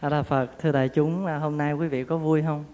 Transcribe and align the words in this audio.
A 0.00 0.08
Đà 0.08 0.22
Phật, 0.22 0.58
thưa 0.58 0.72
đại 0.72 0.88
chúng, 0.88 1.26
à, 1.26 1.38
hôm 1.38 1.56
nay 1.56 1.72
quý 1.72 1.88
vị 1.88 2.04
có 2.04 2.16
vui 2.16 2.42
không? 2.42 2.64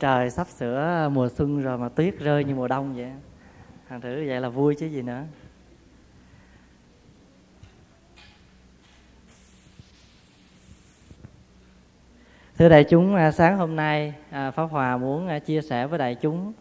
Trời 0.00 0.30
sắp 0.30 0.48
sửa 0.48 1.08
mùa 1.12 1.28
xuân 1.28 1.62
rồi 1.62 1.78
mà 1.78 1.88
tuyết 1.88 2.18
rơi 2.18 2.44
như 2.44 2.54
mùa 2.54 2.68
đông 2.68 2.94
vậy. 2.96 3.12
Thành 3.88 4.00
thử 4.00 4.24
vậy 4.26 4.40
là 4.40 4.48
vui 4.48 4.74
chứ 4.74 4.86
gì 4.86 5.02
nữa. 5.02 5.22
Thưa 12.58 12.68
đại 12.68 12.84
chúng, 12.84 13.14
à, 13.14 13.30
sáng 13.32 13.58
hôm 13.58 13.76
nay 13.76 14.14
à, 14.30 14.50
Pháp 14.50 14.64
Hòa 14.64 14.96
muốn 14.96 15.40
chia 15.46 15.62
sẻ 15.62 15.86
với 15.86 15.98
đại 15.98 16.14
chúng 16.14 16.52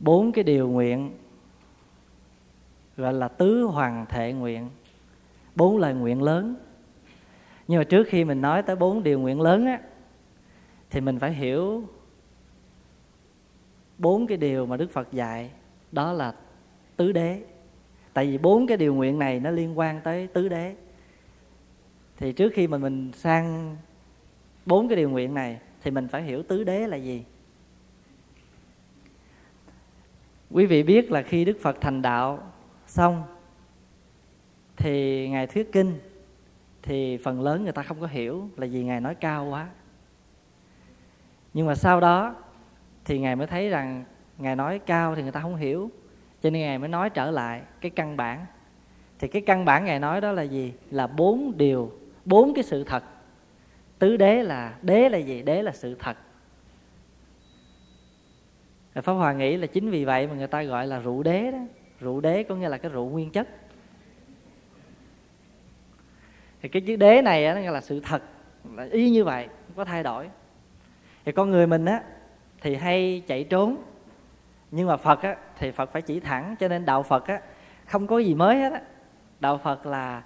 bốn 0.00 0.32
cái 0.32 0.44
điều 0.44 0.68
nguyện 0.68 1.18
gọi 2.96 3.12
là 3.12 3.28
tứ 3.28 3.62
hoàng 3.62 4.06
thể 4.08 4.32
nguyện 4.32 4.70
bốn 5.54 5.78
lời 5.78 5.94
nguyện 5.94 6.22
lớn 6.22 6.56
nhưng 7.68 7.78
mà 7.78 7.84
trước 7.84 8.06
khi 8.08 8.24
mình 8.24 8.40
nói 8.40 8.62
tới 8.62 8.76
bốn 8.76 9.02
điều 9.02 9.20
nguyện 9.20 9.40
lớn 9.40 9.66
á, 9.66 9.80
thì 10.90 11.00
mình 11.00 11.18
phải 11.18 11.32
hiểu 11.32 11.88
bốn 13.98 14.26
cái 14.26 14.38
điều 14.38 14.66
mà 14.66 14.76
đức 14.76 14.92
phật 14.92 15.12
dạy, 15.12 15.50
đó 15.92 16.12
là 16.12 16.34
tứ 16.96 17.12
đế. 17.12 17.42
Tại 18.12 18.26
vì 18.26 18.38
bốn 18.38 18.66
cái 18.66 18.76
điều 18.76 18.94
nguyện 18.94 19.18
này 19.18 19.40
nó 19.40 19.50
liên 19.50 19.78
quan 19.78 20.00
tới 20.00 20.26
tứ 20.26 20.48
đế. 20.48 20.74
Thì 22.16 22.32
trước 22.32 22.52
khi 22.54 22.66
mà 22.66 22.78
mình 22.78 23.12
sang 23.12 23.76
bốn 24.66 24.88
cái 24.88 24.96
điều 24.96 25.10
nguyện 25.10 25.34
này, 25.34 25.60
thì 25.82 25.90
mình 25.90 26.08
phải 26.08 26.22
hiểu 26.22 26.42
tứ 26.42 26.64
đế 26.64 26.86
là 26.86 26.96
gì. 26.96 27.24
Quý 30.50 30.66
vị 30.66 30.82
biết 30.82 31.10
là 31.10 31.22
khi 31.22 31.44
đức 31.44 31.58
phật 31.62 31.76
thành 31.80 32.02
đạo 32.02 32.52
xong, 32.86 33.22
thì 34.76 35.28
ngài 35.28 35.46
thuyết 35.46 35.72
kinh 35.72 35.98
thì 36.84 37.16
phần 37.16 37.40
lớn 37.40 37.62
người 37.62 37.72
ta 37.72 37.82
không 37.82 38.00
có 38.00 38.06
hiểu 38.06 38.48
là 38.56 38.66
vì 38.70 38.84
ngài 38.84 39.00
nói 39.00 39.14
cao 39.14 39.46
quá. 39.46 39.68
Nhưng 41.54 41.66
mà 41.66 41.74
sau 41.74 42.00
đó 42.00 42.34
thì 43.04 43.18
ngài 43.18 43.36
mới 43.36 43.46
thấy 43.46 43.68
rằng 43.68 44.04
ngài 44.38 44.56
nói 44.56 44.78
cao 44.78 45.14
thì 45.14 45.22
người 45.22 45.32
ta 45.32 45.40
không 45.40 45.56
hiểu. 45.56 45.90
Cho 46.42 46.50
nên 46.50 46.62
ngài 46.62 46.78
mới 46.78 46.88
nói 46.88 47.10
trở 47.10 47.30
lại 47.30 47.62
cái 47.80 47.90
căn 47.90 48.16
bản. 48.16 48.46
Thì 49.18 49.28
cái 49.28 49.42
căn 49.42 49.64
bản 49.64 49.84
ngài 49.84 49.98
nói 49.98 50.20
đó 50.20 50.32
là 50.32 50.42
gì? 50.42 50.72
Là 50.90 51.06
bốn 51.06 51.52
điều, 51.56 51.92
bốn 52.24 52.54
cái 52.54 52.64
sự 52.64 52.84
thật. 52.84 53.04
Tứ 53.98 54.16
đế 54.16 54.42
là 54.42 54.74
đế 54.82 55.08
là 55.08 55.18
gì? 55.18 55.42
Đế 55.42 55.62
là 55.62 55.72
sự 55.72 55.96
thật. 55.98 56.16
Pháp 58.94 59.12
Hòa 59.12 59.32
nghĩ 59.32 59.56
là 59.56 59.66
chính 59.66 59.90
vì 59.90 60.04
vậy 60.04 60.26
mà 60.26 60.34
người 60.34 60.46
ta 60.46 60.62
gọi 60.62 60.86
là 60.86 60.98
rượu 60.98 61.22
đế 61.22 61.50
đó. 61.50 61.58
Rượu 62.00 62.20
đế 62.20 62.42
có 62.42 62.56
nghĩa 62.56 62.68
là 62.68 62.78
cái 62.78 62.90
rượu 62.90 63.08
nguyên 63.08 63.30
chất 63.30 63.48
thì 66.64 66.68
cái 66.68 66.82
chữ 66.82 66.96
đế 66.96 67.22
này 67.22 67.46
á, 67.46 67.54
là 67.54 67.80
sự 67.80 68.00
thật. 68.00 68.22
Là 68.74 68.86
y 68.92 69.10
như 69.10 69.24
vậy 69.24 69.46
không 69.46 69.76
có 69.76 69.84
thay 69.84 70.02
đổi. 70.02 70.28
Thì 71.24 71.32
con 71.32 71.50
người 71.50 71.66
mình 71.66 71.84
á 71.84 72.02
thì 72.60 72.74
hay 72.74 73.22
chạy 73.26 73.44
trốn. 73.44 73.76
Nhưng 74.70 74.88
mà 74.88 74.96
phật 74.96 75.22
á 75.22 75.36
thì 75.58 75.70
phật 75.70 75.92
phải 75.92 76.02
chỉ 76.02 76.20
thẳng. 76.20 76.56
Cho 76.60 76.68
nên 76.68 76.84
đạo 76.84 77.02
phật 77.02 77.26
á 77.26 77.40
không 77.86 78.06
có 78.06 78.18
gì 78.18 78.34
mới 78.34 78.56
hết 78.56 78.72
á. 78.72 78.80
Đạo 79.40 79.58
phật 79.58 79.86
là 79.86 80.22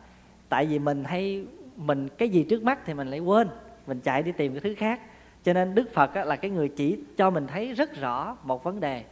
tại 0.48 0.66
vì 0.66 0.78
mình 0.78 1.04
hay 1.04 1.44
mình 1.76 2.08
cái 2.08 2.28
gì 2.28 2.46
trước 2.50 2.62
mắt 2.62 2.78
thì 2.86 2.94
mình 2.94 3.08
lại 3.08 3.20
quên. 3.20 3.48
Mình 3.86 4.00
chạy 4.00 4.22
đi 4.22 4.32
tìm 4.32 4.52
cái 4.52 4.60
thứ 4.60 4.74
khác. 4.78 5.00
Cho 5.44 5.52
nên 5.52 5.74
đức 5.74 5.94
phật 5.94 6.14
á, 6.14 6.24
là 6.24 6.36
cái 6.36 6.50
người 6.50 6.68
chỉ 6.68 6.98
cho 7.16 7.30
mình 7.30 7.46
thấy 7.46 7.72
rất 7.72 8.00
rõ 8.00 8.36
một 8.42 8.64
vấn 8.64 8.80
đề. 8.80 9.04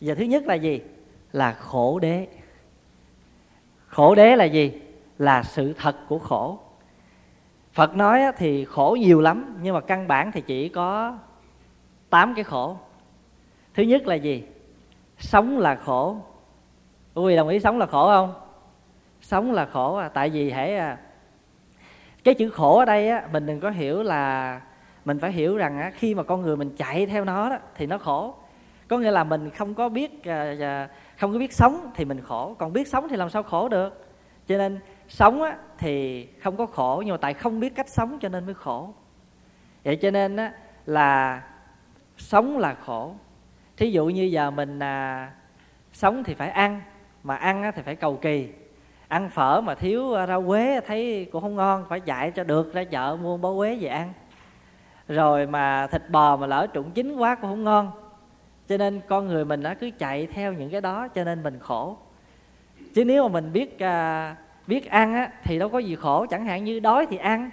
Giờ 0.00 0.14
thứ 0.14 0.24
nhất 0.24 0.46
là 0.46 0.54
gì? 0.54 0.80
Là 1.32 1.52
khổ 1.52 1.98
đế. 1.98 2.26
Khổ 3.86 4.14
đế 4.14 4.36
là 4.36 4.44
gì? 4.44 4.80
Là 5.18 5.42
sự 5.42 5.72
thật 5.72 5.96
của 6.08 6.18
khổ. 6.18 6.60
Phật 7.74 7.96
nói 7.96 8.22
thì 8.36 8.64
khổ 8.64 8.96
nhiều 9.00 9.20
lắm 9.20 9.56
nhưng 9.62 9.74
mà 9.74 9.80
căn 9.80 10.08
bản 10.08 10.32
thì 10.32 10.40
chỉ 10.40 10.68
có 10.68 11.18
tám 12.10 12.34
cái 12.34 12.44
khổ. 12.44 12.76
Thứ 13.74 13.82
nhất 13.82 14.06
là 14.06 14.14
gì? 14.14 14.44
Sống 15.18 15.58
là 15.58 15.74
khổ. 15.74 16.16
Quý 17.14 17.22
vị 17.26 17.36
đồng 17.36 17.48
ý 17.48 17.60
sống 17.60 17.78
là 17.78 17.86
khổ 17.86 18.06
không? 18.06 18.34
Sống 19.20 19.52
là 19.52 19.66
khổ 19.66 19.96
à, 19.96 20.08
tại 20.08 20.30
vì 20.30 20.50
hãy 20.50 20.76
à, 20.76 20.98
cái 22.24 22.34
chữ 22.34 22.50
khổ 22.50 22.78
ở 22.78 22.84
đây 22.84 23.08
á, 23.08 23.28
mình 23.32 23.46
đừng 23.46 23.60
có 23.60 23.70
hiểu 23.70 24.02
là 24.02 24.60
mình 25.04 25.18
phải 25.18 25.32
hiểu 25.32 25.56
rằng 25.56 25.78
á, 25.78 25.90
khi 25.94 26.14
mà 26.14 26.22
con 26.22 26.42
người 26.42 26.56
mình 26.56 26.70
chạy 26.76 27.06
theo 27.06 27.24
nó 27.24 27.50
đó 27.50 27.58
thì 27.74 27.86
nó 27.86 27.98
khổ. 27.98 28.34
Có 28.88 28.98
nghĩa 28.98 29.10
là 29.10 29.24
mình 29.24 29.50
không 29.50 29.74
có 29.74 29.88
biết 29.88 30.24
à, 30.24 30.54
à, 30.60 30.88
không 31.18 31.32
có 31.32 31.38
biết 31.38 31.52
sống 31.52 31.90
thì 31.94 32.04
mình 32.04 32.20
khổ, 32.20 32.54
còn 32.58 32.72
biết 32.72 32.88
sống 32.88 33.08
thì 33.08 33.16
làm 33.16 33.30
sao 33.30 33.42
khổ 33.42 33.68
được. 33.68 34.06
Cho 34.48 34.58
nên 34.58 34.80
sống 35.08 35.42
á, 35.42 35.56
thì 35.78 36.26
không 36.42 36.56
có 36.56 36.66
khổ 36.66 37.02
nhưng 37.06 37.12
mà 37.12 37.18
tại 37.18 37.34
không 37.34 37.60
biết 37.60 37.74
cách 37.74 37.88
sống 37.88 38.18
cho 38.20 38.28
nên 38.28 38.46
mới 38.46 38.54
khổ. 38.54 38.94
Vậy 39.84 39.96
cho 39.96 40.10
nên 40.10 40.36
á, 40.36 40.52
là 40.86 41.42
sống 42.16 42.58
là 42.58 42.74
khổ. 42.74 43.14
Thí 43.76 43.90
dụ 43.90 44.06
như 44.06 44.22
giờ 44.22 44.50
mình 44.50 44.78
à, 44.78 45.30
sống 45.92 46.24
thì 46.24 46.34
phải 46.34 46.50
ăn 46.50 46.80
mà 47.22 47.36
ăn 47.36 47.62
á, 47.62 47.70
thì 47.70 47.82
phải 47.82 47.96
cầu 47.96 48.16
kỳ. 48.16 48.48
Ăn 49.08 49.30
phở 49.30 49.60
mà 49.60 49.74
thiếu 49.74 50.14
à, 50.14 50.26
rau 50.26 50.44
quế 50.46 50.80
thấy 50.86 51.28
cũng 51.32 51.42
không 51.42 51.56
ngon 51.56 51.84
phải 51.88 52.00
chạy 52.00 52.30
cho 52.30 52.44
được 52.44 52.74
ra 52.74 52.84
chợ 52.84 53.16
mua 53.22 53.36
bó 53.36 53.54
quế 53.56 53.76
về 53.80 53.88
ăn. 53.88 54.12
Rồi 55.08 55.46
mà 55.46 55.86
thịt 55.86 56.02
bò 56.10 56.36
mà 56.36 56.46
lỡ 56.46 56.66
trụng 56.72 56.90
chín 56.90 57.16
quá 57.16 57.34
cũng 57.34 57.50
không 57.50 57.64
ngon. 57.64 57.90
Cho 58.68 58.76
nên 58.76 59.00
con 59.08 59.26
người 59.26 59.44
mình 59.44 59.62
nó 59.62 59.74
cứ 59.80 59.90
chạy 59.98 60.26
theo 60.26 60.52
những 60.52 60.70
cái 60.70 60.80
đó 60.80 61.08
cho 61.08 61.24
nên 61.24 61.42
mình 61.42 61.58
khổ. 61.58 61.96
Chứ 62.94 63.04
nếu 63.04 63.28
mà 63.28 63.32
mình 63.32 63.52
biết 63.52 63.78
à, 63.78 64.36
biết 64.66 64.90
ăn 64.90 65.14
á, 65.14 65.30
thì 65.44 65.58
đâu 65.58 65.68
có 65.68 65.78
gì 65.78 65.96
khổ 65.96 66.26
chẳng 66.30 66.46
hạn 66.46 66.64
như 66.64 66.80
đói 66.80 67.06
thì 67.10 67.16
ăn. 67.16 67.50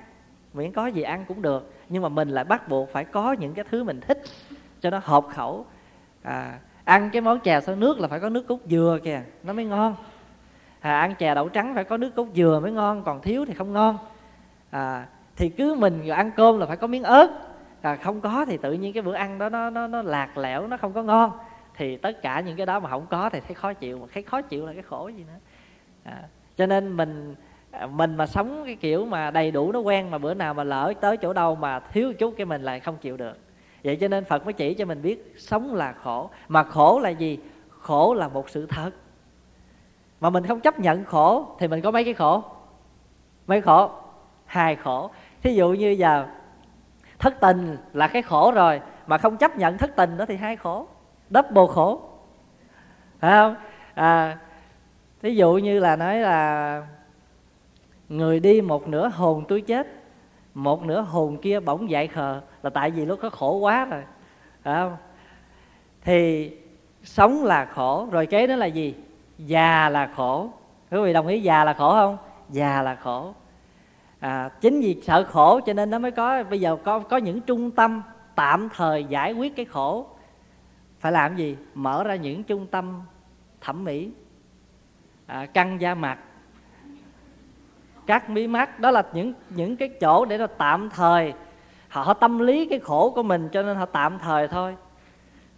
Miễn 0.54 0.72
có 0.72 0.88
gì 0.88 1.02
ăn 1.02 1.26
cũng 1.28 1.42
được. 1.42 1.74
Nhưng 1.90 2.04
mà 2.04 2.10
mình 2.10 2.30
lại 2.30 2.44
bắt 2.44 2.68
buộc 2.68 2.90
phải 2.92 3.06
có 3.06 3.34
những 3.34 3.54
cái 3.54 3.66
thứ 3.70 3.84
mình 3.84 4.02
thích 4.02 4.22
cho 4.82 4.90
nó 4.90 5.02
hợp 5.04 5.26
khẩu. 5.30 5.66
À, 6.24 6.60
ăn 6.84 7.10
cái 7.14 7.22
món 7.22 7.40
chè 7.40 7.62
sau 7.62 7.76
nước 7.76 8.00
là 8.00 8.08
phải 8.08 8.20
có 8.20 8.30
nước 8.30 8.48
cốt 8.48 8.60
dừa 8.66 9.00
kìa 9.04 9.22
nó 9.44 9.54
mới 9.54 9.66
ngon. 9.66 9.96
À, 10.80 11.00
ăn 11.00 11.16
chè 11.16 11.36
đậu 11.36 11.50
trắng 11.50 11.76
phải 11.76 11.84
có 11.84 11.98
nước 11.98 12.16
cốt 12.16 12.28
dừa 12.36 12.60
mới 12.64 12.72
ngon 12.72 13.04
còn 13.04 13.22
thiếu 13.22 13.46
thì 13.46 13.54
không 13.54 13.74
ngon. 13.74 13.98
À, 14.72 15.08
thì 15.36 15.50
cứ 15.50 15.76
mình 15.76 16.10
ăn 16.10 16.32
cơm 16.36 16.60
là 16.60 16.66
phải 16.66 16.78
có 16.78 16.88
miếng 16.88 17.04
ớt. 17.04 17.28
À, 17.82 17.96
không 17.96 18.22
có 18.22 18.46
thì 18.46 18.58
tự 18.58 18.74
nhiên 18.74 18.94
cái 18.94 19.04
bữa 19.04 19.14
ăn 19.14 19.38
đó 19.38 19.50
nó 19.50 19.70
nó 19.70 19.88
nó 19.88 20.02
lạc 20.02 20.38
lẽo 20.38 20.68
nó 20.68 20.78
không 20.78 20.94
có 20.94 21.04
ngon. 21.04 21.32
Thì 21.76 21.98
tất 21.98 22.22
cả 22.22 22.40
những 22.40 22.58
cái 22.58 22.66
đó 22.66 22.80
mà 22.80 22.90
không 22.90 23.06
có 23.10 23.30
thì 23.30 23.40
thấy 23.40 23.56
khó 23.56 23.74
chịu 23.74 24.00
mà 24.00 24.08
thấy 24.14 24.24
khó 24.24 24.42
chịu 24.42 24.66
là 24.66 24.74
cái 24.74 24.84
khổ 24.84 25.08
gì 25.08 25.24
nữa. 25.24 25.40
À, 26.04 26.24
cho 26.62 26.68
nên 26.68 26.98
mình 26.98 27.36
à, 27.72 27.88
mình 27.88 28.16
mà 28.16 28.28
sống 28.28 28.64
cái 28.66 28.76
kiểu 28.76 29.06
mà 29.06 29.32
đầy 29.32 29.52
đủ 29.52 29.72
nó 29.72 29.80
quen 29.80 30.12
mà 30.12 30.18
bữa 30.18 30.34
nào 30.34 30.54
mà 30.54 30.64
lỡ 30.64 30.94
tới 31.02 31.18
chỗ 31.18 31.34
đâu 31.34 31.56
mà 31.56 31.80
thiếu 31.80 32.14
chút 32.14 32.34
cái 32.38 32.46
mình 32.46 32.62
lại 32.62 32.80
không 32.80 32.98
chịu 32.98 33.18
được. 33.18 33.38
Vậy 33.84 33.96
cho 33.96 34.08
nên 34.08 34.26
phật 34.26 34.46
mới 34.46 34.54
chỉ 34.54 34.74
cho 34.74 34.86
mình 34.86 35.02
biết 35.02 35.36
sống 35.38 35.74
là 35.74 35.94
khổ. 35.94 36.30
Mà 36.48 36.64
khổ 36.64 37.00
là 37.00 37.10
gì? 37.10 37.40
Khổ 37.70 38.14
là 38.14 38.28
một 38.28 38.50
sự 38.50 38.66
thật. 38.66 38.92
Mà 40.20 40.30
mình 40.30 40.46
không 40.48 40.60
chấp 40.60 40.80
nhận 40.80 41.06
khổ 41.06 41.56
thì 41.60 41.68
mình 41.68 41.82
có 41.82 41.92
mấy 41.92 42.04
cái 42.04 42.14
khổ? 42.14 42.44
Mấy 43.48 43.62
khổ? 43.62 43.92
Hai 44.46 44.76
khổ. 44.76 45.12
Thí 45.44 45.56
dụ 45.56 45.70
như 45.70 45.90
giờ 45.90 46.26
thất 47.20 47.40
tình 47.40 47.78
là 47.94 48.08
cái 48.08 48.22
khổ 48.22 48.52
rồi 48.52 48.82
mà 49.08 49.18
không 49.18 49.38
chấp 49.38 49.58
nhận 49.58 49.78
thất 49.78 49.96
tình 49.96 50.18
đó 50.18 50.26
thì 50.26 50.36
hai 50.36 50.56
khổ. 50.56 50.88
Double 51.30 51.68
khổ. 51.70 52.02
Phải 53.20 53.32
không? 53.32 53.56
À, 53.94 54.38
ví 55.22 55.36
dụ 55.36 55.54
như 55.54 55.80
là 55.80 55.96
nói 55.96 56.18
là 56.20 56.88
người 58.10 58.40
đi 58.40 58.62
một 58.62 58.88
nửa 58.88 59.08
hồn 59.08 59.44
tôi 59.48 59.62
chết 59.62 59.88
một 60.54 60.84
nửa 60.84 61.02
hồn 61.02 61.38
kia 61.38 61.60
bỗng 61.60 61.90
dại 61.90 62.08
khờ 62.08 62.42
là 62.64 62.70
tại 62.70 62.92
vì 62.92 63.06
lúc 63.06 63.20
đó 63.22 63.30
khổ 63.30 63.58
quá 63.58 63.86
rồi 63.86 64.04
phải 64.64 64.76
không? 64.76 64.98
Thì 66.02 66.52
sống 67.04 67.44
là 67.44 67.66
khổ 67.66 68.08
rồi 68.12 68.26
kế 68.26 68.48
đó 68.48 68.56
là 68.56 68.66
gì? 68.66 68.96
Già 69.38 69.90
là 69.90 70.10
khổ. 70.16 70.50
Quý 70.92 71.00
vị 71.04 71.14
đồng 71.14 71.28
ý 71.28 71.42
già 71.42 71.64
là 71.64 71.74
khổ 71.74 71.92
không? 71.92 72.18
Già 72.50 72.82
là 72.82 72.96
khổ. 72.96 73.34
À, 74.20 74.50
chính 74.62 74.82
vì 74.82 75.02
sợ 75.04 75.24
khổ 75.24 75.60
cho 75.66 75.74
nên 75.74 75.90
nó 75.90 76.00
mới 76.00 76.12
có 76.12 76.44
bây 76.44 76.60
giờ 76.60 76.78
có 76.84 77.00
có 77.00 77.18
những 77.18 77.42
trung 77.42 77.72
tâm 77.72 78.02
tạm 78.36 78.70
thời 78.76 79.04
giải 79.04 79.34
quyết 79.34 79.56
cái 79.56 79.66
khổ. 79.66 80.08
Phải 81.00 81.12
làm 81.12 81.36
gì? 81.36 81.58
Mở 81.76 82.04
ra 82.04 82.16
những 82.16 82.44
trung 82.44 82.68
tâm 82.68 83.02
thẩm 83.62 83.84
mỹ 83.84 84.12
à, 85.32 85.46
căng 85.46 85.82
da 85.82 85.96
mặt. 85.96 86.18
Cắt 88.06 88.30
mí 88.30 88.48
mắt 88.48 88.80
đó 88.80 88.92
là 88.92 89.04
những 89.14 89.34
những 89.50 89.76
cái 89.76 89.90
chỗ 90.02 90.26
để 90.26 90.38
nó 90.38 90.48
tạm 90.48 90.90
thời. 90.90 91.34
Họ, 91.88 92.04
họ 92.04 92.14
tâm 92.14 92.40
lý 92.40 92.66
cái 92.66 92.80
khổ 92.80 93.12
của 93.16 93.24
mình 93.24 93.50
cho 93.50 93.64
nên 93.64 93.78
họ 93.78 93.86
tạm 93.86 94.20
thời 94.20 94.48
thôi. 94.48 94.76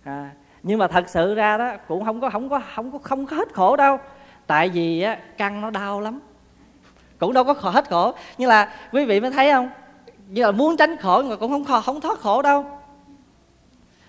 À, 0.03 0.31
nhưng 0.63 0.79
mà 0.79 0.87
thật 0.87 1.09
sự 1.09 1.35
ra 1.35 1.57
đó 1.57 1.71
cũng 1.87 2.05
không 2.05 2.21
có 2.21 2.29
không 2.29 2.49
có 2.49 2.61
không 2.75 2.91
có 2.91 2.97
không 2.97 3.25
có 3.25 3.35
hết 3.35 3.53
khổ 3.53 3.75
đâu. 3.75 3.97
Tại 4.47 4.69
vì 4.69 5.01
á, 5.01 5.17
căng 5.37 5.61
nó 5.61 5.69
đau 5.69 6.01
lắm. 6.01 6.19
Cũng 7.19 7.33
đâu 7.33 7.43
có 7.43 7.53
khổ, 7.53 7.69
hết 7.69 7.89
khổ. 7.89 8.13
Như 8.37 8.47
là 8.47 8.75
quý 8.91 9.05
vị 9.05 9.19
mới 9.19 9.31
thấy 9.31 9.51
không? 9.51 9.69
Như 10.27 10.41
là 10.41 10.51
muốn 10.51 10.77
tránh 10.77 10.97
khổ 10.97 11.23
mà 11.23 11.35
cũng 11.35 11.65
không 11.65 11.81
không 11.81 12.01
thoát 12.01 12.19
khổ 12.19 12.41
đâu. 12.41 12.65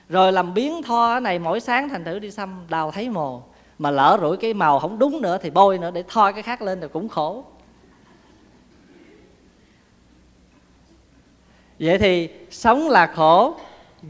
Rồi 0.09 0.33
làm 0.33 0.55
biến 0.55 0.83
tho 0.83 1.21
này 1.21 1.39
mỗi 1.39 1.61
sáng 1.61 1.89
thành 1.89 2.05
thử 2.05 2.19
đi 2.19 2.31
xăm 2.31 2.51
đào 2.69 2.91
thấy 2.91 3.09
mồ 3.09 3.43
mà 3.79 3.91
lỡ 3.91 4.19
rủi 4.21 4.37
cái 4.37 4.55
màu 4.55 4.79
không 4.79 4.99
đúng 4.99 5.23
nữa 5.23 5.39
thì 5.43 5.51
bôi 5.51 5.79
nữa 5.79 5.91
để 5.91 6.05
thoi 6.09 6.33
cái 6.33 6.43
khác 6.43 6.63
lên 6.63 6.81
thì 6.81 6.87
cũng 6.93 7.09
khổ. 7.09 7.45
Vậy 11.79 11.99
thì 11.99 12.29
sống 12.51 12.89
là 12.89 13.07
khổ 13.07 13.57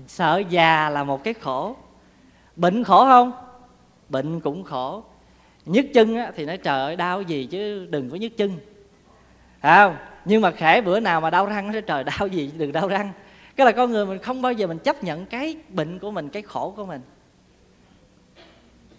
sợ 0.07 0.43
già 0.49 0.91
là 0.91 1.05
một 1.05 1.25
cái 1.25 1.35
khổ. 1.35 1.77
Bệnh 2.57 2.85
khổ 2.85 3.05
không? 3.05 3.33
Bệnh 4.09 4.41
cũng 4.41 4.65
khổ. 4.65 5.05
Nhức 5.65 5.87
chân 5.95 6.17
á, 6.17 6.33
thì 6.37 6.45
nói 6.47 6.59
trời 6.59 6.81
ơi 6.81 6.97
đau 6.97 7.23
gì 7.23 7.47
chứ 7.47 7.87
đừng 7.87 8.11
có 8.11 8.17
nhức 8.17 8.37
chân. 8.37 8.59
Phải 9.61 9.79
không? 9.79 9.97
Nhưng 10.25 10.43
mà 10.43 10.51
khẽ 10.51 10.81
bữa 10.81 11.01
nào 11.01 11.21
mà 11.21 11.31
đau 11.31 11.47
răng 11.47 11.73
nó 11.73 11.81
trời 11.81 12.05
đau 12.05 12.27
gì 12.27 12.53
đừng 12.57 12.73
đau 12.73 12.89
răng. 12.89 13.13
Cái 13.57 13.67
là 13.67 13.73
con 13.73 13.91
người 13.91 14.07
mình 14.07 14.19
không 14.19 14.43
bao 14.43 14.53
giờ 14.53 14.67
mình 14.67 14.79
chấp 14.79 15.05
nhận 15.05 15.27
cái 15.27 15.57
bệnh 15.69 15.99
của 15.99 16.11
mình 16.11 16.29
cái 16.29 16.43
khổ 16.43 16.75
của 16.77 16.87
mình. 16.87 17.01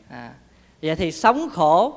À, 0.10 0.34
vậy 0.82 0.96
thì 0.96 1.12
sống 1.12 1.50
khổ, 1.54 1.94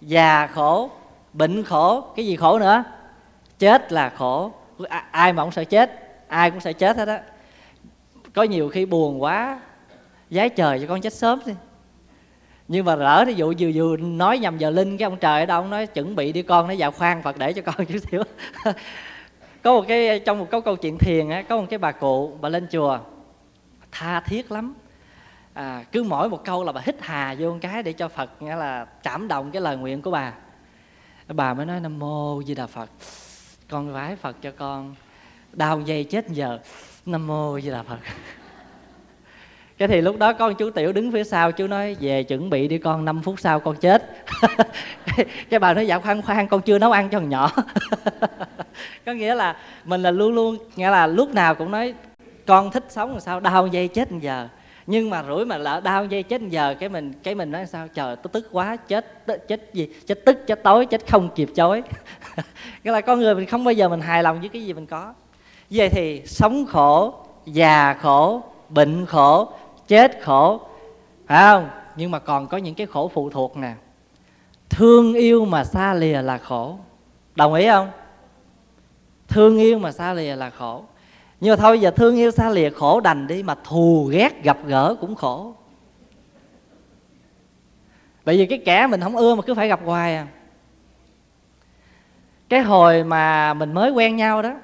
già 0.00 0.46
khổ, 0.46 0.90
bệnh 1.32 1.64
khổ, 1.64 2.00
cái 2.16 2.26
gì 2.26 2.36
khổ 2.36 2.58
nữa? 2.58 2.84
Chết 3.58 3.92
là 3.92 4.08
khổ. 4.08 4.52
Ai 5.10 5.32
mà 5.32 5.42
không 5.42 5.52
sợ 5.52 5.64
chết, 5.64 5.90
ai 6.28 6.50
cũng 6.50 6.60
sợ 6.60 6.72
chết 6.72 6.96
hết 6.96 7.08
á. 7.08 7.20
Có 8.34 8.42
nhiều 8.42 8.68
khi 8.68 8.86
buồn 8.86 9.22
quá 9.22 9.60
giái 10.30 10.48
trời 10.48 10.80
cho 10.80 10.86
con 10.88 11.00
chết 11.00 11.12
sớm 11.12 11.40
đi. 11.46 11.52
Nhưng 12.68 12.84
mà 12.84 12.96
lỡ 12.96 13.24
thí 13.26 13.32
dụ 13.32 13.54
vừa 13.58 13.70
vừa 13.74 13.96
nói 13.96 14.38
nhầm 14.38 14.58
giờ 14.58 14.70
linh 14.70 14.98
cái 14.98 15.04
ông 15.04 15.16
trời 15.16 15.40
ở 15.40 15.46
đâu, 15.46 15.60
ông 15.60 15.70
nói 15.70 15.86
chuẩn 15.86 16.16
bị 16.16 16.32
đi 16.32 16.42
con 16.42 16.68
nó 16.68 16.74
vào 16.78 16.90
khoan 16.90 17.22
phật 17.22 17.38
để 17.38 17.52
cho 17.52 17.62
con 17.62 17.86
chút 17.86 17.98
xíu. 18.10 18.22
Có 19.62 19.74
một 19.74 19.84
cái, 19.88 20.20
trong 20.20 20.38
một 20.38 20.50
câu 20.50 20.60
câu 20.60 20.76
chuyện 20.76 20.98
thiền 20.98 21.28
á, 21.28 21.42
có 21.42 21.56
một 21.56 21.66
cái 21.70 21.78
bà 21.78 21.92
cụ, 21.92 22.38
bà 22.40 22.48
lên 22.48 22.66
chùa, 22.72 22.98
tha 23.92 24.20
thiết 24.20 24.52
lắm 24.52 24.74
à, 25.58 25.84
cứ 25.92 26.02
mỗi 26.02 26.28
một 26.28 26.44
câu 26.44 26.64
là 26.64 26.72
bà 26.72 26.80
hít 26.84 26.96
hà 27.00 27.34
vô 27.38 27.50
một 27.50 27.58
cái 27.60 27.82
để 27.82 27.92
cho 27.92 28.08
phật 28.08 28.42
nghĩa 28.42 28.56
là 28.56 28.84
cảm 29.02 29.28
động 29.28 29.50
cái 29.50 29.62
lời 29.62 29.76
nguyện 29.76 30.02
của 30.02 30.10
bà. 30.10 30.32
Bà 31.28 31.54
mới 31.54 31.66
nói 31.66 31.80
nam 31.80 31.98
mô 31.98 32.42
di 32.42 32.54
đà 32.54 32.66
phật. 32.66 32.90
Con 33.70 33.92
vái 33.92 34.16
phật 34.16 34.36
cho 34.42 34.50
con 34.58 34.94
đau 35.52 35.80
dây 35.80 36.04
chết 36.04 36.28
giờ. 36.28 36.58
Nam 37.06 37.26
mô 37.26 37.60
di 37.60 37.70
đà 37.70 37.82
phật. 37.82 37.98
Cái 39.78 39.88
thì 39.88 40.00
lúc 40.00 40.18
đó 40.18 40.32
con 40.32 40.54
chú 40.54 40.70
tiểu 40.70 40.92
đứng 40.92 41.12
phía 41.12 41.24
sau 41.24 41.52
chú 41.52 41.66
nói 41.66 41.96
về 42.00 42.22
chuẩn 42.22 42.50
bị 42.50 42.68
đi 42.68 42.78
con 42.78 43.04
5 43.04 43.22
phút 43.22 43.40
sau 43.40 43.60
con 43.60 43.76
chết. 43.76 44.10
Cái 45.50 45.60
bà 45.60 45.74
nói 45.74 45.86
dạ 45.86 45.98
khoan 45.98 46.22
khoan 46.22 46.48
con 46.48 46.60
chưa 46.60 46.78
nấu 46.78 46.92
ăn 46.92 47.08
cho 47.08 47.18
thằng 47.18 47.28
nhỏ. 47.28 47.52
Có 49.06 49.12
nghĩa 49.12 49.34
là 49.34 49.56
mình 49.84 50.02
là 50.02 50.10
luôn 50.10 50.34
luôn 50.34 50.58
nghĩa 50.76 50.90
là 50.90 51.06
lúc 51.06 51.34
nào 51.34 51.54
cũng 51.54 51.70
nói 51.70 51.94
con 52.46 52.70
thích 52.70 52.84
sống 52.88 53.10
làm 53.10 53.20
sao 53.20 53.40
đau 53.40 53.66
dây 53.66 53.88
chết 53.88 54.08
giờ 54.20 54.48
nhưng 54.90 55.10
mà 55.10 55.24
rủi 55.28 55.44
mà 55.44 55.58
lỡ 55.58 55.80
đau 55.80 56.04
dây 56.04 56.22
chết 56.22 56.42
giờ, 56.42 56.74
cái 56.80 56.88
mình 56.88 57.12
cái 57.22 57.34
mình 57.34 57.50
nói 57.50 57.66
sao? 57.66 57.88
Trời, 57.88 58.16
tôi 58.16 58.30
tức 58.32 58.48
quá, 58.52 58.76
chết 58.76 59.26
chết 59.48 59.70
gì? 59.72 59.88
Chết 60.06 60.24
tức, 60.26 60.46
chết 60.46 60.62
tối, 60.62 60.86
chết 60.86 61.10
không 61.10 61.28
kịp 61.34 61.48
chối. 61.54 61.82
Cái 62.84 62.92
là 62.92 63.00
con 63.00 63.18
người 63.18 63.34
mình 63.34 63.46
không 63.46 63.64
bao 63.64 63.72
giờ 63.72 63.88
mình 63.88 64.00
hài 64.00 64.22
lòng 64.22 64.40
với 64.40 64.48
cái 64.48 64.64
gì 64.64 64.72
mình 64.72 64.86
có. 64.86 65.14
Vậy 65.70 65.88
thì 65.88 66.22
sống 66.26 66.66
khổ, 66.66 67.14
già 67.46 67.94
khổ, 67.94 68.42
bệnh 68.68 69.06
khổ, 69.06 69.52
chết 69.88 70.22
khổ, 70.22 70.60
phải 71.26 71.42
không? 71.42 71.68
Nhưng 71.96 72.10
mà 72.10 72.18
còn 72.18 72.46
có 72.46 72.56
những 72.56 72.74
cái 72.74 72.86
khổ 72.86 73.10
phụ 73.14 73.30
thuộc 73.30 73.56
nè. 73.56 73.74
Thương 74.70 75.14
yêu 75.14 75.44
mà 75.44 75.64
xa 75.64 75.94
lìa 75.94 76.22
là 76.22 76.38
khổ. 76.38 76.78
Đồng 77.34 77.54
ý 77.54 77.68
không? 77.68 77.90
Thương 79.28 79.58
yêu 79.58 79.78
mà 79.78 79.92
xa 79.92 80.14
lìa 80.14 80.36
là 80.36 80.50
khổ 80.50 80.82
nhưng 81.40 81.50
mà 81.52 81.56
thôi 81.56 81.80
giờ 81.80 81.90
thương 81.90 82.16
yêu 82.16 82.30
xa 82.30 82.50
lìa 82.50 82.70
khổ 82.70 83.00
đành 83.00 83.26
đi 83.26 83.42
mà 83.42 83.54
thù 83.64 84.08
ghét 84.12 84.42
gặp 84.42 84.58
gỡ 84.66 84.96
cũng 85.00 85.14
khổ. 85.14 85.54
Bởi 88.24 88.38
vì 88.38 88.46
cái 88.46 88.62
kẻ 88.64 88.86
mình 88.86 89.00
không 89.00 89.16
ưa 89.16 89.34
mà 89.34 89.42
cứ 89.42 89.54
phải 89.54 89.68
gặp 89.68 89.80
hoài 89.84 90.16
à. 90.16 90.26
Cái 92.48 92.60
hồi 92.60 93.04
mà 93.04 93.54
mình 93.54 93.72
mới 93.72 93.90
quen 93.90 94.16
nhau 94.16 94.42
đó, 94.42 94.54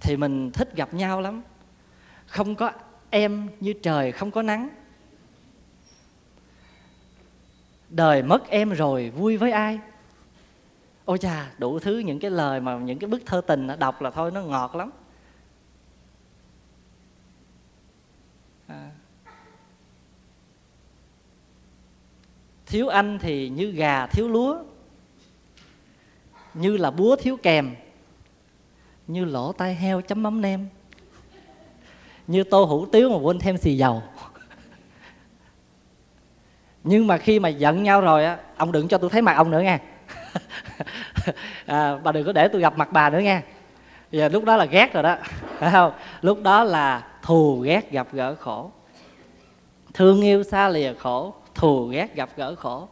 thì 0.00 0.16
mình 0.16 0.50
thích 0.50 0.76
gặp 0.76 0.94
nhau 0.94 1.20
lắm. 1.20 1.42
Không 2.26 2.54
có 2.54 2.72
em 3.10 3.48
như 3.60 3.72
trời, 3.72 4.12
không 4.12 4.30
có 4.30 4.42
nắng. 4.42 4.68
Đời 7.88 8.22
mất 8.22 8.48
em 8.48 8.70
rồi, 8.70 9.10
vui 9.10 9.36
với 9.36 9.52
ai? 9.52 9.78
Ôi 11.04 11.18
chà, 11.18 11.52
đủ 11.58 11.78
thứ 11.78 11.98
những 11.98 12.18
cái 12.18 12.30
lời 12.30 12.60
mà 12.60 12.78
những 12.78 12.98
cái 12.98 13.10
bức 13.10 13.22
thơ 13.26 13.40
tình 13.46 13.68
đọc 13.78 14.02
là 14.02 14.10
thôi, 14.10 14.30
nó 14.30 14.42
ngọt 14.42 14.76
lắm. 14.76 14.90
À. 18.66 18.90
thiếu 22.70 22.88
anh 22.88 23.18
thì 23.18 23.48
như 23.48 23.70
gà 23.70 24.06
thiếu 24.06 24.28
lúa, 24.28 24.56
như 26.54 26.76
là 26.76 26.90
búa 26.90 27.16
thiếu 27.16 27.36
kèm, 27.42 27.74
như 29.06 29.24
lỗ 29.24 29.52
tai 29.52 29.74
heo 29.74 30.00
chấm 30.00 30.22
mắm 30.22 30.40
nem, 30.40 30.68
như 32.26 32.44
tô 32.44 32.64
hủ 32.64 32.86
tiếu 32.86 33.10
mà 33.10 33.16
quên 33.16 33.38
thêm 33.38 33.56
xì 33.56 33.76
dầu. 33.76 34.02
Nhưng 36.84 37.06
mà 37.06 37.18
khi 37.18 37.38
mà 37.38 37.48
giận 37.48 37.82
nhau 37.82 38.00
rồi 38.00 38.24
á, 38.24 38.38
ông 38.56 38.72
đừng 38.72 38.88
cho 38.88 38.98
tôi 38.98 39.10
thấy 39.10 39.22
mặt 39.22 39.36
ông 39.36 39.50
nữa 39.50 39.60
nha 39.60 39.78
à, 41.66 41.96
bà 41.96 42.12
đừng 42.12 42.26
có 42.26 42.32
để 42.32 42.48
tôi 42.48 42.60
gặp 42.60 42.78
mặt 42.78 42.92
bà 42.92 43.10
nữa 43.10 43.18
nha. 43.18 43.42
Giờ 44.10 44.28
lúc 44.28 44.44
đó 44.44 44.56
là 44.56 44.64
ghét 44.64 44.92
rồi 44.92 45.02
đó 45.02 45.16
phải 45.58 45.70
không? 45.72 45.92
Lúc 46.22 46.42
đó 46.42 46.64
là 46.64 47.06
thù 47.22 47.60
ghét 47.60 47.90
gặp 47.90 48.08
gỡ 48.12 48.34
khổ. 48.34 48.70
Thương 49.94 50.20
yêu 50.20 50.42
xa 50.42 50.68
lìa 50.68 50.94
khổ 50.94 51.34
thù 51.54 51.86
ghét 51.86 52.14
gặp 52.14 52.30
gỡ 52.36 52.54
khổ. 52.54 52.88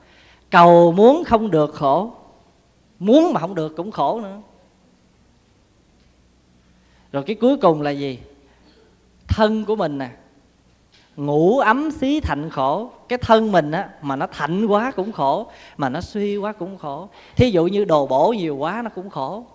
Cầu 0.50 0.92
muốn 0.92 1.24
không 1.24 1.50
được 1.50 1.74
khổ 1.74 2.12
muốn 2.98 3.32
mà 3.32 3.40
không 3.40 3.54
được 3.54 3.76
cũng 3.76 3.90
khổ 3.90 4.20
nữa. 4.20 4.40
Rồi 7.12 7.22
cái 7.22 7.36
cuối 7.40 7.56
cùng 7.56 7.82
là 7.82 7.90
gì? 7.90 8.18
Thân 9.28 9.64
của 9.64 9.76
mình 9.76 9.98
nè 9.98 10.10
ngủ 11.18 11.58
ấm 11.58 11.90
xí 11.90 12.20
thạnh 12.20 12.50
khổ. 12.50 12.90
Cái 13.08 13.18
thân 13.18 13.52
mình 13.52 13.70
á 13.70 13.88
mà 14.02 14.16
nó 14.16 14.26
thạnh 14.26 14.66
quá 14.66 14.90
cũng 14.90 15.12
khổ 15.12 15.50
mà 15.76 15.88
nó 15.88 16.00
suy 16.00 16.36
quá 16.36 16.52
cũng 16.52 16.78
khổ. 16.78 17.08
Thí 17.36 17.50
dụ 17.50 17.66
như 17.66 17.84
đồ 17.84 18.06
bổ 18.06 18.32
nhiều 18.32 18.56
quá 18.56 18.82
nó 18.84 18.90
cũng 18.90 19.10
khổ. 19.10 19.46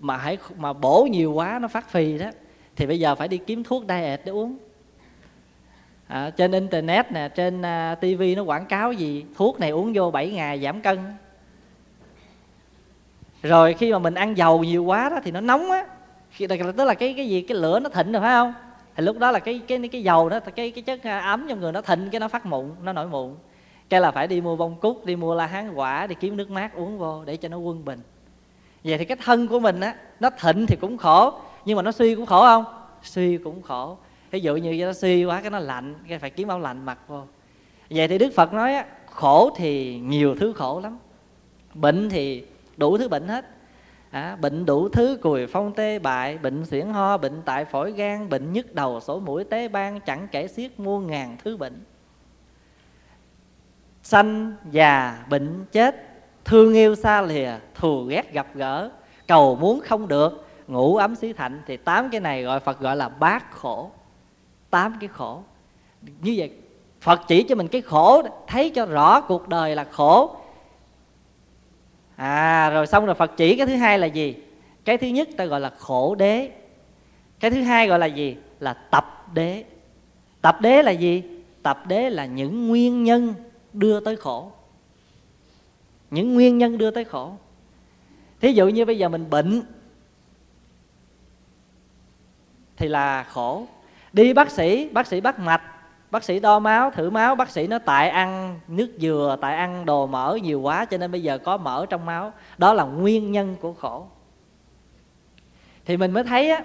Mà 0.00 0.16
hãy 0.16 0.38
mà 0.56 0.72
bổ 0.72 1.08
nhiều 1.10 1.32
quá 1.32 1.58
nó 1.62 1.68
phát 1.68 1.88
phì 1.88 2.18
đó 2.18 2.26
thì 2.76 2.86
bây 2.86 3.00
giờ 3.00 3.14
phải 3.14 3.28
đi 3.28 3.38
kiếm 3.38 3.64
thuốc 3.64 3.84
diet 3.88 4.20
để 4.24 4.32
uống. 4.32 4.58
À, 6.06 6.30
trên 6.30 6.52
internet 6.52 7.12
nè 7.12 7.28
trên 7.28 7.62
à, 7.62 7.92
uh, 7.92 8.00
tivi 8.00 8.34
nó 8.34 8.42
quảng 8.42 8.66
cáo 8.66 8.92
gì 8.92 9.24
thuốc 9.36 9.60
này 9.60 9.70
uống 9.70 9.92
vô 9.94 10.10
7 10.10 10.30
ngày 10.30 10.60
giảm 10.60 10.80
cân. 10.80 10.98
Rồi 13.42 13.74
khi 13.74 13.92
mà 13.92 13.98
mình 13.98 14.14
ăn 14.14 14.36
dầu 14.36 14.64
nhiều 14.64 14.84
quá 14.84 15.08
đó 15.08 15.16
thì 15.24 15.30
nó 15.30 15.40
nóng 15.40 15.70
á. 15.70 15.84
Tức 16.38 16.84
là 16.84 16.94
cái 16.94 17.14
cái 17.16 17.28
gì? 17.28 17.42
Cái 17.42 17.58
lửa 17.58 17.80
nó 17.80 17.88
thịnh 17.88 18.12
rồi 18.12 18.22
phải 18.22 18.32
không? 18.32 18.52
Thì 18.98 19.04
lúc 19.04 19.18
đó 19.18 19.30
là 19.30 19.38
cái 19.38 19.60
cái 19.68 19.88
cái 19.92 20.02
dầu 20.02 20.28
đó, 20.28 20.40
cái 20.40 20.70
cái 20.70 20.82
chất 20.82 21.02
à, 21.02 21.18
ấm 21.18 21.46
trong 21.48 21.60
người 21.60 21.72
nó 21.72 21.80
thịnh, 21.80 22.08
cái 22.10 22.20
nó 22.20 22.28
phát 22.28 22.46
mụn, 22.46 22.70
nó 22.82 22.92
nổi 22.92 23.06
mụn. 23.06 23.34
Cái 23.88 24.00
là 24.00 24.10
phải 24.10 24.26
đi 24.26 24.40
mua 24.40 24.56
bông 24.56 24.76
cúc, 24.80 25.04
đi 25.04 25.16
mua 25.16 25.34
la 25.34 25.46
hán 25.46 25.74
quả, 25.74 26.06
đi 26.06 26.14
kiếm 26.14 26.36
nước 26.36 26.50
mát 26.50 26.74
uống 26.74 26.98
vô 26.98 27.24
để 27.24 27.36
cho 27.36 27.48
nó 27.48 27.58
quân 27.58 27.84
bình. 27.84 28.00
Vậy 28.84 28.98
thì 28.98 29.04
cái 29.04 29.16
thân 29.24 29.48
của 29.48 29.60
mình 29.60 29.80
á, 29.80 29.94
nó 30.20 30.30
thịnh 30.30 30.66
thì 30.66 30.76
cũng 30.76 30.96
khổ, 30.96 31.32
nhưng 31.64 31.76
mà 31.76 31.82
nó 31.82 31.92
suy 31.92 32.14
cũng 32.14 32.26
khổ 32.26 32.40
không? 32.40 32.64
Suy 33.02 33.38
cũng 33.38 33.62
khổ. 33.62 33.96
Ví 34.30 34.40
dụ 34.40 34.56
như 34.56 34.86
nó 34.86 34.92
suy 34.92 35.24
quá, 35.24 35.40
cái 35.40 35.50
nó 35.50 35.58
lạnh, 35.58 35.94
cái 36.08 36.18
phải 36.18 36.30
kiếm 36.30 36.48
áo 36.48 36.58
lạnh 36.58 36.84
mặc 36.84 36.98
vô. 37.08 37.22
Vậy 37.90 38.08
thì 38.08 38.18
đức 38.18 38.32
phật 38.36 38.52
nói 38.52 38.74
á, 38.74 38.84
khổ 39.06 39.50
thì 39.56 39.98
nhiều 39.98 40.36
thứ 40.40 40.52
khổ 40.52 40.80
lắm. 40.80 40.98
Bệnh 41.74 42.08
thì 42.08 42.44
đủ 42.76 42.98
thứ 42.98 43.08
bệnh 43.08 43.28
hết 43.28 43.44
à, 44.10 44.36
bệnh 44.36 44.66
đủ 44.66 44.88
thứ 44.88 45.18
cùi 45.22 45.46
phong 45.46 45.74
tê 45.74 45.98
bại 45.98 46.38
bệnh 46.38 46.66
xuyển 46.66 46.86
ho 46.86 47.16
bệnh 47.16 47.42
tại 47.44 47.64
phổi 47.64 47.92
gan 47.92 48.28
bệnh 48.28 48.52
nhức 48.52 48.74
đầu 48.74 49.00
sổ 49.00 49.20
mũi 49.20 49.44
tế 49.44 49.68
ban 49.68 50.00
chẳng 50.00 50.28
kể 50.32 50.48
xiết 50.48 50.80
muôn 50.80 51.06
ngàn 51.06 51.36
thứ 51.44 51.56
bệnh. 51.56 51.84
Sanh 54.02 54.56
già 54.70 55.24
bệnh 55.30 55.64
chết 55.72 55.96
thương 56.44 56.74
yêu 56.74 56.94
xa 56.94 57.22
lìa 57.22 57.50
thù 57.74 58.04
ghét 58.04 58.32
gặp 58.32 58.46
gỡ 58.54 58.90
cầu 59.26 59.56
muốn 59.56 59.80
không 59.80 60.08
được 60.08 60.46
ngủ 60.66 60.96
ấm 60.96 61.14
xí 61.14 61.32
thạnh 61.32 61.62
thì 61.66 61.76
tám 61.76 62.10
cái 62.10 62.20
này 62.20 62.42
gọi 62.42 62.60
phật 62.60 62.80
gọi 62.80 62.96
là 62.96 63.08
bát 63.08 63.52
khổ. 63.52 63.90
Tám 64.70 64.96
cái 65.00 65.08
khổ. 65.08 65.42
Như 66.02 66.34
vậy 66.36 66.52
phật 67.00 67.20
chỉ 67.28 67.42
cho 67.42 67.54
mình 67.54 67.68
cái 67.68 67.80
khổ 67.80 68.22
thấy 68.46 68.70
cho 68.70 68.86
rõ 68.86 69.20
cuộc 69.20 69.48
đời 69.48 69.76
là 69.76 69.84
khổ 69.84 70.36
à 72.18 72.70
rồi 72.70 72.86
xong 72.86 73.06
rồi 73.06 73.14
phật 73.14 73.36
chỉ 73.36 73.56
cái 73.56 73.66
thứ 73.66 73.74
hai 73.74 73.98
là 73.98 74.06
gì? 74.06 74.36
Cái 74.84 74.98
thứ 74.98 75.06
nhất 75.06 75.28
ta 75.36 75.44
gọi 75.44 75.60
là 75.60 75.70
khổ 75.78 76.14
đế. 76.14 76.50
Cái 77.40 77.50
thứ 77.50 77.62
hai 77.62 77.88
gọi 77.88 77.98
là 77.98 78.06
gì? 78.06 78.36
Là 78.60 78.72
tập 78.72 79.34
đế. 79.34 79.64
Tập 80.40 80.60
đế 80.60 80.82
là 80.82 80.90
gì? 80.90 81.22
Tập 81.62 81.86
đế 81.86 82.10
là 82.10 82.26
những 82.26 82.68
nguyên 82.68 83.04
nhân 83.04 83.34
đưa 83.72 84.00
tới 84.00 84.16
khổ. 84.16 84.52
Những 86.10 86.34
nguyên 86.34 86.58
nhân 86.58 86.78
đưa 86.78 86.90
tới 86.90 87.04
khổ. 87.04 87.32
Thí 88.40 88.52
dụ 88.52 88.68
như 88.68 88.84
bây 88.84 88.98
giờ 88.98 89.08
mình 89.08 89.30
bệnh, 89.30 89.62
thì 92.76 92.88
là 92.88 93.22
khổ. 93.22 93.66
Đi 94.12 94.32
bác 94.32 94.50
sĩ 94.50 94.88
bác 94.88 95.06
sĩ 95.06 95.20
bắt 95.20 95.38
mạch 95.38 95.62
bác 96.10 96.24
sĩ 96.24 96.40
đo 96.40 96.58
máu, 96.58 96.90
thử 96.90 97.10
máu, 97.10 97.34
bác 97.34 97.50
sĩ 97.50 97.66
nó 97.66 97.78
tại 97.78 98.08
ăn 98.08 98.60
nước 98.68 98.92
dừa, 98.98 99.36
tại 99.40 99.56
ăn 99.56 99.84
đồ 99.84 100.06
mỡ 100.06 100.38
nhiều 100.42 100.60
quá 100.60 100.84
cho 100.84 100.98
nên 100.98 101.12
bây 101.12 101.22
giờ 101.22 101.38
có 101.38 101.56
mỡ 101.56 101.86
trong 101.86 102.06
máu. 102.06 102.32
Đó 102.58 102.74
là 102.74 102.84
nguyên 102.84 103.32
nhân 103.32 103.56
của 103.60 103.72
khổ. 103.72 104.06
Thì 105.84 105.96
mình 105.96 106.10
mới 106.10 106.24
thấy 106.24 106.50
á, 106.50 106.64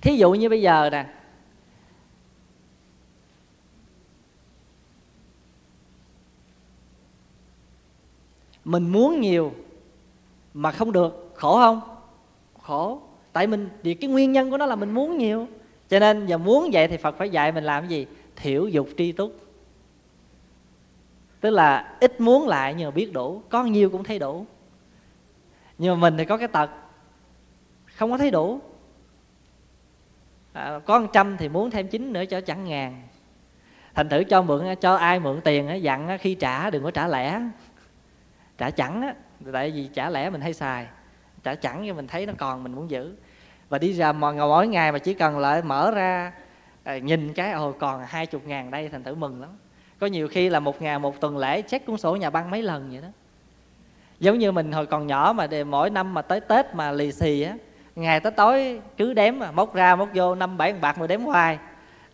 thí 0.00 0.16
dụ 0.16 0.32
như 0.32 0.48
bây 0.48 0.62
giờ 0.62 0.90
nè, 0.92 1.06
mình 8.64 8.88
muốn 8.88 9.20
nhiều 9.20 9.52
mà 10.54 10.72
không 10.72 10.92
được, 10.92 11.32
khổ 11.34 11.56
không? 11.56 11.80
Khổ. 12.62 13.02
Tại 13.32 13.46
mình 13.46 13.68
vì 13.82 13.94
cái 13.94 14.10
nguyên 14.10 14.32
nhân 14.32 14.50
của 14.50 14.58
nó 14.58 14.66
là 14.66 14.76
mình 14.76 14.90
muốn 14.90 15.18
nhiều 15.18 15.46
cho 15.88 15.98
nên 15.98 16.26
giờ 16.26 16.38
muốn 16.38 16.70
vậy 16.72 16.88
thì 16.88 16.96
phật 16.96 17.16
phải 17.18 17.30
dạy 17.30 17.52
mình 17.52 17.64
làm 17.64 17.82
cái 17.82 17.88
gì? 17.88 18.06
Thiểu 18.36 18.66
dục 18.68 18.88
tri 18.96 19.12
túc. 19.12 19.36
Tức 21.40 21.50
là 21.50 21.96
ít 22.00 22.20
muốn 22.20 22.48
lại 22.48 22.74
nhưng 22.74 22.86
mà 22.86 22.90
biết 22.90 23.12
đủ. 23.12 23.42
Có 23.48 23.64
nhiều 23.64 23.90
cũng 23.90 24.04
thấy 24.04 24.18
đủ. 24.18 24.46
Nhưng 25.78 25.94
mà 25.94 26.00
mình 26.00 26.18
thì 26.18 26.24
có 26.24 26.36
cái 26.36 26.48
tật 26.48 26.70
không 27.96 28.10
có 28.10 28.18
thấy 28.18 28.30
đủ. 28.30 28.60
À, 30.52 30.78
có 30.84 30.98
một 30.98 31.08
trăm 31.12 31.36
thì 31.36 31.48
muốn 31.48 31.70
thêm 31.70 31.88
chín 31.88 32.12
nữa 32.12 32.24
cho 32.24 32.40
chẳng 32.40 32.64
ngàn. 32.64 33.02
Thành 33.94 34.08
thử 34.08 34.24
cho 34.24 34.42
mượn 34.42 34.74
cho 34.80 34.94
ai 34.94 35.20
mượn 35.20 35.40
tiền 35.40 35.82
dặn 35.82 36.18
khi 36.20 36.34
trả 36.34 36.70
đừng 36.70 36.82
có 36.82 36.90
trả 36.90 37.08
lẻ. 37.08 37.40
Trả 38.58 38.70
chẳng 38.70 39.02
á 39.02 39.14
tại 39.52 39.70
vì 39.70 39.88
trả 39.94 40.10
lẻ 40.10 40.30
mình 40.30 40.40
hay 40.40 40.52
xài. 40.52 40.86
Trả 41.42 41.54
chẳng 41.54 41.84
cho 41.88 41.94
mình 41.94 42.06
thấy 42.06 42.26
nó 42.26 42.32
còn 42.38 42.62
mình 42.62 42.72
muốn 42.72 42.90
giữ 42.90 43.14
và 43.74 43.78
đi 43.78 43.92
ra 43.92 44.12
mà 44.12 44.32
mỗi 44.32 44.66
ngày 44.66 44.92
mà 44.92 44.98
chỉ 44.98 45.14
cần 45.14 45.38
lại 45.38 45.62
mở 45.62 45.90
ra 45.90 46.32
à, 46.84 46.98
nhìn 46.98 47.32
cái, 47.32 47.52
ồ, 47.52 47.72
còn 47.72 48.04
hai 48.06 48.26
chục 48.26 48.46
ngàn 48.46 48.70
đây, 48.70 48.88
thành 48.88 49.02
tử 49.02 49.14
mừng 49.14 49.40
lắm. 49.40 49.50
Có 49.98 50.06
nhiều 50.06 50.28
khi 50.28 50.48
là 50.48 50.60
một 50.60 50.82
ngày 50.82 50.98
một 50.98 51.20
tuần 51.20 51.38
lễ 51.38 51.62
check 51.62 51.86
cuốn 51.86 51.96
sổ 51.96 52.16
nhà 52.16 52.30
băng 52.30 52.50
mấy 52.50 52.62
lần 52.62 52.90
vậy 52.90 53.00
đó. 53.00 53.08
Giống 54.20 54.38
như 54.38 54.52
mình 54.52 54.72
hồi 54.72 54.86
còn 54.86 55.06
nhỏ 55.06 55.32
mà 55.36 55.46
để 55.46 55.64
mỗi 55.64 55.90
năm 55.90 56.14
mà 56.14 56.22
tới 56.22 56.40
tết 56.40 56.74
mà 56.74 56.92
lì 56.92 57.12
xì 57.12 57.42
á, 57.42 57.56
ngày 57.96 58.20
tới 58.20 58.32
tối 58.32 58.80
cứ 58.96 59.14
đếm 59.14 59.38
mà 59.38 59.50
móc 59.50 59.74
ra 59.74 59.96
móc 59.96 60.08
vô 60.14 60.34
năm 60.34 60.58
bảy 60.58 60.72
bạc 60.72 60.98
mà 60.98 61.06
đếm 61.06 61.20
hoài. 61.20 61.58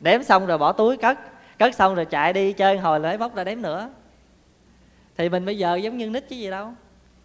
Đếm 0.00 0.22
xong 0.22 0.46
rồi 0.46 0.58
bỏ 0.58 0.72
túi 0.72 0.96
cất 0.96 1.18
cất 1.58 1.74
xong 1.74 1.94
rồi 1.94 2.04
chạy 2.04 2.32
đi 2.32 2.52
chơi 2.52 2.78
hồi 2.78 3.00
lấy 3.00 3.18
móc 3.18 3.34
ra 3.34 3.44
đếm 3.44 3.62
nữa. 3.62 3.90
Thì 5.16 5.28
mình 5.28 5.46
bây 5.46 5.58
giờ 5.58 5.76
giống 5.76 5.98
như 5.98 6.10
nít 6.10 6.28
chứ 6.28 6.36
gì 6.36 6.50
đâu. 6.50 6.68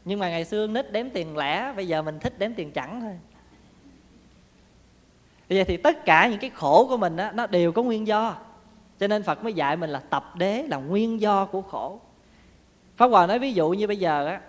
Nhưng 0.05 0.19
mà 0.19 0.29
ngày 0.29 0.45
xưa 0.45 0.67
nít 0.67 0.91
đếm 0.91 1.09
tiền 1.09 1.37
lẻ, 1.37 1.73
bây 1.75 1.87
giờ 1.87 2.01
mình 2.01 2.19
thích 2.19 2.33
đếm 2.39 2.53
tiền 2.53 2.71
chẳng 2.71 3.01
thôi 3.01 3.13
vậy 5.49 5.63
thì 5.63 5.77
tất 5.77 6.05
cả 6.05 6.27
những 6.27 6.39
cái 6.39 6.49
khổ 6.49 6.85
của 6.89 6.97
mình 6.97 7.15
đó, 7.15 7.31
nó 7.33 7.47
đều 7.47 7.71
có 7.71 7.83
nguyên 7.83 8.07
do. 8.07 8.35
Cho 8.99 9.07
nên 9.07 9.23
phật 9.23 9.43
mới 9.43 9.53
dạy 9.53 9.77
mình 9.77 9.89
là 9.89 9.99
tập 9.99 10.33
đế 10.35 10.65
là 10.69 10.77
nguyên 10.77 11.21
do 11.21 11.45
của 11.45 11.61
khổ. 11.61 11.99
Pháp 12.97 13.07
hòa 13.07 13.27
nói 13.27 13.39
ví 13.39 13.53
dụ 13.53 13.69
như 13.69 13.87
bây 13.87 13.97
giờ 13.97 14.25
á 14.25 14.41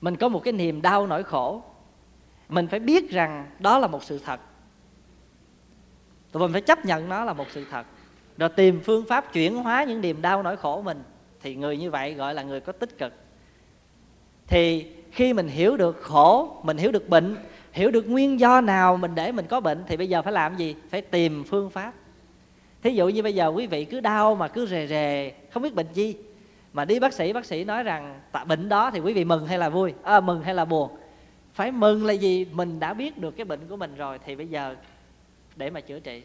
mình 0.00 0.16
có 0.16 0.28
một 0.28 0.40
cái 0.44 0.52
niềm 0.52 0.82
đau 0.82 1.06
nỗi 1.06 1.22
khổ 1.22 1.62
mình 2.48 2.66
phải 2.66 2.80
biết 2.80 3.10
rằng 3.10 3.50
đó 3.58 3.78
là 3.78 3.86
một 3.86 4.04
sự 4.04 4.18
thật. 4.18 4.40
Tụi 6.32 6.40
mình 6.40 6.52
phải 6.52 6.60
chấp 6.60 6.84
nhận 6.84 7.08
nó 7.08 7.24
là 7.24 7.32
một 7.32 7.46
sự 7.50 7.66
thật. 7.70 7.86
Rồi 8.38 8.48
tìm 8.48 8.80
phương 8.84 9.04
pháp 9.08 9.32
chuyển 9.32 9.56
hóa 9.56 9.84
những 9.84 10.00
niềm 10.00 10.22
đau 10.22 10.42
nỗi 10.42 10.56
khổ 10.56 10.82
mình 10.82 11.02
thì 11.42 11.56
người 11.56 11.76
như 11.76 11.90
vậy 11.90 12.14
gọi 12.14 12.34
là 12.34 12.42
người 12.42 12.60
có 12.60 12.72
tích 12.72 12.98
cực. 12.98 13.12
Thì 14.46 14.92
khi 15.12 15.32
mình 15.32 15.48
hiểu 15.48 15.76
được 15.76 16.02
khổ 16.02 16.60
mình 16.62 16.76
hiểu 16.76 16.92
được 16.92 17.08
bệnh 17.08 17.36
hiểu 17.72 17.90
được 17.90 18.08
nguyên 18.08 18.40
do 18.40 18.60
nào 18.60 18.96
mình 18.96 19.14
để 19.14 19.32
mình 19.32 19.46
có 19.46 19.60
bệnh 19.60 19.84
thì 19.86 19.96
bây 19.96 20.08
giờ 20.08 20.22
phải 20.22 20.32
làm 20.32 20.56
gì? 20.56 20.76
Phải 20.90 21.00
tìm 21.00 21.44
phương 21.44 21.70
pháp. 21.70 21.92
Thí 22.82 22.94
dụ 22.94 23.08
như 23.08 23.22
bây 23.22 23.34
giờ 23.34 23.48
quý 23.48 23.66
vị 23.66 23.84
cứ 23.84 24.00
đau 24.00 24.34
mà 24.34 24.48
cứ 24.48 24.66
rề 24.66 24.86
rề 24.86 25.32
không 25.50 25.62
biết 25.62 25.74
bệnh 25.74 25.86
gì 25.92 26.16
mà 26.72 26.84
đi 26.84 26.98
bác 26.98 27.12
sĩ 27.12 27.32
bác 27.32 27.44
sĩ 27.44 27.64
nói 27.64 27.82
rằng 27.82 28.20
tại 28.32 28.44
bệnh 28.44 28.68
đó 28.68 28.90
thì 28.90 29.00
quý 29.00 29.12
vị 29.12 29.24
mừng 29.24 29.46
hay 29.46 29.58
là 29.58 29.68
vui? 29.68 29.94
À, 30.02 30.20
mừng 30.20 30.42
hay 30.42 30.54
là 30.54 30.64
buồn? 30.64 30.90
Phải 31.54 31.72
mừng 31.72 32.06
là 32.06 32.12
gì? 32.12 32.46
Mình 32.52 32.80
đã 32.80 32.94
biết 32.94 33.18
được 33.18 33.36
cái 33.36 33.44
bệnh 33.44 33.60
của 33.68 33.76
mình 33.76 33.96
rồi 33.96 34.18
thì 34.26 34.36
bây 34.36 34.46
giờ 34.46 34.74
để 35.56 35.70
mà 35.70 35.80
chữa 35.80 36.00
trị. 36.00 36.22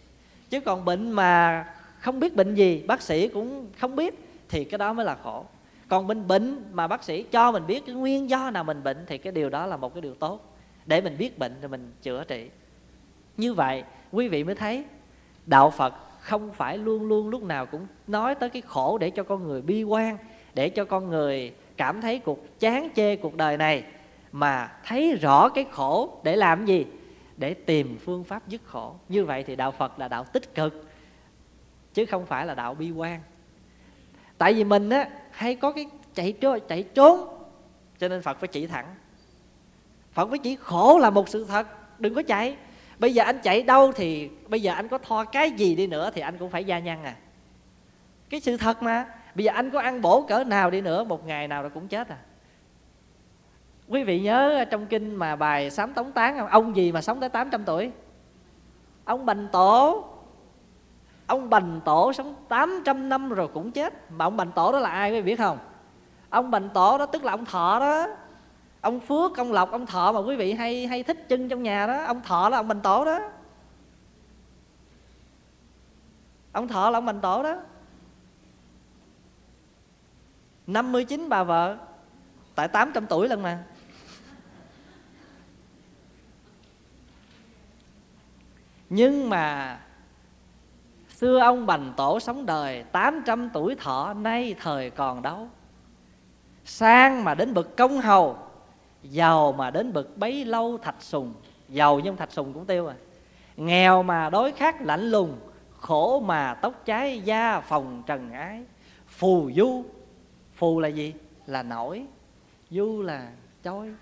Chứ 0.50 0.60
còn 0.60 0.86
bệnh 0.86 1.12
mà 1.12 1.66
không 2.00 2.20
biết 2.20 2.36
bệnh 2.36 2.56
gì 2.56 2.84
bác 2.88 3.02
sĩ 3.02 3.28
cũng 3.28 3.68
không 3.80 3.96
biết 3.96 4.28
thì 4.50 4.64
cái 4.64 4.78
đó 4.78 4.94
mới 4.94 5.06
là 5.06 5.18
khổ. 5.24 5.46
Còn 5.88 6.08
mình 6.08 6.28
bệnh 6.28 6.64
mà 6.72 6.88
bác 6.88 7.04
sĩ 7.04 7.24
cho 7.24 7.52
mình 7.52 7.64
biết 7.68 7.86
cái 7.86 7.96
nguyên 7.96 8.30
do 8.30 8.52
nào 8.52 8.64
mình 8.64 8.84
bệnh 8.84 9.06
thì 9.08 9.18
cái 9.18 9.34
điều 9.34 9.50
đó 9.50 9.66
là 9.66 9.78
một 9.78 9.94
cái 9.94 10.02
điều 10.02 10.14
tốt 10.14 10.55
để 10.86 11.02
mình 11.02 11.18
biết 11.18 11.40
bệnh 11.40 11.62
rồi 11.62 11.70
mình 11.70 11.92
chữa 12.02 12.24
trị. 12.24 12.50
Như 13.38 13.54
vậy, 13.54 13.84
quý 14.12 14.28
vị 14.28 14.44
mới 14.44 14.56
thấy 14.56 14.86
đạo 15.46 15.70
phật 15.70 15.94
không 16.20 16.54
phải 16.54 16.78
luôn 16.78 17.08
luôn 17.08 17.30
lúc 17.30 17.44
nào 17.44 17.66
cũng 17.66 17.88
nói 18.08 18.36
tới 18.36 18.50
cái 18.50 18.62
khổ 18.62 18.98
để 18.98 19.10
cho 19.10 19.24
con 19.24 19.44
người 19.44 19.62
bi 19.62 19.84
quan, 19.84 20.18
để 20.54 20.70
cho 20.70 20.86
con 20.86 21.10
người 21.10 21.54
cảm 21.78 22.02
thấy 22.02 22.20
cuộc 22.20 22.60
chán 22.60 22.90
chê 22.96 23.16
cuộc 23.16 23.36
đời 23.36 23.58
này, 23.58 23.84
mà 24.32 24.72
thấy 24.86 25.16
rõ 25.16 25.50
cái 25.50 25.66
khổ 25.72 26.20
để 26.24 26.36
làm 26.36 26.66
gì? 26.66 26.86
Để 27.38 27.54
tìm 27.54 27.98
phương 28.06 28.24
pháp 28.24 28.48
dứt 28.48 28.62
khổ. 28.66 28.96
Như 29.10 29.26
vậy 29.26 29.44
thì 29.44 29.56
đạo 29.56 29.72
phật 29.72 30.00
là 30.00 30.08
đạo 30.08 30.24
tích 30.24 30.56
cực, 30.56 30.86
chứ 31.94 32.06
không 32.06 32.26
phải 32.26 32.46
là 32.46 32.56
đạo 32.56 32.74
bi 32.74 32.92
quan. 32.92 33.22
Tại 34.38 34.54
vì 34.54 34.64
mình 34.64 34.90
á, 34.90 35.10
hay 35.32 35.56
có 35.56 35.72
cái 35.72 35.86
chạy 36.14 36.32
trốn 36.32 36.60
chạy 36.68 36.84
trốn, 36.84 37.20
cho 38.00 38.08
nên 38.08 38.22
phật 38.22 38.40
phải 38.40 38.48
chỉ 38.48 38.68
thẳng 38.68 38.96
phật 40.16 40.30
mới 40.30 40.40
chỉ, 40.40 40.56
khổ 40.56 41.00
là 41.02 41.10
một 41.10 41.30
sự 41.30 41.46
thật, 41.46 41.68
đừng 42.00 42.16
có 42.16 42.22
chạy. 42.28 42.58
Bây 43.00 43.14
giờ 43.14 43.24
anh 43.24 43.40
chạy 43.44 43.64
đâu 43.64 43.92
thì 43.92 44.30
bây 44.48 44.62
giờ 44.62 44.74
anh 44.74 44.88
có 44.88 44.98
thoa 44.98 45.26
cái 45.26 45.52
gì 45.52 45.76
đi 45.76 45.88
nữa 45.88 46.10
thì 46.14 46.22
anh 46.22 46.38
cũng 46.38 46.50
phải 46.50 46.66
gia 46.66 46.80
nhân 46.80 47.04
à. 47.04 47.16
Cái 48.30 48.40
sự 48.40 48.58
thật 48.58 48.84
mà. 48.84 49.06
Bây 49.36 49.46
giờ 49.46 49.52
anh 49.56 49.72
có 49.72 49.80
ăn 49.80 50.02
bổ 50.02 50.22
cỡ 50.22 50.44
nào 50.44 50.70
đi 50.70 50.82
nữa, 50.82 51.04
một 51.04 51.28
ngày 51.28 51.48
nào 51.48 51.62
rồi 51.62 51.72
cũng 51.74 51.88
chết 51.88 52.10
à. 52.10 52.18
Quý 53.88 54.04
vị 54.04 54.20
nhớ 54.20 54.66
trong 54.72 54.86
kinh 54.86 55.16
mà 55.16 55.36
bài 55.36 55.72
sám 55.72 55.94
tống 55.94 56.12
tán 56.12 56.38
không? 56.38 56.48
Ông 56.48 56.76
gì 56.76 56.92
mà 56.92 57.02
sống 57.02 57.20
tới 57.20 57.30
800 57.30 57.64
tuổi? 57.66 57.92
Ông 59.06 59.26
bành 59.26 59.48
tổ. 59.52 60.06
Ông 61.28 61.50
bành 61.50 61.82
tổ 61.86 62.14
sống 62.14 62.36
800 62.48 63.10
năm 63.10 63.30
rồi 63.30 63.48
cũng 63.48 63.72
chết. 63.72 64.12
Mà 64.12 64.26
ông 64.26 64.38
bành 64.38 64.52
tổ 64.52 64.72
đó 64.72 64.80
là 64.80 64.90
ai 64.90 65.12
quý 65.12 65.22
vị 65.22 65.22
biết 65.22 65.36
không? 65.36 65.58
Ông 66.30 66.52
bành 66.52 66.70
tổ 66.70 66.98
đó 66.98 67.06
tức 67.06 67.24
là 67.24 67.32
ông 67.32 67.46
thọ 67.46 67.80
đó 67.80 68.08
ông 68.86 69.00
phước, 69.00 69.38
ông 69.38 69.52
lộc, 69.52 69.72
ông 69.72 69.86
thọ 69.86 70.12
mà 70.12 70.20
quý 70.20 70.36
vị 70.36 70.54
hay 70.54 70.88
hay 70.88 71.04
thích 71.04 71.26
chân 71.30 71.50
trong 71.50 71.64
nhà 71.64 71.88
đó, 71.88 72.04
ông 72.04 72.22
thọ 72.22 72.50
là 72.50 72.58
ông 72.58 72.68
bình 72.68 72.82
tổ 72.82 73.06
đó. 73.06 73.20
Ông 76.52 76.68
thọ 76.68 76.90
là 76.90 76.98
ông 76.98 77.06
bình 77.06 77.22
tổ 77.22 77.44
đó. 77.44 77.58
59 80.68 81.30
bà 81.30 81.44
vợ, 81.44 81.78
tại 82.56 82.68
800 82.68 83.06
tuổi 83.08 83.28
lần 83.28 83.42
mà. 83.42 83.64
Nhưng 88.90 89.30
mà 89.30 89.80
xưa 91.10 91.40
ông 91.40 91.66
bành 91.66 91.94
tổ 91.98 92.20
sống 92.20 92.46
đời 92.46 92.84
800 92.84 93.50
tuổi 93.54 93.76
thọ, 93.76 94.14
nay 94.14 94.56
thời 94.60 94.90
còn 94.90 95.22
đâu 95.22 95.50
sang 96.66 97.24
mà 97.24 97.36
đến 97.36 97.54
bậc 97.54 97.78
công 97.78 98.02
hầu 98.02 98.45
giàu 99.10 99.52
mà 99.52 99.72
đến 99.72 99.94
bậc 99.94 100.18
bấy 100.18 100.46
lâu 100.46 100.78
thạch 100.78 101.02
sùng. 101.02 101.34
Giàu 101.70 102.00
nhưng 102.00 102.18
thạch 102.18 102.32
sùng 102.32 102.54
cũng 102.54 102.66
tiêu 102.66 102.88
à. 102.88 102.96
Nghèo 103.58 104.04
mà 104.04 104.30
đối 104.30 104.52
khắc 104.52 104.82
lạnh 104.82 105.12
lùng. 105.12 105.38
Khổ 105.80 106.20
mà 106.26 106.54
tóc 106.54 106.74
cháy 106.86 107.22
da 107.22 107.60
phòng 107.60 108.04
trần 108.06 108.32
ái. 108.32 108.64
Phù 109.08 109.52
du. 109.56 109.84
Phù 110.56 110.80
là 110.80 110.88
gì? 110.88 111.14
Là 111.46 111.64
nổi. 111.64 112.06
Du 112.70 113.02
là 113.02 113.32
trôi 113.64 113.94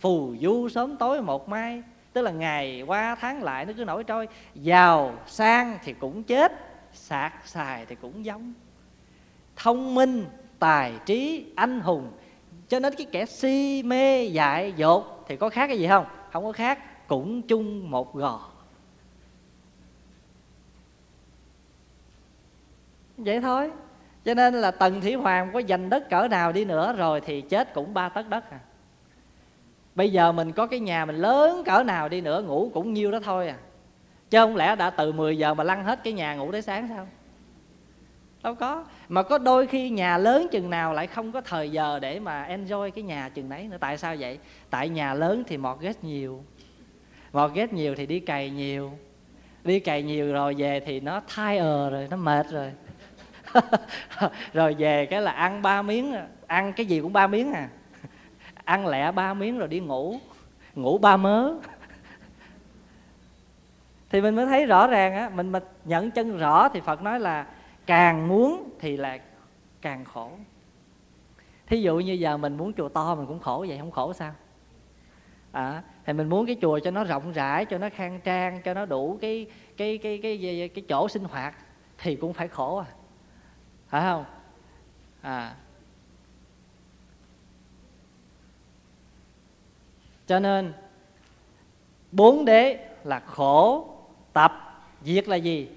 phù 0.00 0.34
du 0.40 0.68
sớm 0.68 0.96
tối 0.96 1.22
một 1.22 1.48
mai. 1.48 1.82
Tức 2.12 2.22
là 2.22 2.30
ngày 2.30 2.82
qua 2.82 3.16
tháng 3.20 3.42
lại 3.42 3.64
nó 3.66 3.72
cứ 3.76 3.84
nổi 3.84 4.04
trôi. 4.04 4.28
Giàu 4.54 5.14
sang 5.26 5.78
thì 5.84 5.92
cũng 5.92 6.22
chết, 6.22 6.52
sạc 6.92 7.32
xài 7.44 7.86
thì 7.86 7.94
cũng 7.94 8.24
giống. 8.24 8.52
Thông 9.56 9.94
minh, 9.94 10.24
tài 10.58 10.92
trí, 11.06 11.46
anh 11.56 11.80
hùng 11.80 12.12
cho 12.70 12.78
nên 12.78 12.94
cái 12.94 13.06
kẻ 13.12 13.26
si 13.26 13.82
mê 13.82 14.24
dại 14.24 14.72
dột 14.76 15.24
thì 15.28 15.36
có 15.36 15.48
khác 15.48 15.66
cái 15.66 15.78
gì 15.78 15.86
không? 15.88 16.04
Không 16.32 16.44
có 16.44 16.52
khác, 16.52 17.08
cũng 17.08 17.42
chung 17.42 17.90
một 17.90 18.14
gò. 18.14 18.40
Vậy 23.16 23.40
thôi. 23.40 23.70
Cho 24.24 24.34
nên 24.34 24.54
là 24.54 24.70
tần 24.70 25.00
thủy 25.00 25.14
hoàng 25.14 25.50
có 25.52 25.62
giành 25.68 25.88
đất 25.90 26.10
cỡ 26.10 26.28
nào 26.28 26.52
đi 26.52 26.64
nữa 26.64 26.94
rồi 26.96 27.20
thì 27.20 27.40
chết 27.40 27.74
cũng 27.74 27.94
ba 27.94 28.08
tấc 28.08 28.28
đất 28.28 28.50
à. 28.50 28.58
Bây 29.94 30.12
giờ 30.12 30.32
mình 30.32 30.52
có 30.52 30.66
cái 30.66 30.80
nhà 30.80 31.04
mình 31.04 31.16
lớn 31.16 31.62
cỡ 31.64 31.82
nào 31.82 32.08
đi 32.08 32.20
nữa, 32.20 32.42
ngủ 32.42 32.70
cũng 32.74 32.94
nhiêu 32.94 33.10
đó 33.10 33.18
thôi 33.24 33.48
à. 33.48 33.56
Chứ 34.30 34.38
không 34.38 34.56
lẽ 34.56 34.76
đã 34.76 34.90
từ 34.90 35.12
10 35.12 35.38
giờ 35.38 35.54
mà 35.54 35.64
lăn 35.64 35.84
hết 35.84 36.00
cái 36.04 36.12
nhà 36.12 36.34
ngủ 36.34 36.52
tới 36.52 36.62
sáng 36.62 36.88
sao? 36.88 37.06
Đâu 38.42 38.54
có. 38.54 38.84
Mà 39.08 39.22
có 39.22 39.38
đôi 39.38 39.66
khi 39.66 39.90
nhà 39.90 40.18
lớn 40.18 40.46
chừng 40.50 40.70
nào 40.70 40.92
lại 40.92 41.06
không 41.06 41.32
có 41.32 41.40
thời 41.40 41.70
giờ 41.70 41.98
để 41.98 42.20
mà 42.20 42.46
enjoy 42.50 42.90
cái 42.90 43.04
nhà 43.04 43.28
chừng 43.28 43.48
đấy 43.48 43.68
nữa. 43.68 43.76
Tại 43.80 43.98
sao 43.98 44.16
vậy? 44.18 44.38
Tại 44.70 44.88
nhà 44.88 45.14
lớn 45.14 45.44
thì 45.46 45.56
mọt 45.56 45.80
ghét 45.80 46.04
nhiều. 46.04 46.44
Mọt 47.32 47.50
ghét 47.54 47.72
nhiều 47.72 47.94
thì 47.94 48.06
đi 48.06 48.20
cày 48.20 48.50
nhiều. 48.50 48.92
Đi 49.64 49.80
cày 49.80 50.02
nhiều 50.02 50.32
rồi 50.32 50.54
về 50.58 50.80
thì 50.80 51.00
nó 51.00 51.20
thai 51.28 51.58
ờ 51.58 51.90
rồi, 51.90 52.08
nó 52.10 52.16
mệt 52.16 52.46
rồi. 52.50 52.72
Rồi 54.52 54.74
về 54.78 55.06
cái 55.06 55.22
là 55.22 55.30
ăn 55.30 55.62
ba 55.62 55.82
miếng, 55.82 56.14
ăn 56.46 56.72
cái 56.72 56.86
gì 56.86 57.00
cũng 57.00 57.12
ba 57.12 57.26
miếng 57.26 57.52
à. 57.52 57.68
Ăn 58.64 58.86
lẹ 58.86 59.12
ba 59.12 59.34
miếng 59.34 59.58
rồi 59.58 59.68
đi 59.68 59.80
ngủ. 59.80 60.18
Ngủ 60.74 60.98
ba 60.98 61.16
mớ. 61.16 61.54
Thì 64.10 64.20
mình 64.20 64.36
mới 64.36 64.46
thấy 64.46 64.66
rõ 64.66 64.86
ràng 64.86 65.14
á, 65.14 65.30
mình 65.34 65.52
mà 65.52 65.60
nhận 65.84 66.10
chân 66.10 66.38
rõ 66.38 66.68
thì 66.68 66.80
phật 66.80 67.02
nói 67.02 67.20
là 67.20 67.46
càng 67.90 68.28
muốn 68.28 68.70
thì 68.80 68.96
là 68.96 69.18
càng 69.80 70.04
khổ. 70.04 70.30
Thí 71.66 71.82
dụ 71.82 71.98
như 71.98 72.12
giờ 72.12 72.36
mình 72.36 72.56
muốn 72.56 72.72
chùa 72.72 72.88
to 72.88 73.14
mình 73.14 73.26
cũng 73.26 73.38
khổ 73.38 73.64
vậy 73.68 73.78
không 73.78 73.90
khổ 73.90 74.12
sao? 74.12 74.34
À, 75.52 75.82
thì 76.04 76.12
mình 76.12 76.28
muốn 76.28 76.46
cái 76.46 76.56
chùa 76.60 76.78
cho 76.78 76.90
nó 76.90 77.04
rộng 77.04 77.32
rãi 77.32 77.64
cho 77.64 77.78
nó 77.78 77.88
khang 77.94 78.20
trang 78.24 78.62
cho 78.62 78.74
nó 78.74 78.86
đủ 78.86 79.18
cái 79.20 79.46
cái 79.76 79.98
cái 79.98 80.20
cái 80.22 80.38
cái, 80.42 80.70
cái 80.74 80.84
chỗ 80.88 81.08
sinh 81.08 81.24
hoạt 81.24 81.54
thì 81.98 82.16
cũng 82.16 82.32
phải 82.32 82.48
khổ 82.48 82.76
à. 82.76 82.86
Phải 83.88 84.02
không? 84.02 84.24
À. 85.20 85.54
Cho 90.26 90.40
nên 90.40 90.72
bốn 92.12 92.44
đế 92.44 92.88
là 93.04 93.20
khổ 93.20 93.88
tập 94.32 94.52
diệt 95.02 95.28
là 95.28 95.36
gì? 95.36 95.68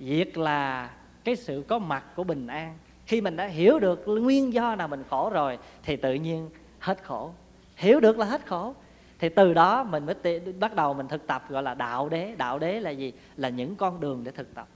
Diệt 0.00 0.38
là 0.38 0.90
cái 1.24 1.36
sự 1.36 1.64
có 1.68 1.78
mặt 1.78 2.04
của 2.16 2.24
bình 2.24 2.46
an. 2.46 2.78
Khi 3.06 3.20
mình 3.20 3.36
đã 3.36 3.46
hiểu 3.46 3.78
được 3.78 4.04
nguyên 4.06 4.52
do 4.52 4.74
nào 4.74 4.88
mình 4.88 5.04
khổ 5.10 5.30
rồi, 5.30 5.58
thì 5.82 5.96
tự 5.96 6.14
nhiên 6.14 6.50
hết 6.78 7.04
khổ. 7.04 7.30
Hiểu 7.76 8.00
được 8.00 8.18
là 8.18 8.26
hết 8.26 8.46
khổ. 8.46 8.74
Thì 9.18 9.28
từ 9.28 9.54
đó 9.54 9.84
mình 9.84 10.06
mới 10.06 10.40
bắt 10.60 10.74
đầu 10.74 10.94
mình 10.94 11.08
thực 11.08 11.26
tập 11.26 11.44
gọi 11.48 11.62
là 11.62 11.74
đạo 11.74 12.08
đế. 12.08 12.34
Đạo 12.36 12.58
đế 12.58 12.80
là 12.80 12.90
gì? 12.90 13.12
Là 13.36 13.48
những 13.48 13.76
con 13.76 14.00
đường 14.00 14.24
để 14.24 14.30
thực 14.30 14.54
tập. 14.54 14.66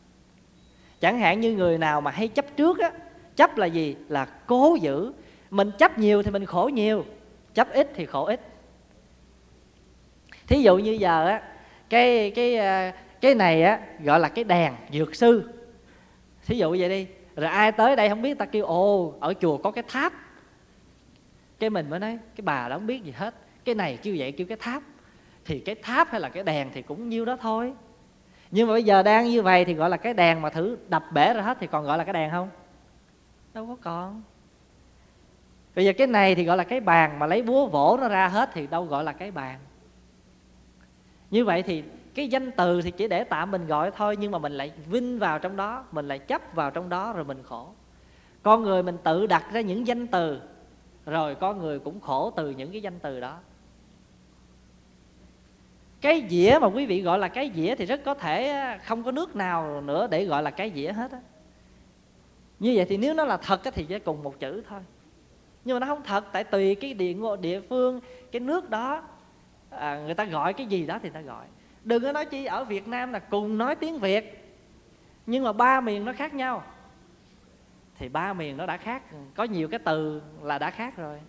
Chẳng 1.00 1.18
hạn 1.18 1.40
như 1.40 1.52
người 1.52 1.78
nào 1.78 2.00
mà 2.00 2.10
hay 2.10 2.28
chấp 2.28 2.56
trước 2.56 2.78
á, 2.78 2.90
chấp 3.36 3.56
là 3.56 3.66
gì? 3.66 3.96
Là 4.08 4.24
cố 4.24 4.76
giữ. 4.80 5.12
Mình 5.50 5.70
chấp 5.78 5.98
nhiều 5.98 6.22
thì 6.22 6.30
mình 6.30 6.44
khổ 6.44 6.70
nhiều, 6.72 7.04
chấp 7.54 7.72
ít 7.72 7.90
thì 7.94 8.06
khổ 8.06 8.24
ít. 8.24 8.40
Thí 10.46 10.62
dụ 10.62 10.78
như 10.78 10.92
giờ 10.92 11.26
á, 11.26 11.42
cái 11.88 12.30
cái 12.30 12.56
à, 12.56 12.92
cái 13.20 13.34
này 13.34 13.62
á, 13.62 13.80
gọi 14.04 14.20
là 14.20 14.28
cái 14.28 14.44
đèn 14.44 14.74
dược 14.92 15.14
sư 15.14 15.50
thí 16.46 16.58
dụ 16.58 16.76
vậy 16.78 16.88
đi. 16.88 17.06
Rồi 17.36 17.50
ai 17.50 17.72
tới 17.72 17.96
đây 17.96 18.08
không 18.08 18.22
biết 18.22 18.38
ta 18.38 18.44
kêu 18.44 18.64
ồ 18.64 19.14
ở 19.20 19.34
chùa 19.40 19.58
có 19.58 19.70
cái 19.70 19.84
tháp. 19.88 20.12
Cái 21.58 21.70
mình 21.70 21.90
mới 21.90 22.00
nói 22.00 22.18
cái 22.36 22.42
bà 22.42 22.68
đó 22.68 22.76
không 22.76 22.86
biết 22.86 23.04
gì 23.04 23.12
hết. 23.16 23.34
Cái 23.64 23.74
này 23.74 23.98
kêu 24.02 24.14
vậy 24.18 24.32
kêu 24.32 24.46
cái 24.46 24.56
tháp. 24.60 24.82
Thì 25.44 25.60
cái 25.60 25.74
tháp 25.74 26.08
hay 26.08 26.20
là 26.20 26.28
cái 26.28 26.42
đèn 26.42 26.70
thì 26.74 26.82
cũng 26.82 27.08
nhiêu 27.08 27.24
đó 27.24 27.36
thôi. 27.40 27.72
Nhưng 28.50 28.68
mà 28.68 28.72
bây 28.72 28.84
giờ 28.84 29.02
đang 29.02 29.24
như 29.24 29.42
vậy 29.42 29.64
thì 29.64 29.74
gọi 29.74 29.90
là 29.90 29.96
cái 29.96 30.14
đèn 30.14 30.42
mà 30.42 30.50
thử 30.50 30.78
đập 30.88 31.04
bể 31.12 31.34
ra 31.34 31.42
hết 31.42 31.58
thì 31.60 31.66
còn 31.66 31.84
gọi 31.84 31.98
là 31.98 32.04
cái 32.04 32.12
đèn 32.12 32.30
không? 32.30 32.48
Đâu 33.54 33.66
có 33.66 33.76
còn. 33.82 34.22
Bây 35.74 35.84
giờ 35.84 35.92
cái 35.98 36.06
này 36.06 36.34
thì 36.34 36.44
gọi 36.44 36.56
là 36.56 36.64
cái 36.64 36.80
bàn 36.80 37.18
mà 37.18 37.26
lấy 37.26 37.42
búa 37.42 37.66
vỗ 37.66 37.98
nó 38.00 38.08
ra 38.08 38.28
hết 38.28 38.50
thì 38.52 38.66
đâu 38.66 38.84
gọi 38.84 39.04
là 39.04 39.12
cái 39.12 39.30
bàn. 39.30 39.58
Như 41.30 41.44
vậy 41.44 41.62
thì 41.62 41.82
cái 42.16 42.28
danh 42.28 42.50
từ 42.52 42.82
thì 42.82 42.90
chỉ 42.90 43.08
để 43.08 43.25
tạm 43.25 43.50
mình 43.50 43.66
gọi 43.66 43.90
thôi 43.90 44.16
nhưng 44.20 44.32
mà 44.32 44.38
mình 44.38 44.52
lại 44.52 44.73
vinh 44.87 45.18
vào 45.18 45.38
trong 45.38 45.56
đó 45.56 45.85
mình 45.92 46.08
lại 46.08 46.18
chấp 46.18 46.42
vào 46.54 46.70
trong 46.70 46.88
đó 46.88 47.12
rồi 47.12 47.25
mình 47.25 47.42
khổ. 47.42 47.68
Con 48.42 48.62
người 48.62 48.82
mình 48.82 48.96
tự 49.04 49.26
đặt 49.26 49.44
ra 49.52 49.61
những 49.61 49.87
danh 49.87 50.06
từ 50.06 50.40
rồi 51.06 51.35
con 51.35 51.58
người 51.58 51.78
cũng 51.78 52.00
khổ 52.00 52.32
từ 52.37 52.50
những 52.50 52.73
cái 52.73 52.82
danh 52.82 52.99
từ 52.99 53.20
đó. 53.20 53.38
Cái 56.00 56.26
dĩa 56.28 56.58
mà 56.61 56.66
quý 56.66 56.87
vị 56.87 57.02
gọi 57.02 57.18
là 57.18 57.28
cái 57.28 57.50
dĩa 57.54 57.75
thì 57.75 57.87
rất 57.87 58.00
có 58.04 58.14
thể 58.14 58.78
không 58.85 59.02
có 59.02 59.12
nước 59.12 59.37
nào 59.37 59.80
nữa 59.80 60.06
để 60.11 60.25
gọi 60.25 60.42
là 60.42 60.50
cái 60.50 60.73
dĩa 60.75 60.92
hết 60.92 61.12
á. 61.12 61.20
Như 62.58 62.73
vậy 62.76 62.87
thì 62.88 62.96
nếu 62.96 63.14
nó 63.14 63.25
là 63.25 63.37
thật 63.37 63.61
thì 63.75 63.85
chỉ 63.85 63.99
cùng 63.99 64.23
một 64.23 64.40
chữ 64.40 64.62
thôi. 64.68 64.80
Nhưng 65.64 65.75
mà 65.75 65.80
nó 65.80 65.87
không 65.87 66.02
thật 66.04 66.25
tại 66.32 66.44
tùy 66.44 66.75
cái 66.75 66.94
địa 66.94 67.14
địa 67.40 67.61
phương 67.61 68.00
cái 68.32 68.40
nước 68.40 68.70
đó 68.70 69.02
à, 69.70 69.99
người 70.04 70.14
ta 70.14 70.25
gọi 70.25 70.52
cái 70.52 70.66
gì 70.66 70.87
đó 70.87 70.99
thì 71.02 71.11
ta 71.11 71.20
gọi 71.20 71.44
đừng 71.87 72.03
có 72.03 72.12
nói 72.12 72.25
chi, 72.25 72.44
ở 72.44 72.64
việt 72.64 72.88
nam 72.88 73.12
là 73.12 73.18
cùng 73.18 73.59
nói 73.59 73.75
tiếng 73.75 73.99
việt, 73.99 74.55
nhưng 75.27 75.44
mà 75.44 75.53
ba 75.53 75.81
miền 75.81 76.05
nó 76.05 76.12
khác 76.12 76.35
nhau. 76.35 76.62
Thì 77.99 78.09
ba 78.09 78.33
miền 78.33 78.57
nó 78.57 78.66
đã 78.66 78.77
khác, 78.77 79.03
có 79.35 79.44
nhiều 79.44 79.68
cái 79.68 79.81
từ 79.85 80.22
là 80.42 80.59
đã 80.59 80.70
khác 80.70 80.96
rồi. 80.96 81.20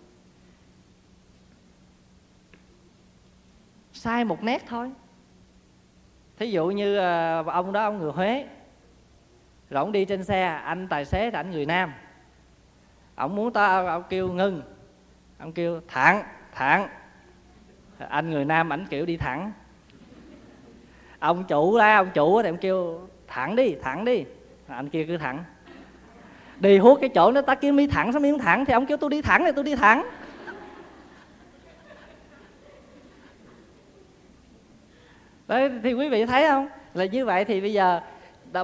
Sai 3.92 4.24
một 4.24 4.42
nét 4.42 4.62
thôi. 4.66 4.92
Thí 6.38 6.50
dụ 6.50 6.66
như 6.66 6.96
ờ, 6.96 7.44
ông 7.46 7.72
đó, 7.72 7.82
ông 7.82 7.98
người 7.98 8.12
huế, 8.12 8.46
rồi 9.70 9.80
ông 9.80 9.92
đi 9.92 10.04
trên 10.04 10.24
xe, 10.24 10.46
anh 10.46 10.88
tài 10.88 11.04
xế 11.04 11.30
thì 11.30 11.36
anh 11.36 11.50
người 11.50 11.66
nam. 11.66 11.92
Ông 13.14 13.36
muốn 13.36 13.52
ta 13.52 13.86
ông 13.86 14.02
kêu 14.08 14.32
ngưng 14.32 14.62
ông 15.38 15.52
kêu 15.52 15.80
thẳng 15.88 16.22
thẳng. 16.52 16.88
Anh 17.98 18.30
người 18.30 18.44
nam 18.44 18.72
ảnh 18.72 18.86
kiểu 18.90 19.06
đi 19.06 19.16
thẳng 19.16 19.52
ông 21.18 21.44
chủ 21.44 21.76
la 21.76 21.96
ông 21.96 22.10
chủ 22.14 22.42
thì 22.42 22.48
ông 22.48 22.56
kêu, 22.56 23.00
thẳng 23.26 23.56
đi 23.56 23.74
thẳng 23.82 24.04
đi. 24.04 24.24
Anh 24.68 24.88
kia 24.88 25.04
cứ 25.04 25.16
thẳng. 25.16 25.44
Đi 26.60 26.78
hút 26.78 26.98
cái 27.00 27.10
chỗ 27.14 27.32
nó 27.32 27.40
ta 27.40 27.54
kêu 27.54 27.72
mi 27.72 27.86
thẳng, 27.86 28.12
sao 28.12 28.20
mi 28.20 28.30
không 28.30 28.40
thẳng? 28.40 28.64
Thì 28.64 28.72
ông 28.72 28.86
kêu, 28.86 28.96
tôi 28.96 29.10
đi 29.10 29.22
thẳng 29.22 29.42
thì 29.44 29.52
tôi 29.54 29.64
đi 29.64 29.74
thẳng. 29.74 30.06
Đấy, 35.48 35.70
thì 35.82 35.92
quý 35.92 36.08
vị 36.08 36.26
thấy 36.26 36.48
không? 36.48 36.68
Là 36.94 37.04
như 37.04 37.24
vậy 37.24 37.44
thì 37.44 37.60
bây 37.60 37.72
giờ 37.72 38.00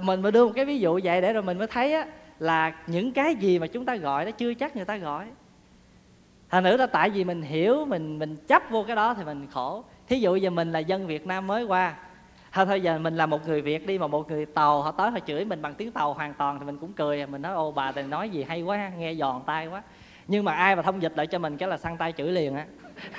mình 0.03 0.23
mới 0.23 0.33
đưa 0.33 0.47
một 0.47 0.53
cái 0.55 0.65
ví 0.65 0.79
dụ 0.79 1.01
vậy 1.05 1.21
để 1.21 1.33
rồi 1.33 1.43
mình 1.43 1.59
mới 1.59 1.67
thấy 1.67 1.95
á, 1.95 2.07
là 2.39 2.73
những 2.87 3.13
cái 3.13 3.35
gì 3.35 3.59
mà 3.59 3.67
chúng 3.67 3.85
ta 3.85 3.97
gọi 3.97 4.25
nó 4.25 4.31
chưa 4.31 4.55
chắc 4.55 4.77
người 4.77 4.85
ta 4.85 4.97
gọi. 4.97 5.27
Thành 6.51 6.65
nữ 6.65 6.77
là 6.77 6.87
tại 6.87 7.11
vì 7.11 7.25
mình 7.25 7.43
hiểu, 7.43 7.85
mình 7.85 8.19
mình 8.19 8.37
chấp 8.37 8.63
vô 8.71 8.85
cái 8.87 8.97
đó 8.97 9.15
thì 9.15 9.25
mình 9.25 9.47
khổ. 9.53 9.85
Thí 10.09 10.21
dụ 10.21 10.37
giờ 10.37 10.51
mình 10.51 10.73
là 10.73 10.79
dân 10.79 11.07
việt 11.07 11.27
nam 11.27 11.47
mới 11.47 11.65
qua 11.65 11.95
thôi 12.55 12.67
thôi, 12.67 12.81
giờ 12.81 12.99
mình 12.99 13.17
là 13.17 13.27
một 13.27 13.47
người 13.47 13.61
việt 13.61 13.87
đi 13.87 13.99
mà 13.99 14.07
một 14.07 14.31
người 14.31 14.47
tàu, 14.47 14.83
họ 14.83 14.93
tới 14.93 15.11
họ 15.11 15.19
chửi 15.27 15.45
mình 15.45 15.63
bằng 15.63 15.75
tiếng 15.75 15.91
tàu 15.91 16.15
hoàn 16.15 16.35
toàn 16.35 16.59
thì 16.59 16.67
mình 16.67 16.79
cũng 16.79 16.93
cười. 16.93 17.27
Mình 17.27 17.43
nói, 17.43 17.55
ô, 17.55 17.73
bà 17.73 17.93
thì 17.93 18.03
nói 18.03 18.31
gì 18.31 18.43
hay 18.43 18.63
quá, 18.63 18.91
nghe 18.99 19.15
giòn 19.15 19.43
tay 19.47 19.67
quá. 19.67 19.83
Nhưng 20.29 20.45
mà 20.45 20.53
ai 20.53 20.77
mà 20.77 20.83
thông 20.83 21.03
dịch 21.03 21.13
lại 21.17 21.27
cho 21.27 21.39
mình 21.39 21.57
cái 21.57 21.69
là 21.69 21.77
săn 21.77 21.97
tay 21.97 22.13
chửi 22.13 22.33
liền 22.33 22.57
á. 22.57 22.67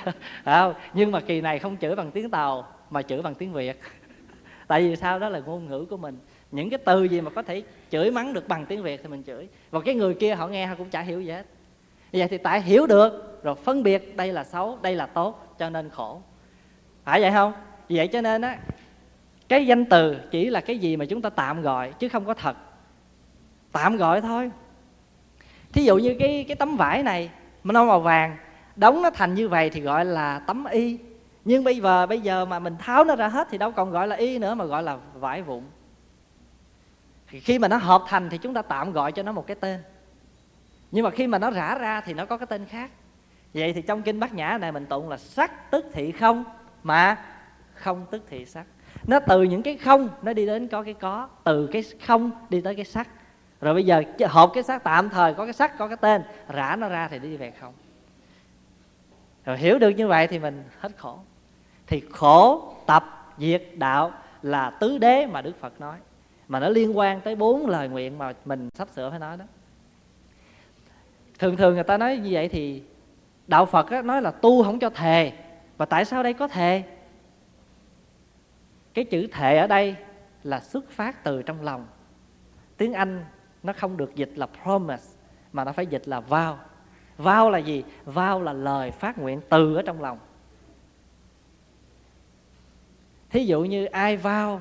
Không? 0.45 0.74
Nhưng 0.93 1.12
mà 1.12 1.19
kỳ 1.19 1.41
này 1.41 1.60
không 1.60 1.78
chửi 1.82 1.95
bằng 1.95 2.12
tiếng 2.12 2.30
tàu, 2.30 2.67
mà 2.89 3.02
chửi 3.02 3.21
bằng 3.21 3.36
tiếng 3.36 3.54
việt. 3.54 3.80
Tại 4.67 4.82
vì 4.82 4.95
sao? 4.95 5.19
Đó 5.19 5.30
là 5.30 5.39
ngôn 5.39 5.67
ngữ 5.67 5.86
của 5.89 5.98
mình. 5.98 6.17
Những 6.52 6.69
cái 6.69 6.80
từ 6.86 7.04
gì 7.04 7.21
mà 7.21 7.30
có 7.30 7.41
thể 7.41 7.63
chửi 7.91 8.12
mắng 8.12 8.34
được 8.34 8.48
bằng 8.48 8.65
tiếng 8.65 8.84
việt 8.84 9.00
thì 9.04 9.10
mình 9.10 9.24
chửi. 9.24 9.48
Và 9.71 9.80
cái 9.86 9.95
người 9.95 10.13
kia 10.13 10.36
họ 10.36 10.48
nghe, 10.48 10.65
họ 10.65 10.76
cũng 10.78 10.89
chả 10.89 11.02
hiểu 11.02 11.21
gì 11.21 11.32
hết. 11.32 11.45
Vậy 12.13 12.28
thì 12.28 12.38
tại 12.38 12.62
hiểu 12.62 12.88
được, 12.88 13.43
rồi 13.43 13.56
phân 13.56 13.84
biệt 13.84 14.17
đây 14.17 14.34
là 14.34 14.43
xấu, 14.43 14.78
đây 14.82 14.95
là 14.95 15.06
tốt, 15.06 15.56
cho 15.60 15.69
nên 15.69 15.89
khổ. 15.89 16.21
Phải 17.04 17.21
vậy 17.21 17.32
không? 17.32 17.54
Vậy 17.89 18.08
cho 18.08 18.21
nên 18.21 18.41
á 18.41 18.58
cái 19.48 19.68
danh 19.68 19.86
từ 19.86 20.18
chỉ 20.32 20.50
là 20.50 20.62
cái 20.62 20.78
gì 20.78 20.98
mà 20.98 21.06
chúng 21.06 21.22
ta 21.22 21.30
tạm 21.30 21.62
gọi, 21.62 21.94
chứ 22.00 22.10
không 22.10 22.26
có 22.26 22.34
thật. 22.34 22.58
Tạm 23.72 23.98
gọi 23.98 24.22
thôi. 24.22 24.52
Thí 25.74 25.84
dụ 25.84 25.98
như 25.98 26.16
cái 26.20 26.46
cái 26.48 26.56
tấm 26.56 26.78
vải 26.78 27.04
này, 27.04 27.30
mà 27.64 27.74
nó 27.74 27.86
màu 27.86 28.00
vàng, 28.00 28.38
đóng 28.76 29.02
nó 29.02 29.10
thành 29.10 29.34
như 29.34 29.50
vậy 29.50 29.70
thì 29.70 29.82
gọi 29.82 30.06
là 30.06 30.40
tấm 30.40 30.66
y. 30.66 30.98
Nhưng 31.46 31.64
bây 31.64 31.78
giờ 31.78 32.06
bây 32.06 32.22
giờ 32.22 32.46
mà 32.46 32.60
mình 32.60 32.76
tháo 32.80 33.04
nó 33.04 33.16
ra 33.16 33.28
hết 33.28 33.48
thì 33.52 33.58
đâu 33.58 33.72
còn 33.72 33.92
gọi 33.92 34.08
là 34.08 34.16
y 34.16 34.40
nữa, 34.40 34.56
mà 34.56 34.66
gọi 34.66 34.84
là 34.84 34.98
vải 35.14 35.42
vụn. 35.42 35.64
Thì 37.30 37.40
khi 37.40 37.60
mà 37.60 37.68
nó 37.68 37.78
hợp 37.78 38.04
thành 38.08 38.30
thì 38.30 38.38
chúng 38.38 38.54
ta 38.54 38.62
tạm 38.62 38.92
gọi 38.92 39.12
cho 39.12 39.24
nó 39.24 39.32
một 39.32 39.48
cái 39.48 39.56
tên. 39.56 39.80
Nhưng 40.92 41.04
mà 41.04 41.10
khi 41.10 41.28
mà 41.28 41.38
nó 41.38 41.52
rã 41.52 41.78
ra 41.78 42.02
thì 42.02 42.14
nó 42.14 42.26
có 42.26 42.38
cái 42.38 42.48
tên 42.48 42.66
khác. 42.66 42.92
Vậy 43.54 43.74
thì 43.74 43.82
trong 43.82 44.02
kinh 44.02 44.20
bát 44.20 44.34
nhã 44.34 44.58
này 44.62 44.72
mình 44.72 44.86
tụng 44.86 45.10
là 45.10 45.18
sắc 45.18 45.72
tức 45.72 45.86
thị 45.94 46.12
không, 46.12 46.44
mà 46.84 47.18
không 47.74 48.06
tức 48.12 48.24
thị 48.30 48.46
sắc 48.46 48.66
nó 49.04 49.20
từ 49.20 49.44
những 49.44 49.62
cái 49.62 49.78
không, 49.78 50.10
nó 50.22 50.34
đi 50.34 50.46
đến 50.46 50.68
có 50.68 50.84
cái 50.84 50.94
có. 50.94 51.28
Từ 51.44 51.68
cái 51.68 51.84
không, 52.06 52.32
đi 52.50 52.62
tới 52.62 52.76
cái 52.76 52.86
sắc. 52.86 53.08
Rồi 53.62 53.74
bây 53.74 53.86
giờ 53.86 54.04
hộp 54.30 54.52
cái 54.54 54.64
sắc, 54.64 54.84
tạm 54.84 55.10
thời 55.10 55.34
có 55.34 55.46
cái 55.46 55.54
sắc, 55.54 55.78
có 55.78 55.88
cái 55.88 55.98
tên. 55.98 56.22
Rã 56.48 56.76
nó 56.76 56.90
ra 56.90 57.08
thì 57.08 57.20
đi 57.20 57.38
về 57.38 57.52
không. 57.60 57.74
Rồi 59.46 59.58
hiểu 59.58 59.80
được 59.80 59.90
như 59.90 60.08
vậy 60.08 60.28
thì 60.28 60.40
mình 60.40 60.64
hết 60.80 60.90
khổ. 60.98 61.20
Thì 61.88 62.04
khổ, 62.12 62.74
tập, 62.86 63.34
diệt 63.38 63.64
đạo 63.74 64.12
là 64.42 64.70
tứ 64.70 64.98
đế 64.98 65.26
mà 65.26 65.42
đức 65.42 65.60
phật 65.60 65.82
nói. 65.82 65.98
Mà 66.48 66.60
nó 66.60 66.70
liên 66.70 66.98
quan 66.98 67.22
tới 67.22 67.36
bốn 67.36 67.68
lời 67.68 67.90
nguyện 67.90 68.18
mà 68.18 68.34
mình 68.46 68.70
sắp 68.74 68.88
sửa 68.96 69.10
phải 69.10 69.20
nói 69.20 69.38
đó. 69.38 69.46
Thường 71.40 71.58
thường 71.58 71.74
người 71.74 71.84
ta 71.84 71.98
nói 71.98 72.18
như 72.18 72.30
vậy 72.32 72.48
thì 72.48 72.84
đạo 73.48 73.66
phật 73.66 73.92
nói 73.92 74.22
là 74.22 74.32
tu 74.32 74.64
không 74.64 74.80
cho 74.80 74.90
thề. 74.90 75.32
Và 75.78 75.86
tại 75.86 76.06
sao 76.06 76.24
đây 76.24 76.34
có 76.34 76.48
thề? 76.48 76.84
Cái 78.96 79.06
chữ 79.06 79.28
thệ 79.32 79.58
ở 79.58 79.68
đây 79.68 79.96
là 80.44 80.60
xuất 80.60 80.90
phát 80.90 81.24
từ 81.24 81.42
trong 81.42 81.62
lòng. 81.62 81.88
Tiếng 82.78 82.94
anh 82.94 83.26
nó 83.64 83.74
không 83.74 83.98
được 83.98 84.16
dịch 84.16 84.32
là 84.36 84.48
promise 84.64 85.04
mà 85.54 85.64
nó 85.64 85.72
phải 85.72 85.88
dịch 85.88 86.08
là 86.08 86.22
vow 86.30 86.56
vow 87.18 87.50
là 87.50 87.58
gì? 87.58 87.84
Vow 88.06 88.42
là 88.42 88.54
lời 88.54 88.92
phát 88.92 89.18
nguyện 89.18 89.42
từ 89.50 89.76
ở 89.76 89.82
trong 89.82 90.02
lòng. 90.02 90.20
Thí 93.30 93.46
dụ 93.46 93.64
như 93.64 93.86
ai 93.86 94.18
vow 94.18 94.60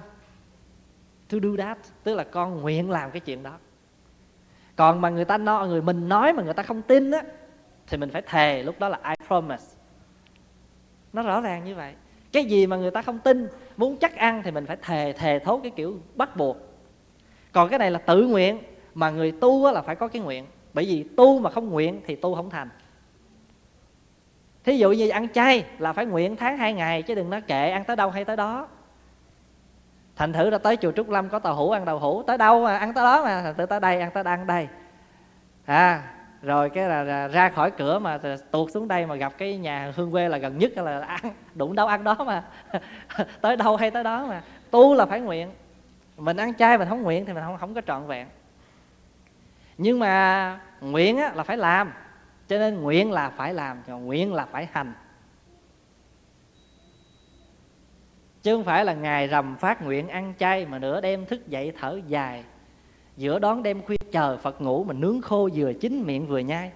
to 1.29 1.39
do 1.43 1.51
that 1.59 1.79
tức 2.03 2.15
là 2.15 2.25
con 2.25 2.61
nguyện 2.61 2.91
làm 2.91 3.11
cái 3.11 3.21
chuyện 3.21 3.43
đó. 3.43 3.59
Còn 4.77 5.01
mà 5.01 5.11
người 5.11 5.25
ta 5.25 5.39
nói 5.39 5.69
người 5.69 5.83
mình 5.83 6.09
nói 6.09 6.33
mà 6.33 6.43
người 6.43 6.55
ta 6.55 6.63
không 6.63 6.83
tin 6.83 7.11
á, 7.11 7.23
thì 7.87 7.97
mình 7.97 8.11
phải 8.11 8.23
thề 8.23 8.63
lúc 8.63 8.79
đó 8.79 8.89
là 8.89 9.01
I 9.09 9.27
promise 9.27 9.65
nó 11.13 11.23
rõ 11.23 11.41
ràng 11.41 11.65
như 11.65 11.75
vậy. 11.75 11.95
Cái 12.33 12.45
gì 12.45 12.67
mà 12.67 12.77
người 12.77 12.91
ta 12.91 13.03
không 13.03 13.19
tin 13.19 13.49
muốn 13.77 13.97
chắc 13.97 14.17
ăn 14.17 14.43
thì 14.43 14.51
mình 14.51 14.67
phải 14.67 14.77
thề 14.83 15.13
thề 15.13 15.39
thốt 15.39 15.61
cái 15.63 15.73
kiểu 15.77 15.99
bắt 16.15 16.37
buộc. 16.37 16.57
Còn 17.53 17.69
cái 17.69 17.79
này 17.79 17.91
là 17.91 17.99
tự 17.99 18.27
nguyện, 18.27 18.59
mà 18.95 19.11
người 19.11 19.33
tu 19.33 19.73
là 19.73 19.83
phải 19.83 19.97
có 19.97 20.09
cái 20.09 20.23
nguyện. 20.23 20.47
Bởi 20.75 20.85
vì 20.85 21.05
tu 21.17 21.39
mà 21.39 21.51
không 21.51 21.71
nguyện 21.71 22.01
thì 22.07 22.17
tu 22.17 22.35
không 22.35 22.51
thành. 22.51 22.69
Thí 24.65 24.79
dụ 24.79 24.93
như 24.93 25.09
ăn 25.09 25.29
chay 25.29 25.65
là 25.79 25.93
phải 25.93 26.07
nguyện 26.07 26.37
tháng 26.37 26.59
hai 26.59 26.73
ngày, 26.73 27.03
chứ 27.03 27.15
đừng 27.15 27.31
nói 27.31 27.41
kệ 27.41 27.71
ăn 27.71 27.85
tới 27.85 27.97
đâu 27.97 28.11
hay 28.11 28.25
tới 28.25 28.37
đó. 28.37 28.69
Thành 30.17 30.33
thử 30.33 30.51
là 30.51 30.59
tới 30.59 30.77
chùa 30.77 30.93
trúc 30.93 31.11
lâm 31.11 31.29
có 31.29 31.39
tàu 31.39 31.55
hủ 31.55 31.71
ăn 31.71 31.85
tàu 31.85 31.99
hủ, 31.99 32.23
tới 32.23 32.39
đâu 32.39 32.65
mà 32.65 32.79
ăn 32.79 32.95
tới 32.95 33.05
đó 33.05 33.25
mà, 33.25 33.43
thành 33.43 33.55
thử 33.55 33.67
tới 33.67 33.81
đây 33.81 34.01
ăn 34.01 34.11
tới 34.15 34.25
ăn 34.25 34.47
đây. 34.47 34.69
À 35.65 36.03
rồi 36.45 36.71
cái 36.71 36.89
là, 36.89 37.03
là 37.03 37.29
ra 37.29 37.49
khỏi 37.49 37.71
cửa 37.71 37.99
mà 37.99 38.19
tuột 38.51 38.71
xuống 38.71 38.89
đây 38.89 39.07
mà 39.07 39.15
gặp 39.15 39.33
cái 39.39 39.59
nhà 39.59 39.93
hương 39.97 40.13
quê 40.13 40.29
là 40.29 40.39
gần 40.39 40.59
nhất 40.59 40.73
là 40.77 41.01
ăn 41.01 41.35
đụng 41.55 41.75
đâu 41.75 41.87
ăn 41.87 42.05
đó 42.05 42.15
mà. 42.15 42.45
Tới 43.41 43.57
đâu 43.57 43.77
hay 43.77 43.91
tới 43.91 44.05
đó 44.05 44.27
mà. 44.27 44.43
Tu 44.71 44.95
là 44.95 45.07
phải 45.07 45.21
nguyện. 45.21 45.51
Mình 46.17 46.37
ăn 46.37 46.55
chay 46.55 46.79
mình 46.79 46.89
không 46.89 47.03
nguyện 47.03 47.27
thì 47.27 47.33
mình 47.33 47.43
không 47.47 47.59
không 47.59 47.75
có 47.75 47.81
trọn 47.81 48.07
vẹn. 48.07 48.27
Nhưng 49.79 49.99
mà 49.99 50.61
nguyện 50.81 51.19
á, 51.19 51.33
là 51.35 51.43
phải 51.43 51.57
làm. 51.57 51.93
Cho 52.49 52.59
nên 52.59 52.83
nguyện 52.83 53.13
là 53.13 53.31
phải 53.31 53.55
làm 53.55 53.83
còn 53.87 54.07
nguyện 54.07 54.35
là 54.35 54.47
phải 54.47 54.69
hành. 54.73 54.93
Chứ 58.43 58.57
không 58.57 58.65
phải 58.65 58.85
là 58.85 58.95
ngày 58.95 59.27
rằm 59.27 59.57
phát 59.57 59.83
nguyện 59.83 60.09
ăn 60.09 60.35
chay 60.39 60.67
mà 60.67 60.79
nửa 60.79 61.01
đêm 61.01 61.27
thức 61.27 61.49
dậy 61.49 61.73
thở 61.81 62.01
dài 62.09 62.45
giữa 63.17 63.39
đón 63.39 63.63
đêm 63.63 63.83
khuya 63.83 63.97
chờ 64.13 64.37
phật 64.37 64.61
ngủ 64.61 64.85
mình 64.85 65.01
nướng 65.01 65.23
khô 65.23 65.49
vừa 65.55 65.73
chín 65.73 66.03
miệng 66.07 66.27
vừa 66.27 66.39
nhai. 66.39 66.73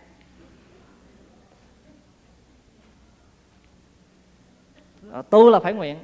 Ờ, 5.11 5.23
tu 5.31 5.51
là 5.51 5.61
phải 5.61 5.73
nguyện. 5.73 5.99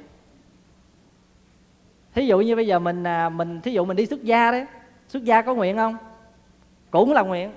Thí 2.13 2.27
dụ 2.27 2.39
như 2.39 2.55
bây 2.55 2.67
giờ 2.67 2.79
mình 2.79 3.03
à, 3.03 3.29
mình 3.29 3.61
thí 3.61 3.71
dụ 3.71 3.85
mình 3.85 3.97
đi 3.97 4.05
xuất 4.05 4.23
gia 4.23 4.51
đấy 4.51 4.65
xuất 5.07 5.23
gia 5.23 5.41
có 5.41 5.53
nguyện 5.53 5.75
không? 5.75 5.97
Cũng 6.91 7.13
là 7.13 7.21
nguyện. 7.21 7.51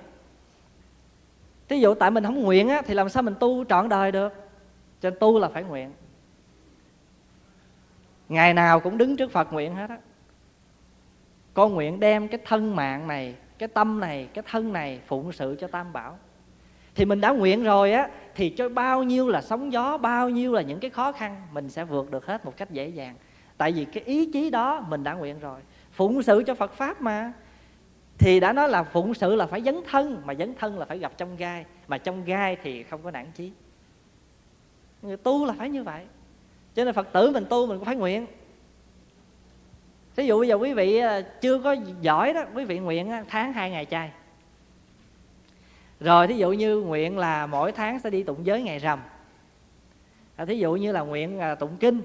Thí 1.68 1.80
dụ 1.80 1.94
tại 1.94 2.10
mình 2.10 2.24
không 2.24 2.42
nguyện 2.42 2.68
á, 2.68 2.82
thì 2.86 2.94
làm 2.94 3.08
sao 3.08 3.22
mình 3.22 3.34
tu 3.40 3.64
trọn 3.64 3.88
đời 3.88 4.12
được? 4.12 4.32
Cho 5.00 5.10
nên 5.10 5.18
tu 5.18 5.38
là 5.38 5.48
phải 5.48 5.64
nguyện. 5.64 5.92
Ngày 8.28 8.54
nào 8.54 8.80
cũng 8.80 8.98
đứng 8.98 9.16
trước 9.16 9.32
phật 9.32 9.52
nguyện 9.52 9.74
hết 9.74 9.90
á 9.90 9.98
con 11.58 11.74
nguyện 11.74 12.00
đem 12.00 12.28
cái 12.28 12.40
thân 12.44 12.76
mạng 12.76 13.08
này, 13.08 13.34
cái 13.58 13.68
tâm 13.68 14.00
này, 14.00 14.28
cái 14.34 14.44
thân 14.50 14.72
này 14.72 15.00
phụng 15.06 15.32
sự 15.32 15.56
cho 15.60 15.66
tam 15.66 15.92
bảo. 15.92 16.18
Thì 16.94 17.04
mình 17.04 17.20
đã 17.20 17.30
nguyện 17.30 17.64
rồi 17.64 17.92
á, 17.92 18.08
thì 18.34 18.50
cho 18.50 18.68
bao 18.68 19.02
nhiêu 19.02 19.28
là 19.28 19.42
sóng 19.42 19.72
gió, 19.72 19.98
bao 19.98 20.28
nhiêu 20.28 20.52
là 20.52 20.62
những 20.62 20.80
cái 20.80 20.90
khó 20.90 21.12
khăn, 21.12 21.42
mình 21.52 21.68
sẽ 21.68 21.84
vượt 21.84 22.10
được 22.10 22.26
hết 22.26 22.44
một 22.44 22.56
cách 22.56 22.70
dễ 22.70 22.88
dàng. 22.88 23.14
Tại 23.56 23.72
vì 23.72 23.84
cái 23.84 24.02
ý 24.02 24.32
chí 24.32 24.50
đó 24.50 24.84
mình 24.88 25.04
đã 25.04 25.14
nguyện 25.14 25.38
rồi. 25.40 25.60
Phụng 25.92 26.22
sự 26.22 26.42
cho 26.46 26.54
phật 26.54 26.72
pháp 26.72 27.00
mà. 27.00 27.32
Thì 28.18 28.40
đã 28.40 28.52
nói 28.52 28.68
là 28.68 28.82
phụng 28.82 29.14
sự 29.14 29.34
là 29.34 29.46
phải 29.46 29.62
dấn 29.62 29.80
thân, 29.90 30.22
mà 30.24 30.34
dấn 30.34 30.54
thân 30.58 30.78
là 30.78 30.84
phải 30.84 30.98
gặp 30.98 31.12
trong 31.16 31.36
gai, 31.36 31.64
mà 31.88 31.98
trong 31.98 32.24
gai 32.24 32.56
thì 32.62 32.82
không 32.82 33.02
có 33.02 33.10
nản 33.10 33.26
chí. 33.34 33.52
Người 35.02 35.16
tu 35.16 35.46
là 35.46 35.54
phải 35.58 35.70
như 35.70 35.82
vậy. 35.82 36.04
Cho 36.74 36.84
nên 36.84 36.94
phật 36.94 37.12
tử 37.12 37.30
mình 37.30 37.44
tu 37.50 37.66
mình 37.66 37.78
cũng 37.78 37.86
phải 37.86 37.96
nguyện 37.96 38.26
thí 40.18 40.26
dụ 40.26 40.38
bây 40.38 40.48
giờ 40.48 40.54
quý 40.54 40.72
vị 40.72 40.98
à, 40.98 41.20
chưa 41.20 41.58
có 41.58 41.76
giỏi 42.00 42.32
đó 42.32 42.44
quý 42.54 42.64
vị 42.64 42.78
nguyện 42.78 43.12
tháng 43.28 43.52
hai 43.52 43.70
ngày 43.70 43.84
chay. 43.84 44.10
Rồi 46.00 46.26
thí 46.26 46.34
dụ 46.34 46.52
như 46.52 46.76
nguyện 46.76 47.18
là 47.18 47.46
mỗi 47.46 47.72
tháng 47.72 48.00
sẽ 48.00 48.10
đi 48.10 48.22
tụng 48.22 48.46
giới 48.46 48.62
ngày 48.62 48.78
rằm. 48.78 49.00
À, 50.36 50.44
thí 50.44 50.58
dụ 50.58 50.74
như 50.74 50.92
là 50.92 51.00
nguyện 51.00 51.38
à, 51.38 51.54
tụng 51.54 51.76
kinh 51.80 52.00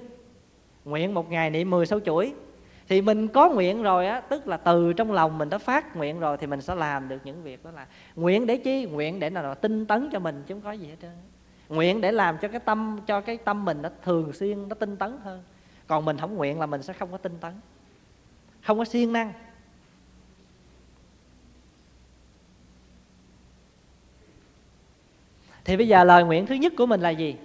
nguyện 0.84 1.14
một 1.14 1.30
ngày 1.30 1.50
niệm 1.50 1.70
10 1.70 1.86
sáu 1.86 2.00
chuỗi. 2.00 2.32
Thì 2.88 3.02
mình 3.02 3.28
có 3.28 3.50
nguyện 3.50 3.82
rồi 3.82 4.06
á 4.06 4.20
tức 4.20 4.48
là 4.48 4.56
từ 4.56 4.92
trong 4.92 5.12
lòng 5.12 5.38
mình 5.38 5.50
đã 5.50 5.58
phát 5.58 5.96
nguyện 5.96 6.20
rồi 6.20 6.36
thì 6.36 6.46
mình 6.46 6.60
sẽ 6.60 6.74
làm 6.74 7.08
được 7.08 7.18
những 7.24 7.42
việc 7.42 7.64
đó 7.64 7.70
là 7.70 7.86
nguyện 8.16 8.46
để 8.46 8.56
chi? 8.56 8.84
Nguyện 8.84 9.20
để 9.20 9.30
nào 9.30 9.54
tinh 9.54 9.86
tấn 9.86 10.08
cho 10.12 10.18
mình 10.18 10.42
chứ 10.46 10.54
không 10.54 10.62
có 10.62 10.72
gì 10.72 10.86
hết 10.86 10.96
trơn. 11.02 11.10
Nguyện 11.68 12.00
để 12.00 12.12
làm 12.12 12.38
cho 12.38 12.48
cái 12.48 12.60
tâm 12.60 13.00
cho 13.06 13.20
cái 13.20 13.36
tâm 13.36 13.64
mình 13.64 13.82
nó 13.82 13.88
thường 14.02 14.32
xuyên 14.32 14.68
nó 14.68 14.74
tinh 14.74 14.96
tấn 14.96 15.18
hơn. 15.24 15.42
Còn 15.86 16.04
mình 16.04 16.18
không 16.18 16.34
nguyện 16.34 16.60
là 16.60 16.66
mình 16.66 16.82
sẽ 16.82 16.92
không 16.92 17.12
có 17.12 17.16
tinh 17.16 17.38
tấn 17.40 17.52
không 18.64 18.78
có 18.78 18.84
siêng 18.84 19.12
năng. 19.12 19.32
Thì 25.64 25.76
bây 25.76 25.88
giờ 25.88 26.04
lời 26.04 26.24
nguyện 26.24 26.46
thứ 26.46 26.54
nhất 26.54 26.72
của 26.76 26.86
mình 26.86 27.00
là 27.00 27.10
gì? 27.10 27.36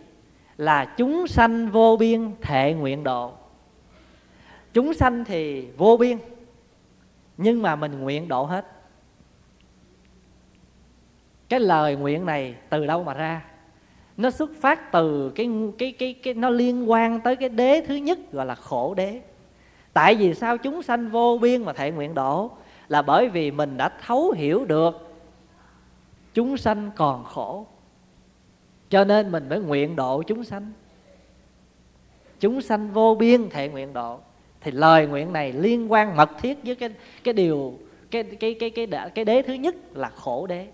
Là 0.57 0.85
chúng 0.85 1.27
sanh 1.27 1.69
vô 1.69 1.97
biên 1.99 2.31
thệ 2.41 2.73
nguyện 2.73 3.03
độ. 3.03 3.33
Chúng 4.73 4.93
sanh 4.93 5.25
thì 5.25 5.67
vô 5.77 5.97
biên, 5.97 6.17
nhưng 7.37 7.61
mà 7.61 7.75
mình 7.75 7.99
nguyện 7.99 8.27
độ 8.27 8.43
hết. 8.43 8.65
Cái 11.49 11.59
lời 11.59 11.95
nguyện 11.95 12.25
này 12.25 12.55
từ 12.69 12.85
đâu 12.85 13.03
mà 13.03 13.13
ra? 13.13 13.45
Nó 14.17 14.29
xuất 14.31 14.51
phát 14.61 14.91
từ 14.91 15.31
cái 15.35 15.49
cái 15.77 15.91
cái 15.91 16.13
cái, 16.13 16.33
nó 16.33 16.49
liên 16.49 16.91
quan 16.91 17.21
tới 17.21 17.35
cái 17.35 17.49
đế 17.49 17.81
thứ 17.87 17.95
nhất, 17.95 18.19
gọi 18.31 18.45
là 18.45 18.55
khổ 18.55 18.93
đế 18.93 19.21
tại 19.93 20.15
vì 20.15 20.33
sao 20.33 20.57
chúng 20.57 20.83
sanh 20.83 21.09
vô 21.09 21.37
biên 21.41 21.63
mà 21.63 21.73
thệ 21.73 21.91
nguyện 21.91 22.13
độ? 22.13 22.51
Là 22.87 23.01
bởi 23.01 23.29
vì 23.29 23.51
mình 23.51 23.77
đã 23.77 23.89
thấu 24.05 24.31
hiểu 24.31 24.65
được 24.65 25.15
chúng 26.33 26.57
sanh 26.57 26.91
còn 26.95 27.23
khổ. 27.23 27.65
Cho 28.89 29.03
nên 29.03 29.31
mình 29.31 29.49
mới 29.49 29.59
nguyện 29.59 29.95
độ 29.95 30.23
chúng 30.23 30.43
sanh. 30.43 30.71
Chúng 32.39 32.61
sanh 32.61 32.91
vô 32.91 33.15
biên 33.15 33.49
thệ 33.49 33.69
nguyện 33.69 33.93
độ. 33.93 34.19
Thì 34.61 34.71
lời 34.71 35.07
nguyện 35.07 35.33
này 35.33 35.53
liên 35.53 35.91
quan 35.91 36.17
mật 36.17 36.29
thiết 36.41 36.57
với 36.63 36.75
cái 36.75 36.89
cái 37.23 37.33
điều 37.33 37.73
cái 38.11 38.23
cái 38.23 38.55
cái 38.59 38.69
cái 38.69 38.87
cái, 38.87 39.09
cái 39.15 39.25
đế 39.25 39.41
thứ 39.41 39.53
nhất 39.53 39.75
là 39.93 40.09
khổ 40.09 40.47
đế. 40.47 40.67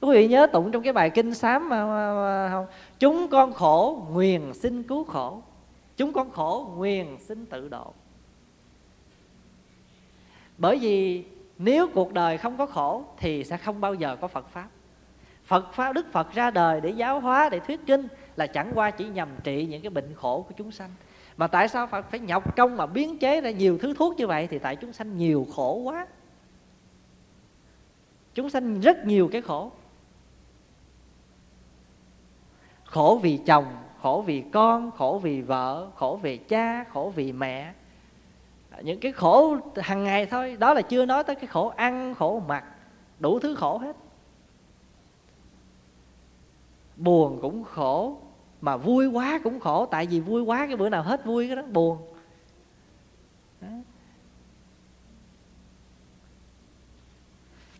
Quý 0.00 0.08
vị 0.12 0.28
nhớ 0.28 0.46
tụng 0.46 0.70
trong 0.70 0.82
cái 0.82 0.92
bài 0.92 1.10
kinh 1.10 1.34
sám 1.34 1.68
mà, 1.68 1.86
mà, 1.86 2.14
mà 2.14 2.48
không? 2.52 2.66
Chúng 2.98 3.28
con 3.28 3.52
khổ 3.52 4.06
nguyền 4.10 4.54
xin 4.54 4.82
cứu 4.82 5.04
khổ 5.04 5.42
chúng 5.98 6.12
con 6.12 6.30
khổ 6.30 6.72
nguyền 6.76 7.06
xin 7.20 7.46
tự 7.46 7.68
độ. 7.68 7.92
Bởi 10.58 10.78
vì 10.78 11.24
nếu 11.58 11.88
cuộc 11.94 12.12
đời 12.12 12.38
không 12.38 12.56
có 12.56 12.66
khổ, 12.66 13.04
thì 13.18 13.44
sẽ 13.44 13.56
không 13.56 13.80
bao 13.80 13.94
giờ 13.94 14.16
có 14.20 14.28
phật 14.28 14.48
pháp. 14.48 14.68
Phật 15.44 15.72
pháp, 15.72 15.92
đức 15.92 16.12
phật 16.12 16.32
ra 16.32 16.50
đời 16.50 16.80
để 16.80 16.90
giáo 16.90 17.20
hóa, 17.20 17.48
để 17.48 17.60
thuyết 17.60 17.80
kinh 17.86 18.08
là 18.36 18.46
chẳng 18.46 18.72
qua 18.74 18.90
chỉ 18.90 19.08
nhằm 19.08 19.28
trị 19.44 19.66
những 19.66 19.82
cái 19.82 19.90
bệnh 19.90 20.14
khổ 20.14 20.44
của 20.48 20.54
chúng 20.56 20.72
sanh. 20.72 20.90
Mà 21.36 21.46
tại 21.46 21.68
sao 21.68 21.86
phật 21.86 22.10
phải 22.10 22.20
nhọc 22.20 22.56
công 22.56 22.76
mà 22.76 22.86
biến 22.86 23.18
chế 23.18 23.40
ra 23.40 23.50
nhiều 23.50 23.78
thứ 23.78 23.94
thuốc 23.94 24.16
như 24.16 24.26
vậy? 24.26 24.46
Thì 24.46 24.58
tại 24.58 24.76
chúng 24.76 24.92
sanh 24.92 25.16
nhiều 25.16 25.46
khổ 25.54 25.74
quá. 25.74 26.06
Chúng 28.34 28.50
sanh 28.50 28.80
rất 28.80 29.06
nhiều 29.06 29.28
cái 29.32 29.42
khổ. 29.42 29.72
Khổ 32.84 33.20
vì 33.22 33.38
chồng 33.46 33.66
khổ 34.02 34.24
vì 34.26 34.44
con, 34.52 34.90
khổ 34.90 35.20
vì 35.22 35.40
vợ, 35.40 35.88
khổ 35.96 36.18
vì 36.22 36.36
cha, 36.36 36.84
khổ 36.84 37.12
vì 37.16 37.32
mẹ. 37.32 37.72
Những 38.82 39.00
cái 39.00 39.12
khổ 39.12 39.56
hàng 39.76 40.04
ngày 40.04 40.26
thôi, 40.26 40.56
đó 40.58 40.74
là 40.74 40.82
chưa 40.82 41.06
nói 41.06 41.24
tới 41.24 41.36
cái 41.36 41.46
khổ 41.46 41.68
ăn, 41.68 42.14
khổ 42.14 42.42
mặc, 42.48 42.64
đủ 43.18 43.38
thứ 43.38 43.54
khổ 43.54 43.78
hết. 43.78 43.96
Buồn 46.96 47.38
cũng 47.42 47.64
khổ, 47.64 48.20
mà 48.60 48.76
vui 48.76 49.06
quá 49.06 49.40
cũng 49.44 49.60
khổ, 49.60 49.86
tại 49.86 50.06
vì 50.06 50.20
vui 50.20 50.42
quá 50.42 50.66
cái 50.66 50.76
bữa 50.76 50.88
nào 50.88 51.02
hết 51.02 51.24
vui 51.24 51.46
cái 51.46 51.56
đó, 51.56 51.62
buồn. 51.62 51.98
Đó. 53.60 53.68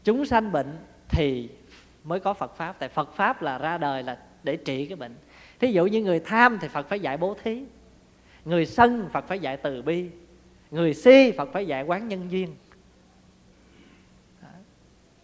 chúng 0.05 0.27
sanh 0.27 0.53
bệnh 0.53 0.79
thì 1.09 1.49
mới 2.05 2.21
có 2.21 2.35
phật 2.35 2.57
pháp, 2.57 2.77
tại 2.79 2.89
phật 2.89 3.13
pháp 3.13 3.43
là 3.43 3.59
ra 3.59 3.79
đời 3.79 4.03
là 4.03 4.19
để 4.43 4.57
trị 4.57 4.87
cái 4.87 4.97
bệnh 4.97 5.15
thí 5.61 5.73
dụ 5.73 5.87
như 5.87 6.03
người 6.03 6.21
tham 6.21 6.59
thì 6.61 6.69
phật 6.69 6.89
phải 6.89 7.01
dạy 7.01 7.17
bố 7.17 7.37
thí. 7.43 7.63
Người 8.45 8.67
sân 8.67 9.09
phật 9.13 9.25
phải 9.29 9.39
dạy 9.39 9.57
từ 9.57 9.83
bi. 9.83 10.09
Người 10.71 10.95
si 10.95 11.33
phật 11.37 11.49
phải 11.53 11.67
dạy 11.67 11.83
quán 11.83 12.09
nhân 12.09 12.31
duyên. 12.31 12.55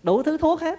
Đủ 0.02 0.22
thứ 0.22 0.38
thuốc 0.38 0.60
hết. 0.60 0.78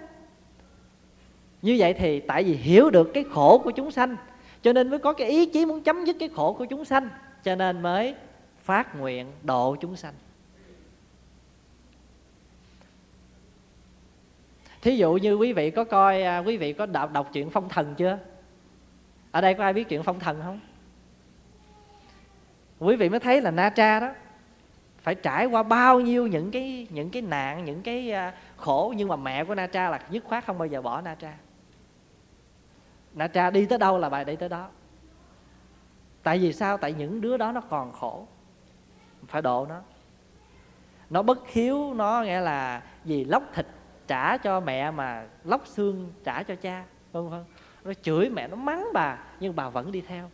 Như 1.62 1.76
vậy 1.78 1.94
thì 1.94 2.20
tại 2.20 2.44
vì 2.44 2.54
hiểu 2.54 2.90
được 2.90 3.10
cái 3.14 3.24
khổ 3.30 3.60
của 3.64 3.70
chúng 3.70 3.90
sanh 3.90 4.16
cho 4.62 4.72
nên 4.72 4.90
mới 4.90 4.98
có 4.98 5.12
cái 5.12 5.28
ý 5.28 5.46
chí 5.46 5.66
muốn 5.66 5.82
chấm 5.82 6.04
dứt 6.04 6.16
cái 6.20 6.28
khổ 6.28 6.52
của 6.52 6.64
chúng 6.64 6.84
sanh 6.84 7.08
cho 7.44 7.54
nên 7.54 7.82
mới 7.82 8.14
phát 8.62 8.96
nguyện 8.96 9.26
độ 9.42 9.76
chúng 9.80 9.96
sanh. 9.96 10.14
Thí 14.82 14.96
dụ 14.96 15.14
như 15.14 15.34
quý 15.34 15.52
vị 15.52 15.70
có 15.70 15.84
coi 15.84 16.22
à, 16.22 16.38
quý 16.38 16.56
vị 16.56 16.72
có 16.72 16.86
đọc, 16.86 17.12
đọc 17.12 17.30
chuyện 17.32 17.50
phong 17.50 17.68
thần 17.68 17.94
chưa? 17.96 18.18
Ở 19.36 19.40
đây 19.40 19.54
có 19.54 19.64
ai 19.64 19.72
biết 19.72 19.88
chuyện 19.88 20.02
phong 20.02 20.20
thần 20.20 20.40
không? 20.44 20.60
Quý 22.78 22.96
vị 22.96 23.08
mới 23.08 23.20
thấy 23.20 23.40
là 23.40 23.50
na 23.50 23.70
tra 23.70 24.00
đó, 24.00 24.12
phải 24.98 25.14
trải 25.14 25.46
qua 25.46 25.62
bao 25.62 26.00
nhiêu 26.00 26.26
những 26.26 26.50
cái 26.50 26.86
những 26.90 27.10
cái 27.10 27.22
nạn, 27.22 27.64
những 27.64 27.82
cái 27.82 28.12
à, 28.12 28.34
khổ. 28.56 28.94
Nhưng 28.96 29.08
mà 29.08 29.16
mẹ 29.16 29.44
của 29.44 29.54
na 29.54 29.66
tra 29.66 29.90
là 29.90 30.00
dứt 30.10 30.24
khoát 30.24 30.44
không 30.44 30.58
bao 30.58 30.66
giờ 30.66 30.82
bỏ 30.82 31.00
na 31.00 31.14
tra 31.14 31.34
na 33.14 33.26
tra 33.26 33.50
đi 33.50 33.66
tới 33.66 33.78
đâu 33.78 33.98
là 33.98 34.08
bài 34.08 34.24
đi 34.24 34.36
tới 34.36 34.48
đó. 34.48 34.68
Tại 36.22 36.38
vì 36.38 36.52
sao? 36.52 36.78
Tại 36.78 36.92
những 36.92 37.20
đứa 37.20 37.36
đó 37.36 37.52
nó 37.52 37.60
còn 37.60 37.92
khổ, 37.92 38.26
phải 39.26 39.42
độ 39.42 39.66
nó. 39.66 39.80
Nó 41.10 41.22
bất 41.22 41.48
hiếu, 41.48 41.94
nó 41.94 42.22
nghĩa 42.22 42.40
là 42.40 42.82
gì 43.04 43.24
lóc 43.24 43.42
thịt 43.54 43.66
trả 44.06 44.36
cho 44.36 44.60
mẹ 44.60 44.90
mà 44.90 45.26
lóc 45.44 45.66
xương 45.66 46.12
trả 46.24 46.42
cho 46.42 46.54
cha 46.54 46.84
vân 47.12 47.28
vân 47.28 47.44
nó 47.86 47.92
chửi 48.02 48.28
mẹ, 48.28 48.48
nó 48.48 48.56
mắng 48.56 48.88
bà, 48.94 49.18
nhưng 49.40 49.56
bà 49.56 49.68
vẫn 49.68 49.92
đi 49.92 50.00
theo. 50.00 50.30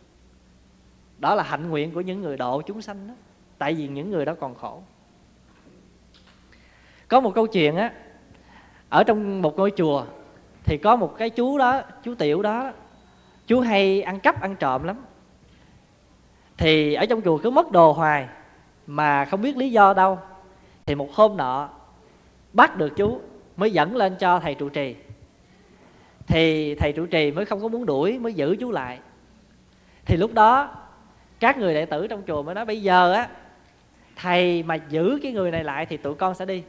Đó 1.19 1.35
là 1.35 1.43
hạnh 1.43 1.69
nguyện 1.69 1.91
của 1.91 2.01
những 2.01 2.21
người 2.21 2.37
độ 2.37 2.61
chúng 2.61 2.81
sanh 2.81 3.07
đó. 3.07 3.13
Tại 3.57 3.73
vì 3.73 3.87
những 3.87 4.11
người 4.11 4.25
đó 4.25 4.35
còn 4.39 4.55
khổ. 4.55 4.83
Có 7.07 7.19
một 7.19 7.31
câu 7.35 7.47
chuyện 7.47 7.75
á, 7.75 7.93
ở 8.89 9.03
trong 9.03 9.41
một 9.41 9.57
ngôi 9.57 9.71
chùa, 9.77 10.05
thì 10.63 10.77
có 10.77 10.95
một 10.95 11.15
cái 11.17 11.29
chú 11.29 11.57
đó, 11.57 11.81
chú 12.03 12.15
tiểu 12.15 12.41
đó, 12.41 12.71
chú 13.47 13.59
hay 13.59 14.01
ăn 14.01 14.19
cắp, 14.19 14.41
ăn 14.41 14.55
trộm 14.55 14.83
lắm. 14.83 15.05
Thì 16.57 16.93
ở 16.93 17.05
trong 17.05 17.21
chùa 17.21 17.37
cứ 17.37 17.49
mất 17.49 17.71
đồ 17.71 17.91
hoài, 17.91 18.27
mà 18.87 19.25
không 19.25 19.41
biết 19.41 19.57
lý 19.57 19.71
do 19.71 19.93
đâu. 19.93 20.19
Thì 20.85 20.95
một 20.95 21.13
hôm 21.13 21.37
nọ, 21.37 21.69
bắt 22.53 22.77
được 22.77 22.89
chú, 22.95 23.21
mới 23.57 23.71
dẫn 23.71 23.95
lên 23.95 24.15
cho 24.19 24.39
thầy 24.39 24.55
trụ 24.55 24.69
trì 24.69 24.95
thì 26.27 26.75
thầy 26.75 26.91
trụ 26.91 27.05
trì 27.05 27.31
mới 27.31 27.45
không 27.45 27.61
có 27.61 27.67
muốn 27.67 27.85
đuổi, 27.85 28.19
mới 28.19 28.33
giữ 28.33 28.55
chú 28.59 28.71
lại. 28.71 28.99
Thì 30.05 30.17
lúc 30.17 30.33
đó, 30.33 30.75
các 31.39 31.57
người 31.57 31.73
đệ 31.73 31.85
tử 31.85 32.07
trong 32.07 32.23
chùa 32.27 32.43
mới 32.43 32.55
nói, 32.55 32.65
bây 32.65 32.81
giờ 32.81 33.13
á, 33.13 33.29
thầy 34.15 34.63
mà 34.63 34.75
giữ 34.75 35.19
cái 35.23 35.31
người 35.31 35.51
này 35.51 35.63
lại 35.63 35.85
thì 35.85 35.97
tụi 35.97 36.15
con 36.15 36.35
sẽ 36.35 36.45
đi. 36.45 36.63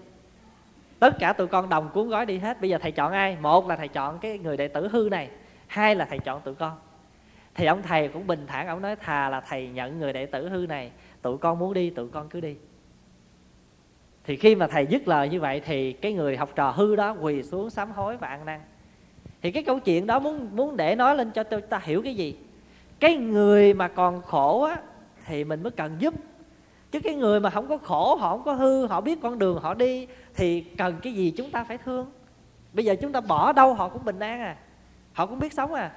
Tất 0.99 1.19
cả 1.19 1.33
tụi 1.33 1.47
con 1.47 1.69
đồng 1.69 1.91
cuốn 1.95 2.09
gói 2.09 2.27
đi 2.27 2.39
hết. 2.39 2.61
Bây 2.61 2.71
giờ 2.71 2.79
thầy 2.79 2.93
chọn 2.93 3.13
ai? 3.13 3.37
Một 3.41 3.69
là 3.69 3.77
thầy 3.77 3.89
chọn 3.89 4.19
cái 4.19 4.39
người 4.39 4.57
đệ 4.57 4.69
tử 4.69 4.89
hư 4.89 5.09
này, 5.11 5.31
hai 5.67 5.97
là 5.97 6.05
thầy 6.05 6.19
chọn 6.19 6.41
tụi 6.41 6.55
con. 6.55 6.79
Thì 7.55 7.67
ông 7.67 7.83
thầy 7.83 8.09
cũng 8.09 8.27
bình 8.27 8.45
thản, 8.47 8.67
ông 8.67 8.83
nói, 8.83 8.97
thà 8.97 9.29
là 9.29 9.41
thầy 9.41 9.69
nhận 9.69 9.99
người 9.99 10.13
đệ 10.13 10.27
tử 10.27 10.49
hư 10.49 10.67
này, 10.69 10.91
tụi 11.23 11.39
con 11.39 11.59
muốn 11.59 11.75
đi, 11.75 11.91
tụi 11.91 12.09
con 12.09 12.29
cứ 12.29 12.41
đi. 12.41 12.57
Thì 14.25 14.37
khi 14.37 14.55
mà 14.55 14.67
thầy 14.67 14.87
dứt 14.87 15.09
lời 15.09 15.29
như 15.29 15.41
vậy 15.41 15.61
thì 15.65 15.93
cái 15.93 16.13
người 16.13 16.37
học 16.37 16.51
trò 16.55 16.71
hư 16.71 16.97
đó 16.97 17.17
quỳ 17.21 17.43
xuống 17.43 17.71
sám 17.71 17.91
hối 17.91 18.17
và 18.17 18.29
ăn 18.29 18.45
năn 18.45 18.61
thì 19.45 19.51
cái 19.51 19.63
câu 19.63 19.79
chuyện 19.79 20.07
đó 20.07 20.19
muốn 20.19 20.49
muốn 20.57 20.77
để 20.77 20.95
nói 20.95 21.17
lên 21.17 21.31
cho 21.31 21.43
tôi 21.43 21.61
ta 21.61 21.81
hiểu 21.85 22.03
cái 22.03 22.15
gì? 22.15 22.37
Cái 23.01 23.17
người 23.17 23.75
mà 23.75 23.89
còn 23.89 24.23
khổ 24.23 24.63
á, 24.63 24.77
thì 25.27 25.45
mình 25.45 25.63
mới 25.63 25.71
cần 25.71 25.97
giúp. 25.99 26.15
Chứ 26.91 27.01
cái 27.01 27.15
người 27.15 27.41
mà 27.41 27.51
không 27.51 27.69
có 27.69 27.79
khổ, 27.79 28.15
họ 28.15 28.31
không 28.31 28.45
có 28.45 28.53
hư, 28.53 28.87
họ 28.87 29.01
biết 29.01 29.19
con 29.23 29.39
đường 29.39 29.59
họ 29.59 29.75
đi, 29.75 30.07
thì 30.35 30.61
cần 30.61 30.95
cái 31.03 31.13
gì 31.13 31.31
chúng 31.37 31.51
ta 31.51 31.65
phải 31.65 31.79
thương? 31.79 32.07
Bây 32.73 32.85
giờ 32.85 32.97
chúng 33.01 33.13
ta 33.13 33.21
bỏ 33.21 33.53
đâu, 33.53 33.75
họ 33.75 33.89
cũng 33.89 34.05
bình 34.05 34.19
an 34.19 34.41
à. 34.41 34.57
Họ 35.13 35.27
cũng 35.27 35.39
biết 35.39 35.53
sống 35.53 35.75
à. 35.75 35.93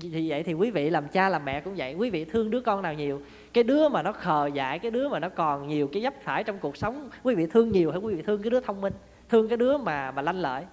Thì 0.00 0.30
vậy 0.30 0.42
thì 0.42 0.54
quý 0.54 0.70
vị 0.70 0.90
làm 0.90 1.08
cha 1.08 1.28
làm 1.28 1.44
mẹ 1.44 1.60
cũng 1.60 1.74
vậy. 1.76 1.94
Quý 1.94 2.10
vị 2.10 2.24
thương 2.24 2.50
đứa 2.50 2.60
con 2.60 2.82
nào 2.82 2.94
nhiều, 2.94 3.20
cái 3.52 3.64
đứa 3.64 3.88
mà 3.88 4.02
nó 4.02 4.12
khờ 4.12 4.46
dại, 4.46 4.78
cái 4.78 4.90
đứa 4.90 5.08
mà 5.08 5.18
nó 5.18 5.28
còn 5.28 5.68
nhiều 5.68 5.88
cái 5.92 6.02
dấp 6.02 6.14
phải 6.22 6.44
trong 6.44 6.58
cuộc 6.58 6.76
sống, 6.76 7.08
quý 7.22 7.34
vị 7.34 7.46
thương 7.46 7.72
nhiều 7.72 7.90
hay 7.90 8.00
quý 8.00 8.14
vị 8.14 8.22
thương 8.22 8.42
cái 8.42 8.50
đứa 8.50 8.60
thông 8.60 8.80
minh? 8.80 8.92
Thương 9.28 9.48
cái 9.48 9.56
đứa 9.56 9.76
mà 9.76 10.10
mà 10.10 10.22
lanh 10.22 10.40
lợi? 10.40 10.64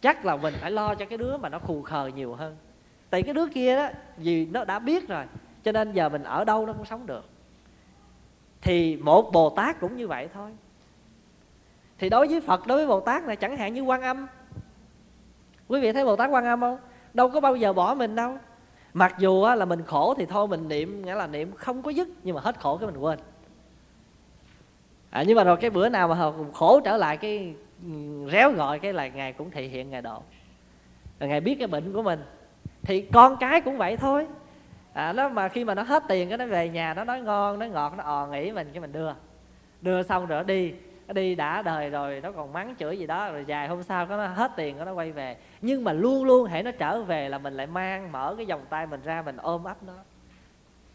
Chắc 0.00 0.24
là 0.24 0.36
mình 0.36 0.54
phải 0.60 0.70
lo 0.70 0.94
cho 0.94 1.04
cái 1.04 1.18
đứa 1.18 1.36
mà 1.36 1.48
nó 1.48 1.58
khù 1.58 1.82
khờ 1.82 2.06
nhiều 2.06 2.34
hơn. 2.34 2.56
Tại 3.10 3.22
cái 3.22 3.34
đứa 3.34 3.46
kia 3.46 3.76
đó 3.76 3.88
vì 4.16 4.46
nó 4.46 4.64
đã 4.64 4.78
biết 4.78 5.08
rồi 5.08 5.24
cho 5.64 5.72
nên 5.72 5.92
giờ 5.92 6.08
mình 6.08 6.22
ở 6.22 6.44
đâu 6.44 6.66
nó 6.66 6.72
cũng 6.72 6.84
sống 6.84 7.06
được. 7.06 7.24
Thì 8.60 8.96
một 8.96 9.32
bồ 9.32 9.50
tát 9.50 9.80
cũng 9.80 9.96
như 9.96 10.08
vậy 10.08 10.28
thôi. 10.34 10.50
Thì 11.98 12.08
đối 12.08 12.26
với 12.26 12.40
phật 12.40 12.66
đối 12.66 12.78
với 12.78 12.86
bồ 12.86 13.00
tát 13.00 13.24
này 13.24 13.36
chẳng 13.36 13.56
hạn 13.56 13.74
như 13.74 13.82
quan 13.82 14.02
âm. 14.02 14.26
Quý 15.68 15.80
vị 15.80 15.92
thấy 15.92 16.04
bồ 16.04 16.16
tát 16.16 16.30
quan 16.30 16.44
âm 16.44 16.60
không? 16.60 16.78
Đâu 17.14 17.30
có 17.30 17.40
bao 17.40 17.56
giờ 17.56 17.72
bỏ 17.72 17.94
mình 17.94 18.14
đâu. 18.14 18.36
Mặc 18.92 19.14
dù 19.18 19.46
là 19.56 19.64
mình 19.64 19.82
khổ 19.82 20.14
thì 20.18 20.26
thôi 20.26 20.48
mình 20.48 20.68
niệm 20.68 21.04
nghĩa 21.04 21.14
là 21.14 21.26
niệm 21.26 21.52
không 21.52 21.82
có 21.82 21.90
dứt 21.90 22.08
nhưng 22.22 22.34
mà 22.34 22.40
hết 22.40 22.60
khổ 22.60 22.76
cái 22.76 22.86
mình 22.86 23.00
quên. 23.00 23.18
À, 25.10 25.24
nhưng 25.26 25.36
mà 25.36 25.44
rồi 25.44 25.56
cái 25.56 25.70
bữa 25.70 25.88
nào 25.88 26.08
mà 26.08 26.32
khổ 26.54 26.80
trở 26.80 26.96
lại 26.96 27.16
cái 27.16 27.54
réo 28.30 28.52
gọi 28.52 28.78
cái 28.78 28.92
là 28.92 29.08
ngài 29.08 29.32
cũng 29.32 29.50
thị 29.50 29.68
hiện 29.68 29.90
ngài 29.90 30.02
độ. 30.02 30.22
Rồi 31.20 31.28
ngài 31.28 31.40
biết 31.40 31.56
cái 31.58 31.68
bệnh 31.68 31.92
của 31.92 32.02
mình. 32.02 32.20
Thì 32.82 33.00
con 33.00 33.36
cái 33.40 33.60
cũng 33.60 33.76
vậy 33.76 33.96
thôi. 33.96 34.26
À, 34.92 35.12
nó 35.12 35.28
mà 35.28 35.48
khi 35.48 35.64
mà 35.64 35.74
nó 35.74 35.82
hết 35.82 36.02
tiền 36.08 36.28
cái 36.28 36.38
nó 36.38 36.46
về 36.46 36.68
nhà 36.68 36.94
nó 36.94 37.04
nói 37.04 37.20
ngon 37.20 37.58
nó 37.58 37.66
ngọt 37.66 37.94
nó 37.96 38.04
ò 38.04 38.26
nghĩ 38.26 38.52
mình 38.52 38.68
cái 38.72 38.80
mình 38.80 38.92
đưa. 38.92 39.12
Đưa 39.80 40.02
xong 40.02 40.26
rồi 40.26 40.38
nó 40.38 40.44
đi. 40.44 40.74
Nó 41.06 41.12
đi 41.12 41.34
đã 41.34 41.62
đời 41.62 41.90
rồi 41.90 42.20
nó 42.20 42.32
còn 42.32 42.52
mắng 42.52 42.74
chửi 42.78 42.98
gì 42.98 43.06
đó 43.06 43.32
rồi 43.32 43.44
dài 43.46 43.68
hôm 43.68 43.82
sau 43.82 44.06
nó 44.06 44.26
hết 44.26 44.52
tiền 44.56 44.84
nó 44.84 44.92
quay 44.92 45.12
về. 45.12 45.36
Nhưng 45.60 45.84
mà 45.84 45.92
luôn 45.92 46.24
luôn 46.24 46.46
hãy 46.46 46.62
nó 46.62 46.70
trở 46.70 47.02
về 47.02 47.28
là 47.28 47.38
mình 47.38 47.54
lại 47.54 47.66
mang 47.66 48.12
mở 48.12 48.34
cái 48.36 48.46
vòng 48.46 48.64
tay 48.70 48.86
mình 48.86 49.00
ra 49.02 49.22
mình 49.22 49.36
ôm 49.36 49.64
ấp 49.64 49.82
nó. 49.82 49.92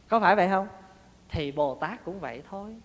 Có 0.08 0.19
phải 0.19 0.36
vậy 0.36 0.50
không? 0.50 0.67
Thì 1.30 1.52
bồ 1.52 1.76
tát 1.76 2.06
cũng 2.06 2.19
vậy 2.19 2.41
thôi. 2.50 2.76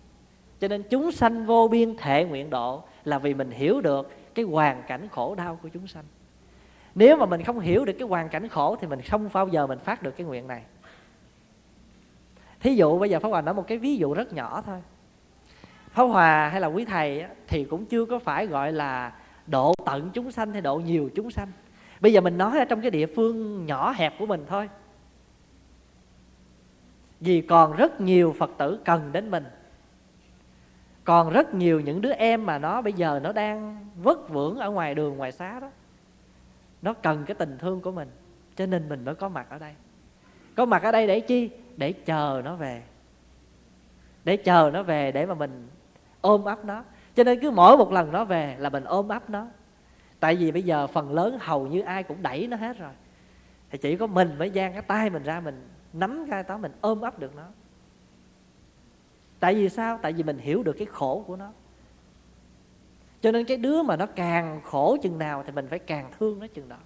Cho 0.59 0.67
nên 0.67 0.83
chúng 0.83 1.11
sanh 1.11 1.45
vô 1.45 1.67
biên 1.67 1.97
thể 1.97 2.25
nguyện 2.25 2.49
độ 2.49 2.83
là 3.03 3.19
vì 3.19 3.33
mình 3.33 3.51
hiểu 3.51 3.81
được 3.81 4.11
cái 4.35 4.45
hoàn 4.45 4.83
cảnh 4.87 5.07
khổ 5.11 5.35
đau 5.35 5.59
của 5.63 5.69
chúng 5.69 5.87
sanh. 5.87 6.03
Nếu 6.95 7.17
mà 7.17 7.25
mình 7.25 7.43
không 7.43 7.59
hiểu 7.59 7.85
được 7.85 7.93
cái 7.99 8.07
hoàn 8.07 8.29
cảnh 8.29 8.47
khổ 8.47 8.75
thì 8.81 8.87
mình 8.87 9.01
không 9.01 9.29
bao 9.33 9.47
giờ 9.47 9.67
mình 9.67 9.79
phát 9.79 10.03
được 10.03 10.11
cái 10.17 10.27
nguyện 10.27 10.47
này. 10.47 10.63
Thí 12.59 12.75
dụ 12.75 12.99
bây 12.99 13.09
giờ 13.09 13.19
pháp 13.19 13.29
hòa 13.29 13.41
nói 13.41 13.53
một 13.53 13.67
cái 13.67 13.77
ví 13.77 13.97
dụ 13.97 14.13
rất 14.13 14.33
nhỏ 14.33 14.63
thôi. 14.65 14.81
Pháp 15.89 16.03
hòa 16.03 16.49
hay 16.49 16.61
là 16.61 16.67
quý 16.67 16.85
thầy 16.85 17.25
thì 17.47 17.65
cũng 17.65 17.85
chưa 17.85 18.05
có 18.05 18.19
phải 18.19 18.47
gọi 18.47 18.71
là 18.71 19.13
độ 19.47 19.73
tận 19.85 20.09
chúng 20.13 20.31
sanh 20.31 20.51
hay 20.51 20.61
độ 20.61 20.77
nhiều 20.77 21.09
chúng 21.15 21.31
sanh. 21.31 21.47
Bây 21.99 22.13
giờ 22.13 22.21
mình 22.21 22.37
nói 22.37 22.59
ở 22.59 22.65
trong 22.65 22.81
cái 22.81 22.91
địa 22.91 23.05
phương 23.15 23.65
nhỏ 23.65 23.91
hẹp 23.91 24.13
của 24.19 24.25
mình 24.25 24.45
thôi. 24.47 24.69
Vì 27.19 27.41
còn 27.41 27.75
rất 27.75 28.01
nhiều 28.01 28.35
phật 28.39 28.51
tử 28.57 28.79
cần 28.85 29.11
đến 29.11 29.31
mình 29.31 29.45
còn 31.03 31.29
rất 31.29 31.53
nhiều 31.53 31.79
những 31.79 32.01
đứa 32.01 32.11
em 32.11 32.45
mà 32.45 32.57
nó 32.57 32.81
bây 32.81 32.93
giờ 32.93 33.19
nó 33.23 33.31
đang 33.31 33.85
vất 34.03 34.29
vưởng 34.29 34.57
ở 34.57 34.71
ngoài 34.71 34.95
đường, 34.95 35.17
ngoài 35.17 35.31
xá 35.31 35.59
đó, 35.59 35.69
nó 36.81 36.93
cần 36.93 37.25
cái 37.25 37.35
tình 37.35 37.57
thương 37.57 37.81
của 37.81 37.91
mình. 37.91 38.09
Cho 38.55 38.65
nên 38.65 38.89
mình 38.89 39.05
mới 39.05 39.15
có 39.15 39.29
mặt 39.29 39.47
ở 39.49 39.59
đây. 39.59 39.73
Có 40.55 40.65
mặt 40.65 40.83
ở 40.83 40.91
đây 40.91 41.07
để 41.07 41.19
chi? 41.19 41.49
Để 41.77 41.93
chờ 41.93 42.41
nó 42.45 42.55
về. 42.55 42.83
Để 44.23 44.37
chờ 44.37 44.71
nó 44.73 44.83
về 44.83 45.11
để 45.11 45.25
mà 45.25 45.33
mình 45.33 45.67
ôm 46.21 46.43
ấp 46.43 46.65
nó. 46.65 46.83
Cho 47.15 47.23
nên 47.23 47.39
cứ 47.39 47.51
mỗi 47.51 47.77
một 47.77 47.91
lần 47.91 48.11
nó 48.11 48.25
về 48.25 48.55
là 48.59 48.69
mình 48.69 48.83
ôm 48.83 49.07
ấp 49.07 49.29
nó. 49.29 49.47
Tại 50.19 50.35
vì 50.35 50.51
bây 50.51 50.63
giờ 50.63 50.87
phần 50.87 51.13
lớn 51.13 51.37
hầu 51.41 51.67
như 51.67 51.81
ai 51.81 52.03
cũng 52.03 52.21
đẩy 52.21 52.47
nó 52.47 52.57
hết 52.57 52.79
rồi. 52.79 52.91
Thì 53.69 53.77
chỉ 53.77 53.95
có 53.95 54.07
mình 54.07 54.37
mới 54.39 54.49
giang 54.49 54.73
cái 54.73 54.81
tay 54.81 55.09
mình 55.09 55.23
ra, 55.23 55.39
mình 55.39 55.67
nắm 55.93 56.27
cái 56.31 56.43
đó, 56.43 56.57
mình 56.57 56.71
ôm 56.81 57.01
ấp 57.01 57.19
được 57.19 57.35
nó 57.35 57.45
tại 59.39 59.55
vì 59.55 59.69
sao? 59.69 59.99
Tại 60.01 60.13
vì 60.13 60.23
mình 60.23 60.37
hiểu 60.37 60.63
được 60.63 60.73
cái 60.73 60.87
khổ 60.91 61.23
của 61.27 61.35
nó. 61.35 61.51
Cho 63.21 63.31
nên 63.31 63.45
cái 63.45 63.57
đứa 63.57 63.83
mà 63.83 63.95
nó 63.95 64.05
càng 64.05 64.61
khổ 64.63 64.97
chừng 65.01 65.17
nào 65.17 65.43
thì 65.45 65.51
mình 65.51 65.67
phải 65.67 65.79
càng 65.79 66.11
thương 66.19 66.39
nó 66.39 66.47
chừng 66.47 66.69
đó. 66.69 66.77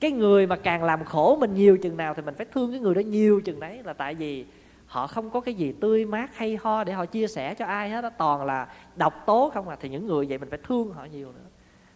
Cái 0.00 0.10
người 0.10 0.46
mà 0.46 0.56
càng 0.56 0.84
làm 0.84 1.04
khổ 1.04 1.36
mình 1.40 1.54
nhiều 1.54 1.78
chừng 1.82 1.96
nào 1.96 2.14
thì 2.14 2.22
mình 2.22 2.34
phải 2.34 2.46
thương 2.46 2.70
cái 2.70 2.80
người 2.80 2.94
đó 2.94 3.00
nhiều 3.00 3.40
chừng 3.44 3.60
đấy 3.60 3.82
là 3.84 3.92
tại 3.92 4.14
vì 4.14 4.46
họ 4.86 5.06
không 5.06 5.30
có 5.30 5.40
cái 5.40 5.54
gì 5.54 5.74
tươi 5.80 6.04
mát 6.04 6.36
hay 6.36 6.58
ho 6.62 6.84
để 6.84 6.92
họ 6.92 7.06
chia 7.06 7.26
sẻ 7.26 7.54
cho 7.54 7.64
ai 7.64 7.90
hết 7.90 8.02
đó 8.02 8.10
toàn 8.18 8.44
là 8.44 8.68
độc 8.96 9.26
tố 9.26 9.50
không 9.54 9.68
à. 9.68 9.76
Thì 9.80 9.88
những 9.88 10.06
người 10.06 10.26
vậy 10.26 10.38
mình 10.38 10.50
phải 10.50 10.58
thương 10.62 10.92
họ 10.92 11.04
nhiều 11.04 11.32
nữa. 11.32 11.48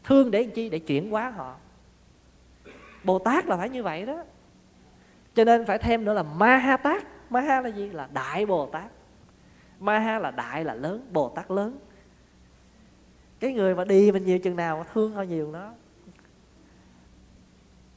Thương 0.04 0.30
để 0.30 0.44
chi? 0.44 0.68
Để 0.68 0.78
chuyển 0.78 1.10
hóa 1.10 1.30
họ. 1.30 1.54
Bồ 3.04 3.18
tát 3.18 3.46
là 3.46 3.56
phải 3.56 3.68
như 3.68 3.82
vậy 3.82 4.06
đó. 4.06 4.24
Cho 5.34 5.44
nên 5.44 5.66
phải 5.66 5.78
thêm 5.78 6.04
nữa 6.04 6.14
là 6.14 6.22
ma 6.22 6.56
ha 6.56 6.76
tát. 6.76 7.02
Ma 7.30 7.40
ha 7.40 7.60
là 7.60 7.68
gì? 7.68 7.90
Là 7.90 8.08
đại 8.12 8.46
bồ 8.46 8.66
tát 8.66 8.90
ma 9.84 9.98
ha 9.98 10.18
là 10.18 10.30
đại 10.30 10.64
là 10.64 10.74
lớn 10.74 11.08
bồ 11.12 11.28
tát 11.28 11.50
lớn. 11.50 11.78
Cái 13.40 13.52
người 13.52 13.74
mà 13.74 13.84
đi 13.84 14.12
mình 14.12 14.24
nhiều 14.24 14.38
chừng 14.38 14.56
nào 14.56 14.84
thương 14.92 15.12
họ 15.12 15.22
nhiều 15.22 15.52
đó 15.52 15.72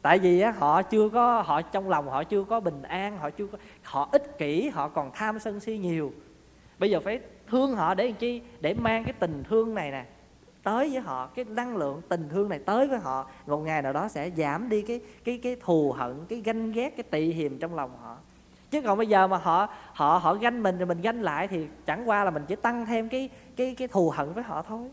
tại 0.06 0.20
vì 0.20 0.40
á, 0.40 0.52
họ 0.52 0.82
chưa 0.82 1.10
có 1.10 1.42
họ 1.42 1.62
trong 1.62 1.90
lòng 1.90 2.10
họ 2.10 2.24
chưa 2.24 2.44
có 2.44 2.60
bình 2.60 2.82
an 2.82 3.18
họ 3.18 3.30
chưa 3.30 3.48
có 3.48 3.58
họ 3.84 4.10
ích 4.12 4.38
kỷ 4.38 4.70
họ 4.70 4.88
còn 4.88 5.12
tham 5.14 5.40
sân 5.40 5.60
si 5.60 5.78
nhiều. 5.78 6.14
Bây 6.80 6.90
giờ 6.90 7.00
phải 7.00 7.20
thương 7.48 7.76
họ 7.76 7.94
để 7.94 8.06
làm 8.06 8.16
chi? 8.16 8.42
Để 8.62 8.74
mang 8.74 9.04
cái 9.04 9.14
tình 9.14 9.44
thương 9.50 9.76
này 9.76 9.92
nè 9.92 10.06
tới 10.64 10.90
với 10.90 11.00
họ 11.00 11.28
cái 11.28 11.46
năng 11.46 11.78
lượng 11.78 12.02
tình 12.10 12.30
thương 12.30 12.50
này 12.50 12.60
tới 12.60 12.88
với 12.88 13.00
họ. 13.00 13.30
Một 13.48 13.58
ngày 13.58 13.82
nào 13.82 13.94
đó 13.94 14.08
sẽ 14.08 14.30
giảm 14.30 14.70
đi 14.70 14.82
cái 14.82 15.02
cái 15.24 15.40
cái 15.44 15.56
thù 15.62 15.92
hận 15.92 16.26
cái 16.30 16.42
ganh 16.42 16.72
ghét 16.72 16.90
cái 16.98 17.04
tị 17.04 17.32
hiềm 17.32 17.58
trong 17.58 17.76
lòng 17.76 17.98
họ 18.02 18.18
chứ 18.76 18.82
còn 18.82 18.98
bây 18.98 19.08
giờ 19.08 19.28
mà 19.28 19.38
họ 19.38 19.68
họ 19.94 20.18
họ 20.18 20.34
ganh 20.34 20.64
mình 20.64 20.78
rồi 20.78 20.86
mình 20.86 21.02
ganh 21.02 21.22
lại 21.22 21.48
thì 21.48 21.68
chẳng 21.86 22.10
qua 22.10 22.24
là 22.24 22.32
mình 22.32 22.46
chỉ 22.48 22.56
tăng 22.56 22.86
thêm 22.86 23.10
cái 23.10 23.30
cái 23.56 23.76
cái 23.76 23.88
thù 23.88 24.10
hận 24.10 24.34
với 24.34 24.44
họ 24.44 24.62
thôi. 24.62 24.90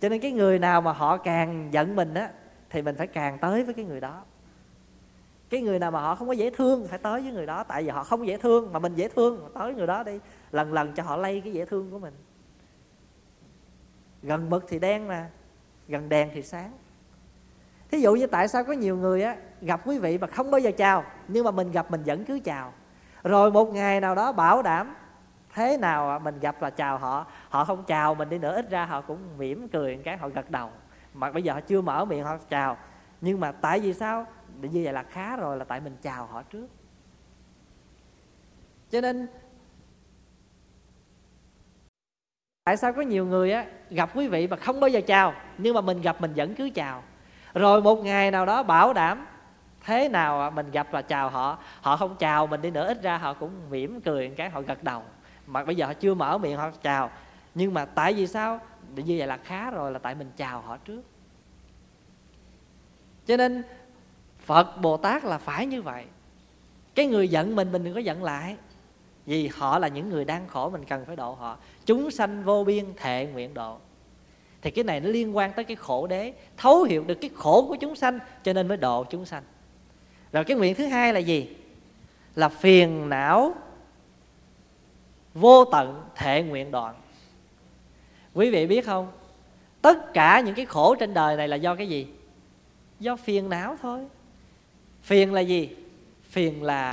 Cho 0.00 0.08
nên 0.08 0.20
cái 0.20 0.32
người 0.32 0.58
nào 0.58 0.80
mà 0.80 0.92
họ 0.92 1.16
càng 1.16 1.68
giận 1.72 1.96
mình 1.96 2.14
á, 2.14 2.30
thì 2.70 2.82
mình 2.82 2.96
phải 2.96 3.06
càng 3.06 3.38
tới 3.38 3.64
với 3.64 3.74
cái 3.74 3.84
người 3.84 4.00
đó. 4.00 4.22
Cái 5.50 5.60
người 5.60 5.78
nào 5.78 5.90
mà 5.90 6.00
họ 6.00 6.14
không 6.14 6.28
có 6.28 6.32
dễ 6.32 6.50
thương 6.50 6.88
phải 6.88 6.98
tới 6.98 7.22
với 7.22 7.32
người 7.32 7.46
đó. 7.46 7.64
Tại 7.64 7.82
vì 7.82 7.88
họ 7.88 8.04
không 8.04 8.26
dễ 8.26 8.36
thương 8.36 8.72
mà 8.72 8.78
mình 8.78 8.94
dễ 8.94 9.08
thương 9.08 9.50
tới 9.54 9.74
người 9.74 9.86
đó 9.86 10.02
đi, 10.02 10.18
lần 10.52 10.72
lần 10.72 10.92
cho 10.92 11.02
họ 11.02 11.16
lây 11.16 11.40
cái 11.40 11.52
dễ 11.52 11.64
thương 11.64 11.90
của 11.90 11.98
mình. 11.98 12.14
Gần 14.22 14.50
mực 14.50 14.64
thì 14.68 14.78
đen 14.78 15.08
mà, 15.08 15.30
gần 15.88 16.08
đèn 16.08 16.30
thì 16.34 16.42
sáng. 16.42 16.72
Thí 17.90 18.00
dụ 18.00 18.14
như 18.14 18.26
tại 18.26 18.48
sao 18.48 18.64
có 18.64 18.72
nhiều 18.72 18.96
người 18.96 19.22
á 19.22 19.36
gặp 19.60 19.80
quý 19.84 19.98
vị 19.98 20.18
mà 20.18 20.26
không 20.26 20.50
bao 20.50 20.58
giờ 20.58 20.70
chào, 20.76 21.04
nhưng 21.28 21.44
mà 21.44 21.50
mình 21.50 21.70
gặp 21.70 21.90
mình 21.90 22.02
vẫn 22.02 22.24
cứ 22.24 22.40
chào. 22.44 22.72
Rồi 23.22 23.50
một 23.50 23.74
ngày 23.74 24.00
nào 24.00 24.14
đó 24.14 24.32
bảo 24.32 24.62
đảm 24.62 24.94
thế 25.54 25.76
nào 25.76 26.10
à, 26.10 26.18
mình 26.18 26.40
gặp 26.40 26.62
là 26.62 26.70
chào 26.70 26.98
họ 26.98 27.26
họ 27.48 27.64
không 27.64 27.84
chào 27.84 28.14
mình 28.14 28.28
đi 28.28 28.38
nữa, 28.38 28.54
ít 28.54 28.70
ra 28.70 28.84
họ 28.84 29.00
cũng 29.00 29.18
mỉm 29.38 29.68
cười 29.68 30.00
cái, 30.04 30.16
họ 30.16 30.28
gật 30.28 30.50
đầu. 30.50 30.70
Mà 31.14 31.30
bây 31.30 31.42
giờ 31.42 31.52
họ 31.52 31.60
chưa 31.60 31.80
mở 31.80 32.04
miệng 32.04 32.24
họ 32.24 32.36
chào, 32.48 32.76
nhưng 33.20 33.40
mà 33.40 33.52
tại 33.52 33.80
vì 33.80 33.94
sao? 33.94 34.26
Như 34.60 34.80
vậy 34.84 34.92
là 34.92 35.02
khá 35.02 35.36
rồi 35.36 35.56
là 35.56 35.64
tại 35.64 35.80
mình 35.80 35.96
chào 36.02 36.26
họ 36.26 36.42
trước. 36.42 36.66
Cho 38.90 39.00
nên, 39.00 39.26
tại 42.64 42.76
sao 42.76 42.92
có 42.92 43.02
nhiều 43.02 43.26
người 43.26 43.52
á, 43.52 43.66
gặp 43.90 44.10
quý 44.14 44.28
vị 44.28 44.46
mà 44.46 44.56
không 44.56 44.80
bao 44.80 44.88
giờ 44.88 45.00
chào, 45.06 45.34
nhưng 45.58 45.74
mà 45.74 45.80
mình 45.80 46.00
gặp 46.00 46.20
mình 46.20 46.32
vẫn 46.36 46.54
cứ 46.54 46.70
chào? 46.74 47.02
Rồi 47.54 47.82
một 47.82 48.04
ngày 48.04 48.30
nào 48.30 48.46
đó 48.46 48.62
bảo 48.62 48.92
đảm 48.92 49.26
thế 49.84 50.08
nào 50.08 50.40
à, 50.40 50.50
mình 50.50 50.70
gặp 50.70 50.92
là 50.92 51.02
chào 51.02 51.30
họ 51.30 51.58
họ 51.80 51.96
không 51.96 52.16
chào 52.18 52.46
mình 52.46 52.62
đi 52.62 52.70
nữa, 52.70 52.86
ít 52.86 53.02
ra 53.02 53.18
họ 53.18 53.34
cũng 53.34 53.50
mỉm 53.70 54.00
cười 54.00 54.28
cái, 54.28 54.50
họ 54.50 54.60
gật 54.60 54.82
đầu. 54.82 55.02
Mà 55.46 55.64
bây 55.64 55.76
giờ 55.76 55.86
họ 55.86 55.94
chưa 55.94 56.14
mở 56.14 56.38
miệng, 56.38 56.56
họ 56.56 56.70
chào. 56.82 57.10
Nhưng 57.54 57.74
mà 57.74 57.84
tại 57.84 58.12
vì 58.12 58.26
sao? 58.26 58.60
Như 58.96 59.14
vậy 59.18 59.26
là 59.26 59.36
khá 59.36 59.70
rồi, 59.70 59.92
là 59.92 59.98
tại 59.98 60.14
mình 60.14 60.30
chào 60.36 60.60
họ 60.60 60.76
trước. 60.76 61.02
Cho 63.26 63.36
nên 63.36 63.62
phật 64.38 64.80
bồ 64.80 64.96
tát 64.96 65.24
là 65.24 65.38
phải 65.38 65.66
như 65.66 65.82
vậy. 65.82 66.04
Cái 66.94 67.06
người 67.06 67.28
giận 67.28 67.56
mình 67.56 67.72
mình 67.72 67.84
đừng 67.84 67.94
có 67.94 68.00
giận 68.00 68.24
lại. 68.24 68.56
Vì 69.26 69.48
họ 69.48 69.78
là 69.78 69.88
những 69.88 70.10
người 70.10 70.24
đang 70.24 70.48
khổ, 70.48 70.70
mình 70.70 70.84
cần 70.84 71.04
phải 71.04 71.16
độ 71.16 71.32
họ. 71.32 71.56
Chúng 71.86 72.10
sanh 72.10 72.44
vô 72.44 72.64
biên 72.64 72.84
thệ 72.96 73.26
nguyện 73.26 73.54
độ. 73.54 73.78
Thì 74.62 74.70
cái 74.70 74.84
này 74.84 75.00
nó 75.00 75.08
liên 75.08 75.36
quan 75.36 75.52
tới 75.52 75.64
cái 75.64 75.76
khổ 75.76 76.06
đế, 76.06 76.32
thấu 76.56 76.82
hiểu 76.82 77.04
được 77.04 77.14
cái 77.14 77.30
khổ 77.36 77.66
của 77.68 77.76
chúng 77.76 77.96
sanh, 77.96 78.18
cho 78.42 78.52
nên 78.52 78.68
mới 78.68 78.76
độ 78.76 79.04
chúng 79.04 79.24
sanh 79.24 79.42
rồi 80.32 80.44
cái 80.44 80.56
nguyện 80.56 80.74
thứ 80.74 80.86
hai 80.86 81.12
là 81.12 81.18
gì? 81.18 81.56
Là 82.34 82.48
phiền 82.48 83.08
não 83.08 83.54
vô 85.34 85.64
tận 85.64 86.04
thệ 86.16 86.42
nguyện 86.42 86.70
đoạn. 86.70 86.94
Quý 88.34 88.50
vị 88.50 88.66
biết 88.66 88.86
không? 88.86 89.12
Tất 89.82 90.12
cả 90.14 90.40
những 90.40 90.54
cái 90.54 90.66
khổ 90.66 90.94
trên 90.94 91.14
đời 91.14 91.36
này 91.36 91.48
là 91.48 91.56
do 91.56 91.74
cái 91.74 91.88
gì? 91.88 92.06
Do 93.00 93.16
phiền 93.16 93.48
não 93.48 93.76
thôi. 93.82 94.06
Phiền 95.02 95.34
là 95.34 95.40
gì? 95.40 95.76
Phiền 96.22 96.62
là 96.62 96.92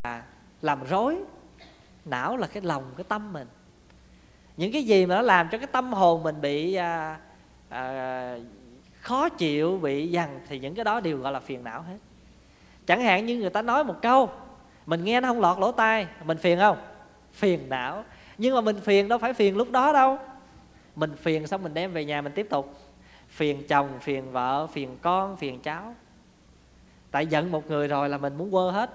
làm 0.62 0.84
rối. 0.84 1.16
Não 2.04 2.36
là 2.36 2.46
cái 2.46 2.62
lòng 2.62 2.92
cái 2.96 3.04
tâm 3.08 3.32
mình. 3.32 3.46
Những 4.56 4.72
cái 4.72 4.82
gì 4.82 5.06
mà 5.06 5.14
nó 5.14 5.22
làm 5.22 5.48
cho 5.52 5.58
cái 5.58 5.66
tâm 5.66 5.92
hồn 5.92 6.22
mình 6.22 6.40
bị 6.40 6.74
à, 6.74 7.18
à, 7.68 8.38
khó 9.00 9.28
chịu 9.28 9.78
bị 9.82 10.08
dằn 10.08 10.40
thì 10.48 10.58
những 10.58 10.74
cái 10.74 10.84
đó 10.84 11.00
đều 11.00 11.18
gọi 11.18 11.32
là 11.32 11.40
phiền 11.40 11.64
não 11.64 11.82
hết 11.82 11.98
chẳng 12.88 13.00
hạn 13.00 13.26
như 13.26 13.36
người 13.36 13.50
ta 13.50 13.62
nói 13.62 13.84
một 13.84 13.94
câu, 14.02 14.30
mình 14.86 15.04
nghe 15.04 15.20
nó 15.20 15.28
không 15.28 15.40
lọt 15.40 15.58
lỗ 15.58 15.72
tai, 15.72 16.06
mình 16.24 16.38
phiền 16.38 16.58
không? 16.58 16.78
Phiền 17.32 17.68
não. 17.68 18.04
Nhưng 18.38 18.54
mà 18.54 18.60
mình 18.60 18.80
phiền 18.80 19.08
đâu 19.08 19.18
phải 19.18 19.34
phiền 19.34 19.56
lúc 19.56 19.70
đó 19.70 19.92
đâu. 19.92 20.18
Mình 20.96 21.16
phiền 21.16 21.46
xong 21.46 21.62
mình 21.62 21.74
đem 21.74 21.92
về 21.92 22.04
nhà 22.04 22.22
mình 22.22 22.32
tiếp 22.32 22.46
tục. 22.50 22.74
Phiền 23.28 23.66
chồng, 23.68 23.88
phiền 24.00 24.32
vợ, 24.32 24.66
phiền 24.66 24.96
con, 25.02 25.36
phiền 25.36 25.60
cháu. 25.60 25.94
Tại 27.10 27.26
giận 27.26 27.50
một 27.50 27.70
người 27.70 27.88
rồi 27.88 28.08
là 28.08 28.18
mình 28.18 28.38
muốn 28.38 28.50
quơ 28.50 28.70
hết. 28.70 28.90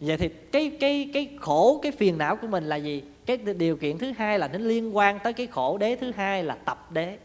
Vậy 0.00 0.16
thì 0.16 0.28
cái 0.28 0.76
cái 0.80 1.10
cái 1.14 1.38
khổ, 1.40 1.80
cái 1.82 1.92
phiền 1.92 2.18
não 2.18 2.36
của 2.36 2.46
mình 2.46 2.64
là 2.64 2.76
gì? 2.76 3.04
Cái 3.26 3.36
điều 3.36 3.76
kiện 3.76 3.98
thứ 3.98 4.12
hai 4.18 4.38
là 4.38 4.48
nó 4.48 4.58
liên 4.58 4.96
quan 4.96 5.18
tới 5.18 5.32
cái 5.32 5.46
khổ 5.46 5.78
đế, 5.78 5.96
thứ 5.96 6.12
hai 6.16 6.44
là 6.44 6.54
tập 6.54 6.92
đế 6.92 7.18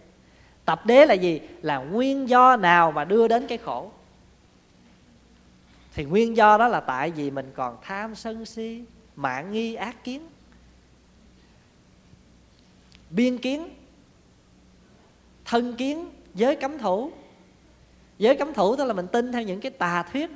tập 0.69 0.86
đế 0.86 1.05
là 1.05 1.13
gì? 1.13 1.41
Là 1.62 1.77
nguyên 1.77 2.29
do 2.29 2.55
nào 2.55 2.91
mà 2.91 3.05
đưa 3.05 3.27
đến 3.27 3.47
cái 3.47 3.58
khổ? 3.58 3.91
Thì 5.93 6.05
nguyên 6.05 6.38
do 6.38 6.58
đó 6.58 6.67
là 6.67 6.79
tại 6.79 7.12
vì 7.12 7.32
mình 7.32 7.51
còn 7.55 7.77
tham 7.82 8.15
sân 8.15 8.45
si 8.45 8.84
mạng 9.15 9.51
nghi, 9.51 9.75
ác 9.75 10.03
kiến. 10.03 10.27
Biên 13.10 13.38
kiến, 13.38 13.69
thân 15.45 15.75
kiến, 15.75 16.10
giới 16.34 16.55
cấm 16.55 16.77
thủ. 16.77 17.12
Giới 18.17 18.36
cấm 18.36 18.53
thủ 18.53 18.75
tức 18.75 18.86
là 18.86 18.93
mình 18.93 19.08
tin 19.08 19.32
theo 19.32 19.41
những 19.41 19.62
cái 19.62 19.71
tà 19.71 20.03
thuyết. 20.12 20.32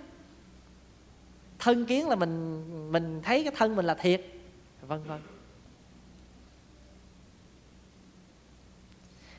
Thân 1.59 1.85
kiến 1.85 2.09
là 2.09 2.15
mình 2.15 2.63
mình 2.91 3.21
thấy 3.23 3.43
cái 3.43 3.53
thân 3.55 3.75
mình 3.75 3.85
là 3.85 3.93
thiệt. 3.93 4.25
Vân 4.87 5.03
vân. 5.03 5.19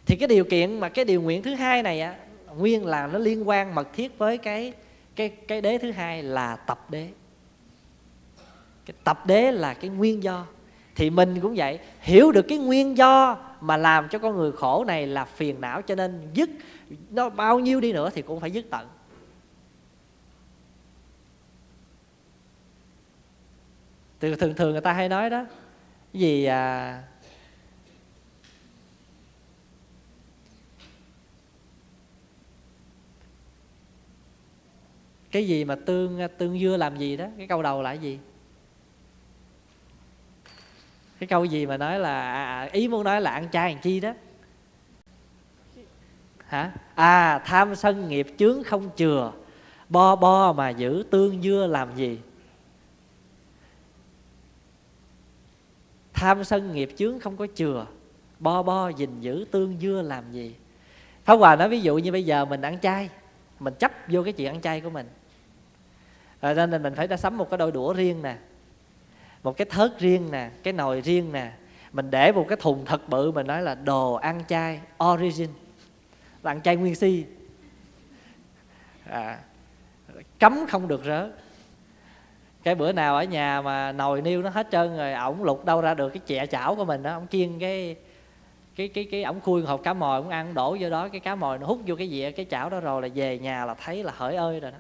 Thì 0.06 0.16
cái 0.16 0.28
điều 0.28 0.44
kiện 0.44 0.80
mà 0.80 0.88
cái 0.88 1.04
điều 1.04 1.22
nguyện 1.22 1.42
thứ 1.42 1.54
hai 1.54 1.82
này 1.82 2.00
á 2.00 2.16
nguyên 2.56 2.86
là 2.86 3.06
nó 3.06 3.18
liên 3.18 3.48
quan 3.48 3.74
mật 3.74 3.88
thiết 3.92 4.18
với 4.18 4.38
cái 4.38 4.72
cái 5.16 5.28
cái 5.28 5.60
đế 5.60 5.78
thứ 5.78 5.90
hai 5.90 6.22
là 6.22 6.56
tập 6.56 6.90
đế. 6.90 7.08
Cái 8.86 8.94
tập 9.04 9.26
đế 9.26 9.52
là 9.52 9.74
cái 9.74 9.90
nguyên 9.90 10.22
do. 10.22 10.46
Thì 10.94 11.10
mình 11.10 11.40
cũng 11.40 11.54
vậy 11.56 11.78
hiểu 12.00 12.32
được 12.32 12.44
cái 12.48 12.58
nguyên 12.58 12.96
do 12.96 13.36
mà 13.60 13.76
làm 13.76 14.08
cho 14.08 14.18
con 14.18 14.36
người 14.36 14.52
khổ 14.52 14.84
này 14.84 15.06
là 15.06 15.24
phiền 15.24 15.60
não 15.60 15.82
cho 15.82 15.94
nên 15.94 16.28
dứt. 16.34 16.50
Nó 17.10 17.28
bao 17.28 17.58
nhiêu 17.58 17.80
đi 17.80 17.92
nữa 17.92 18.10
thì 18.14 18.22
cũng 18.22 18.40
phải 18.40 18.50
dứt 18.50 18.66
tận. 18.70 18.88
Từ 24.18 24.34
thường 24.34 24.54
thường 24.54 24.72
người 24.72 24.80
ta 24.80 24.92
hay 24.92 25.08
nói 25.08 25.30
đó 25.30 25.46
gì 26.12 26.44
à, 26.44 27.02
cái 35.34 35.46
gì 35.46 35.64
mà 35.64 35.74
tương 35.74 36.20
tương 36.38 36.60
dưa 36.60 36.76
làm 36.76 36.96
gì 36.96 37.16
đó? 37.16 37.26
Cái 37.38 37.46
câu 37.46 37.62
đầu 37.62 37.82
là 37.82 37.90
cái 37.90 37.98
gì? 37.98 38.18
Cái 41.18 41.26
câu 41.26 41.44
gì 41.44 41.66
mà 41.66 41.76
nói 41.76 41.98
là 41.98 42.32
à, 42.32 42.44
à 42.44 42.68
ý 42.72 42.88
muốn 42.88 43.04
nói 43.04 43.20
là 43.20 43.30
ăn 43.30 43.50
chay 43.50 43.72
ăn 43.72 43.78
chi 43.82 44.00
đó? 44.00 44.12
Hả? 46.46 46.72
À 46.94 47.38
tham 47.44 47.74
sân 47.74 48.08
nghiệp 48.08 48.26
chướng 48.38 48.64
không 48.64 48.90
chừa. 48.96 49.32
Bo 49.88 50.16
bo 50.16 50.52
mà 50.52 50.70
giữ 50.70 51.04
tương 51.10 51.42
dưa 51.42 51.66
làm 51.66 51.96
gì? 51.96 52.18
Tham 56.12 56.44
sân 56.44 56.74
nghiệp 56.74 56.90
chướng 56.96 57.20
không 57.20 57.36
có 57.36 57.46
chừa. 57.54 57.86
Bo 58.38 58.62
bo 58.62 58.88
gìn 58.88 59.20
giữ 59.20 59.46
tương 59.50 59.78
dưa 59.80 60.02
làm 60.02 60.32
gì? 60.32 60.54
Pháp 61.24 61.34
Hòa 61.34 61.56
nói 61.56 61.68
ví 61.68 61.80
dụ 61.80 61.98
như 61.98 62.12
bây 62.12 62.24
giờ 62.24 62.44
mình 62.44 62.62
ăn 62.62 62.80
chay 62.80 63.10
Mình 63.60 63.74
chấp 63.74 63.92
vô 64.08 64.22
cái 64.22 64.32
chuyện 64.32 64.48
ăn 64.48 64.60
chay 64.60 64.80
của 64.80 64.90
mình 64.90 65.06
rồi 66.44 66.66
nên 66.66 66.82
mình 66.82 66.94
phải 66.94 67.06
đã 67.06 67.16
sắm 67.16 67.38
một 67.38 67.50
cái 67.50 67.58
đôi 67.58 67.72
đũa 67.72 67.92
riêng 67.92 68.22
nè 68.22 68.36
một 69.42 69.56
cái 69.56 69.66
thớt 69.70 69.98
riêng 69.98 70.30
nè 70.30 70.50
cái 70.62 70.72
nồi 70.72 71.00
riêng 71.00 71.32
nè. 71.32 71.52
Mình 71.92 72.10
để 72.10 72.32
một 72.32 72.46
cái 72.48 72.58
thùng 72.60 72.84
thật 72.84 73.08
bự 73.08 73.30
mình 73.30 73.46
nói 73.46 73.62
là 73.62 73.74
đồ 73.74 74.14
ăn 74.14 74.42
chay 74.48 74.80
origin 75.04 75.48
là 76.42 76.50
ăn 76.50 76.62
chay 76.62 76.76
nguyên 76.76 76.94
si. 76.94 77.24
À, 79.10 79.38
cấm 80.38 80.66
không 80.68 80.88
được 80.88 81.04
rớ. 81.04 81.30
Cái 82.62 82.74
bữa 82.74 82.92
nào 82.92 83.16
ở 83.16 83.24
nhà 83.24 83.62
mà 83.62 83.92
nồi 83.92 84.22
niêu 84.22 84.42
nó 84.42 84.50
hết 84.50 84.68
trơn 84.70 84.96
rồi 84.96 85.12
ổng 85.12 85.44
lục 85.44 85.64
đâu 85.64 85.80
ra 85.80 85.94
được 85.94 86.08
cái 86.08 86.20
chẹ 86.26 86.46
chảo 86.46 86.74
của 86.74 86.84
mình 86.84 87.02
đó 87.02 87.14
ổng 87.14 87.26
chiên 87.30 87.58
cái 87.58 87.96
cái 88.76 88.88
cái 88.88 89.08
cái 89.10 89.22
ổng 89.22 89.40
khui 89.40 89.62
hộp 89.62 89.82
cá 89.82 89.92
mòi 89.92 90.20
ổng 90.20 90.28
ăn 90.28 90.54
đổ 90.54 90.76
vô 90.80 90.90
đó 90.90 91.08
cái 91.08 91.20
cá 91.20 91.34
mòi 91.34 91.58
nó 91.58 91.66
hút 91.66 91.80
vô 91.86 91.96
cái 91.96 92.10
dĩa 92.10 92.30
cái 92.30 92.46
chảo 92.50 92.70
đó 92.70 92.80
rồi 92.80 93.02
là 93.02 93.08
về 93.14 93.38
nhà 93.38 93.64
là 93.64 93.74
thấy 93.74 94.04
là 94.04 94.12
hỡi 94.16 94.36
ơi 94.36 94.60
rồi 94.60 94.70
đó 94.70 94.78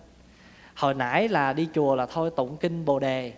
hồi 0.74 0.94
nãy 0.94 1.28
là 1.28 1.52
đi 1.52 1.68
chùa 1.74 1.94
là 1.94 2.06
thôi 2.06 2.30
tụng 2.36 2.56
kinh 2.56 2.84
bồ 2.84 2.98
đề. 2.98 3.32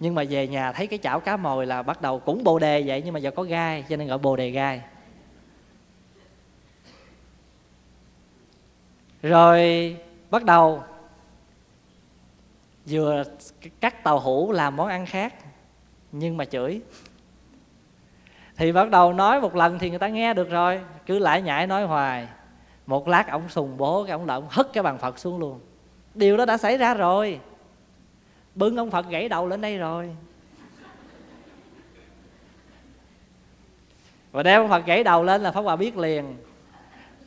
Nhưng 0.00 0.14
mà 0.14 0.22
về 0.30 0.48
nhà 0.48 0.72
thấy 0.72 0.86
cái 0.86 0.98
chảo 1.02 1.20
cá 1.20 1.36
mồi 1.36 1.66
là 1.66 1.82
bắt 1.82 2.02
đầu 2.02 2.18
cũng 2.18 2.44
bồ 2.44 2.58
đề 2.58 2.82
vậy, 2.86 3.02
nhưng 3.04 3.14
mà 3.14 3.20
giờ 3.20 3.30
có 3.30 3.42
gai, 3.42 3.84
cho 3.88 3.96
nên 3.96 4.08
gọi 4.08 4.18
bồ 4.18 4.36
đề 4.36 4.50
gai. 4.50 4.82
Rồi 9.22 9.96
bắt 10.30 10.44
đầu 10.44 10.82
vừa 12.86 13.24
cắt 13.80 14.04
tàu 14.04 14.18
hũ 14.20 14.52
làm 14.52 14.76
món 14.76 14.88
ăn 14.88 15.06
khác, 15.06 15.34
nhưng 16.12 16.36
mà 16.36 16.44
chửi. 16.44 16.80
Thì 18.56 18.72
bắt 18.72 18.90
đầu 18.90 19.12
nói 19.12 19.40
một 19.40 19.54
lần 19.54 19.78
thì 19.78 19.90
người 19.90 19.98
ta 19.98 20.08
nghe 20.08 20.34
được 20.34 20.50
rồi, 20.50 20.80
cứ 21.06 21.18
lại 21.18 21.42
nhảy 21.42 21.66
nói 21.66 21.84
hoài. 21.84 22.28
Một 22.86 23.08
lát 23.08 23.30
ổng 23.30 23.48
sùng 23.48 23.76
bố 23.76 24.04
cái 24.04 24.12
ổng 24.12 24.26
là 24.26 24.34
ổng 24.34 24.46
hất 24.50 24.72
cái 24.72 24.82
bàn 24.82 24.98
phật 24.98 25.18
xuống 25.18 25.38
luôn 25.38 25.60
điều 26.16 26.36
đó 26.36 26.44
đã 26.44 26.56
xảy 26.56 26.76
ra 26.76 26.94
rồi. 26.94 27.40
Bưng 28.54 28.76
ông 28.76 28.90
phật 28.90 29.08
gãy 29.08 29.28
đầu 29.28 29.48
lên 29.48 29.60
đây 29.60 29.78
rồi. 29.78 30.16
Và 34.32 34.42
đem 34.42 34.60
ông 34.60 34.70
phật 34.70 34.86
gãy 34.86 35.04
đầu 35.04 35.24
lên 35.24 35.42
là 35.42 35.52
pháp 35.52 35.60
hòa 35.60 35.76
biết 35.76 35.96
liền. 35.96 36.36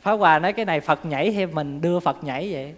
Pháp 0.00 0.12
hòa 0.12 0.38
nói 0.38 0.52
cái 0.52 0.64
này 0.64 0.80
phật 0.80 1.04
nhảy 1.04 1.32
hay 1.32 1.46
mình 1.46 1.80
đưa 1.80 2.00
phật 2.00 2.24
nhảy 2.24 2.52
vậy? 2.52 2.74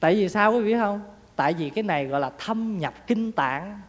Tại 0.00 0.14
vì 0.14 0.28
sao 0.28 0.52
quý 0.52 0.60
vị 0.60 0.74
không? 0.74 1.00
Tại 1.36 1.54
vì 1.54 1.70
cái 1.70 1.82
này 1.82 2.06
gọi 2.06 2.20
là 2.20 2.30
thâm 2.38 2.78
nhập 2.78 2.94
kinh 3.06 3.32
tạng. 3.32 3.80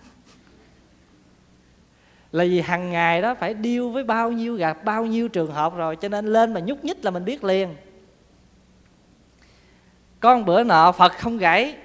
Là 2.32 2.44
vì 2.44 2.62
hàng 2.62 2.92
ngày 2.92 3.22
đó 3.22 3.36
phải 3.36 3.54
điêu 3.54 3.90
với 3.90 4.04
bao 4.04 4.32
nhiêu 4.32 4.56
gặp 4.56 4.84
bao 4.84 5.06
nhiêu 5.06 5.28
trường 5.28 5.52
hợp 5.52 5.76
rồi, 5.76 5.96
cho 5.96 6.10
nên 6.10 6.26
lên 6.26 6.54
mà 6.54 6.60
nhúc 6.60 6.86
nhích 6.86 7.06
là 7.06 7.12
mình 7.12 7.26
biết 7.26 7.44
liền 7.44 7.76
con 10.22 10.46
bữa 10.46 10.64
nọ 10.64 10.92
phật 10.92 11.18
không 11.18 11.38
gãy, 11.38 11.76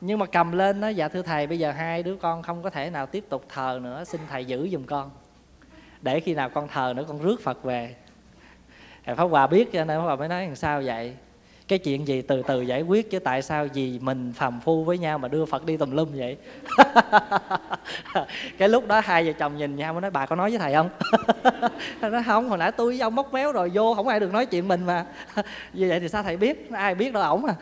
nhưng 0.00 0.18
mà 0.18 0.26
cầm 0.26 0.52
lên 0.52 0.80
nó 0.80 0.88
dạ 0.88 1.08
thưa 1.08 1.22
thầy, 1.22 1.46
bây 1.46 1.58
giờ 1.58 1.72
hai 1.72 2.02
đứa 2.02 2.16
con 2.16 2.42
không 2.42 2.62
có 2.62 2.70
thể 2.70 2.90
nào 2.90 3.06
tiếp 3.06 3.24
tục 3.28 3.44
thờ 3.48 3.80
nữa, 3.82 4.04
xin 4.04 4.20
thầy 4.30 4.44
giữ 4.44 4.68
giùm 4.72 4.84
con. 4.84 5.10
Để 6.02 6.20
khi 6.20 6.34
nào 6.34 6.48
con 6.48 6.68
thờ 6.68 6.92
nữa, 6.96 7.04
con 7.08 7.22
rước 7.22 7.40
phật 7.42 7.62
về. 7.62 7.94
Thầy 9.04 9.14
pháp 9.14 9.24
hòa 9.24 9.46
biết 9.46 9.72
cho 9.72 9.84
nên 9.84 9.98
pháp 9.98 10.04
hòa 10.04 10.16
mới 10.16 10.28
nói, 10.28 10.46
làm 10.46 10.56
sao 10.56 10.82
vậy? 10.84 11.16
Cái 11.68 11.78
chuyện 11.78 12.08
gì 12.08 12.22
từ 12.22 12.42
từ 12.42 12.60
giải 12.60 12.82
quyết 12.82 13.10
chứ 13.10 13.18
tại 13.18 13.42
sao 13.42 13.66
gì 13.66 13.98
mình 14.02 14.32
phàm 14.36 14.60
phu 14.60 14.84
với 14.84 14.98
nhau 14.98 15.18
mà 15.18 15.28
đưa 15.28 15.44
phật 15.44 15.64
đi 15.64 15.76
tùm 15.76 15.90
lum 15.90 16.08
vậy? 16.14 16.36
Cái 18.58 18.68
lúc 18.68 18.86
đó 18.86 19.00
hai 19.04 19.26
vợ 19.26 19.32
chồng 19.32 19.56
nhìn 19.56 19.76
nhau 19.76 19.92
mới 19.92 20.00
nói, 20.02 20.10
bà 20.10 20.26
có 20.26 20.36
nói 20.36 20.50
với 20.50 20.58
thầy 20.58 20.74
không? 20.74 20.90
Nó 22.12 22.22
không, 22.26 22.48
hồi 22.48 22.58
nãy 22.58 22.72
tôi 22.72 22.92
với 22.92 23.00
ông 23.00 23.14
móc 23.14 23.32
méo 23.32 23.52
rồi, 23.52 23.70
vô 23.74 23.94
không 23.94 24.08
ai 24.08 24.20
được 24.20 24.32
nói 24.32 24.46
chuyện 24.46 24.68
mình 24.68 24.86
mà. 24.86 25.06
Như 25.72 25.88
vậy 25.88 26.00
thì 26.00 26.08
sao 26.08 26.22
thầy 26.22 26.36
biết? 26.36 26.70
Ai 26.72 26.94
biết 26.94 27.12
đâu 27.12 27.22
ổng 27.22 27.44
à. 27.44 27.54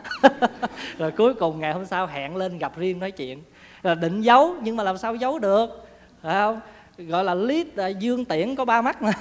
Rồi 0.97 1.11
cuối 1.11 1.33
cùng 1.33 1.59
ngày 1.59 1.73
hôm 1.73 1.85
sau 1.85 2.07
hẹn 2.07 2.35
lên 2.35 2.57
gặp 2.57 2.77
riêng 2.77 2.99
nói 2.99 3.11
chuyện. 3.11 3.43
Là 3.83 3.95
định 3.95 4.21
giấu, 4.21 4.55
nhưng 4.61 4.75
mà 4.75 4.83
làm 4.83 4.97
sao 4.97 5.15
giấu 5.15 5.39
được? 5.39 5.87
Phải 6.21 6.33
không? 6.33 6.59
Gọi 6.97 7.23
là 7.23 7.33
lý 7.33 7.65
à, 7.75 7.87
dương 7.87 8.25
tiễn 8.25 8.55
có 8.55 8.65
ba 8.65 8.81
mắt 8.81 9.01
mà. 9.01 9.11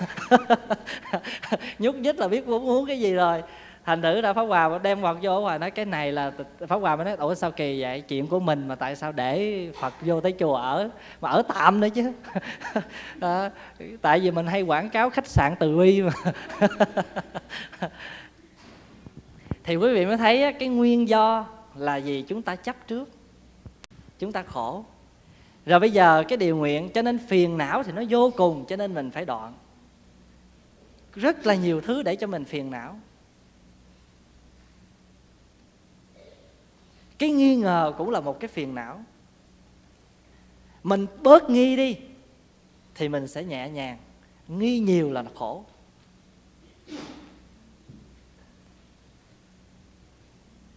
Nhúc 1.79 1.95
nhích 1.97 2.19
là 2.19 2.29
biết 2.29 2.49
muốn 2.49 2.67
muốn 2.67 2.87
cái 2.87 3.01
gì 3.01 3.15
rồi 3.15 3.43
thành 3.85 4.03
thử 4.03 4.21
ra 4.21 4.33
pháp 4.33 4.43
hòa 4.43 4.79
đem 4.79 5.03
phật 5.03 5.19
vô 5.23 5.41
hòa 5.41 5.59
nói 5.59 5.71
cái 5.71 5.85
này 5.85 6.13
là 6.13 6.33
pháp 6.69 6.77
hòa 6.77 6.97
mới 6.97 7.05
nói 7.05 7.17
ủa 7.17 7.35
sao 7.35 7.51
kỳ 7.51 7.83
vậy? 7.83 8.01
Chuyện 8.01 8.27
của 8.27 8.41
mình 8.41 8.69
mà 8.69 8.75
tại 8.75 8.97
sao 8.97 9.13
để 9.13 9.69
phật 9.81 9.95
vô 10.01 10.21
tới 10.21 10.35
chùa 10.39 10.55
ở 10.55 10.91
mà 11.21 11.31
ở 11.31 11.43
tạm 11.43 11.81
nữa 11.81 11.89
chứ? 11.95 12.13
À, 13.21 13.51
tại 14.03 14.21
vì 14.21 14.31
mình 14.31 14.47
hay 14.47 14.63
quảng 14.63 14.91
cáo 14.91 15.11
khách 15.11 15.27
sạn 15.27 15.55
từ 15.59 15.77
bi 15.79 16.03
mà. 16.03 16.13
Thì 19.65 19.77
quý 19.77 19.95
vị 19.95 20.07
mới 20.07 20.17
thấy 20.17 20.53
cái 20.53 20.69
nguyên 20.69 21.09
do 21.09 21.47
là 21.75 21.97
gì? 21.97 22.25
Chúng 22.29 22.43
ta 22.43 22.57
chấp 22.57 22.77
trước 22.87 23.11
chúng 24.19 24.33
ta 24.33 24.43
khổ. 24.43 24.85
Rồi 25.67 25.81
bây 25.81 25.91
giờ 25.91 26.25
cái 26.29 26.37
điều 26.37 26.57
nguyện 26.57 26.89
cho 26.95 27.03
nên 27.03 27.19
phiền 27.19 27.59
não 27.59 27.83
thì 27.83 27.93
nó 27.93 28.03
vô 28.09 28.33
cùng 28.37 28.65
cho 28.69 28.77
nên 28.77 28.95
mình 28.95 29.11
phải 29.11 29.25
đoạn. 29.25 29.53
Rất 31.15 31.47
là 31.47 31.55
nhiều 31.55 31.81
thứ 31.81 32.03
để 32.03 32.17
cho 32.17 32.27
mình 32.27 32.45
phiền 32.45 32.71
não. 32.71 32.97
Cái 37.23 37.31
nghi 37.31 37.57
ngờ 37.57 37.93
cũng 37.99 38.11
là 38.11 38.21
một 38.21 38.41
cái 38.41 38.49
phiền 38.49 38.75
não. 38.75 39.01
Mình 40.83 41.07
bớt 41.23 41.51
nghi 41.51 41.77
đi 41.77 41.97
thì 42.95 43.09
mình 43.09 43.29
sẽ 43.29 43.45
nhẹ 43.45 43.69
nhàng. 43.69 43.99
Nghi 44.49 44.79
nhiều 44.79 45.11
là 45.11 45.25
khổ. 45.35 45.65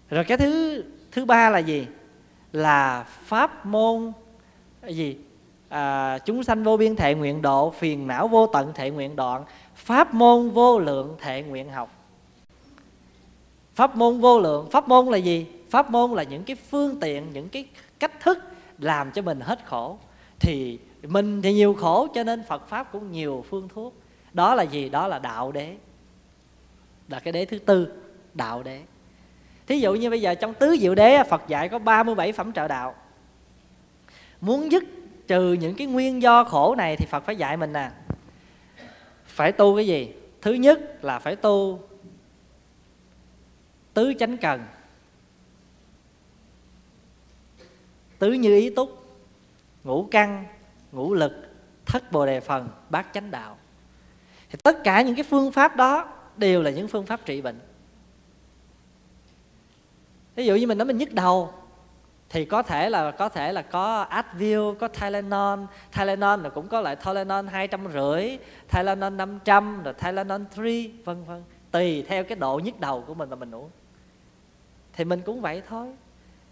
Rồi 0.09 0.23
cái 0.23 0.37
thứ 0.37 0.83
thứ 1.11 1.25
ba 1.25 1.49
là 1.49 1.59
gì? 1.59 1.87
Là 2.51 3.03
pháp 3.03 3.65
môn 3.65 4.11
gì? 4.87 5.17
À, 5.69 6.17
chúng 6.17 6.43
sanh 6.43 6.63
vô 6.63 6.77
biên 6.77 6.95
thệ 6.95 7.15
nguyện 7.15 7.41
độ 7.41 7.71
phiền 7.71 8.07
não 8.07 8.27
vô 8.27 8.47
tận 8.47 8.73
thệ 8.73 8.89
nguyện 8.89 9.15
đoạn. 9.15 9.45
Pháp 9.75 10.13
môn 10.13 10.49
vô 10.49 10.79
lượng 10.79 11.15
thệ 11.19 11.43
nguyện 11.43 11.69
học. 11.69 11.91
Pháp 13.75 13.95
môn 13.95 14.19
vô 14.19 14.39
lượng 14.39 14.69
pháp 14.71 14.87
môn 14.87 15.05
là 15.05 15.17
gì? 15.17 15.47
Pháp 15.69 15.91
môn 15.91 16.11
là 16.11 16.23
những 16.23 16.43
cái 16.43 16.55
phương 16.55 16.99
tiện, 16.99 17.29
những 17.33 17.49
cái 17.49 17.67
cách 17.99 18.19
thức 18.19 18.39
làm 18.79 19.11
cho 19.11 19.21
mình 19.21 19.39
hết 19.39 19.59
khổ. 19.65 19.97
Thì 20.39 20.79
mình 21.03 21.41
thì 21.41 21.53
nhiều 21.53 21.73
khổ 21.73 22.07
cho 22.15 22.23
nên 22.23 22.43
phật 22.43 22.67
pháp 22.67 22.91
cũng 22.91 23.11
nhiều 23.11 23.45
phương 23.49 23.67
thuốc. 23.73 23.93
Đó 24.33 24.55
là 24.55 24.63
gì? 24.63 24.89
Đó 24.89 25.07
là 25.07 25.19
đạo 25.19 25.51
đế. 25.51 25.75
Là 27.07 27.19
cái 27.19 27.33
đế 27.33 27.45
thứ 27.45 27.59
tư, 27.59 27.87
đạo 28.33 28.63
đế. 28.63 28.81
Thí 29.67 29.79
dụ 29.79 29.93
như 29.93 30.09
bây 30.09 30.21
giờ 30.21 30.35
trong 30.35 30.53
tứ 30.53 30.77
diệu 30.79 30.95
đế 30.95 31.23
phật 31.23 31.41
dạy 31.47 31.69
có 31.69 31.79
37 31.79 32.31
phẩm 32.31 32.53
trợ 32.53 32.67
đạo. 32.67 32.95
Muốn 34.41 34.71
dứt 34.71 34.83
trừ 35.27 35.53
những 35.53 35.75
cái 35.75 35.87
nguyên 35.87 36.21
do 36.21 36.43
khổ 36.43 36.75
này 36.75 36.95
thì 36.95 37.05
phật 37.05 37.23
phải 37.23 37.35
dạy 37.35 37.57
mình 37.57 37.73
nè. 37.73 37.89
Phải 39.25 39.51
tu 39.51 39.75
cái 39.75 39.87
gì? 39.87 40.13
Thứ 40.41 40.53
nhất 40.53 41.03
là 41.05 41.19
phải 41.19 41.35
tu 41.35 41.79
tứ 43.93 44.13
chánh 44.19 44.37
cần. 44.37 44.63
Tứ 48.25 48.31
như 48.31 48.55
ý 48.55 48.69
túc 48.69 49.05
ngũ 49.83 50.07
căn 50.11 50.45
ngũ 50.91 51.13
lực 51.13 51.31
thất 51.85 52.11
bồ 52.11 52.25
đề 52.25 52.39
phần 52.39 52.69
bát 52.89 53.07
chánh 53.13 53.31
đạo 53.31 53.57
thì 54.49 54.57
tất 54.63 54.83
cả 54.83 55.01
những 55.01 55.15
cái 55.15 55.23
phương 55.23 55.51
pháp 55.51 55.75
đó 55.75 56.09
đều 56.37 56.61
là 56.61 56.69
những 56.69 56.87
phương 56.87 57.05
pháp 57.05 57.25
trị 57.25 57.41
bệnh 57.41 57.59
ví 60.35 60.45
dụ 60.45 60.55
như 60.55 60.67
mình 60.67 60.77
nói 60.77 60.85
mình 60.85 60.97
nhức 60.97 61.13
đầu 61.13 61.53
thì 62.29 62.45
có 62.45 62.63
thể 62.63 62.89
là 62.89 63.11
có 63.11 63.29
thể 63.29 63.53
là 63.53 63.61
có 63.61 64.01
Advil, 64.01 64.59
có 64.79 64.87
Tylenol, 64.87 65.59
Tylenol 65.97 66.41
là 66.41 66.49
cũng 66.49 66.67
có 66.67 66.81
loại 66.81 66.95
Tylenol 66.95 67.47
hai 67.47 67.67
trăm 67.67 67.87
rưỡi, 67.93 68.37
Tylenol 68.71 69.13
500, 69.13 69.83
rồi 69.83 69.93
Tylenol 69.93 70.41
3, 70.57 70.63
vân 71.05 71.23
vân. 71.23 71.43
Tùy 71.71 72.05
theo 72.07 72.23
cái 72.23 72.35
độ 72.35 72.59
nhức 72.63 72.79
đầu 72.79 73.03
của 73.07 73.13
mình 73.13 73.29
mà 73.29 73.35
mình 73.35 73.55
uống. 73.55 73.69
Thì 74.93 75.05
mình 75.05 75.21
cũng 75.25 75.41
vậy 75.41 75.61
thôi 75.69 75.93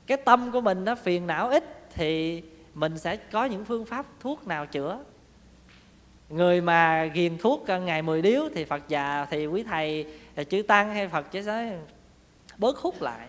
cái 0.07 0.17
tâm 0.17 0.51
của 0.51 0.61
mình 0.61 0.85
nó 0.85 0.95
phiền 0.95 1.27
não 1.27 1.49
ít 1.49 1.63
thì 1.95 2.41
mình 2.73 2.97
sẽ 2.97 3.15
có 3.15 3.45
những 3.45 3.65
phương 3.65 3.85
pháp 3.85 4.05
thuốc 4.19 4.47
nào 4.47 4.65
chữa. 4.65 4.99
Người 6.29 6.61
mà 6.61 7.05
ghiền 7.05 7.37
thuốc 7.37 7.67
ờ, 7.67 7.79
ngày 7.79 8.01
10 8.01 8.21
điếu 8.21 8.41
thì 8.55 8.65
phật 8.65 8.87
già 8.87 9.27
thì 9.29 9.47
quý 9.47 9.63
thầy 9.63 10.05
ờ, 10.35 10.43
chữ 10.43 10.61
tăng 10.61 10.93
hay 10.93 11.07
phật 11.07 11.31
chỉ 11.31 11.41
nói 11.41 11.71
bớt 12.57 12.77
hút 12.77 13.01
lại. 13.01 13.27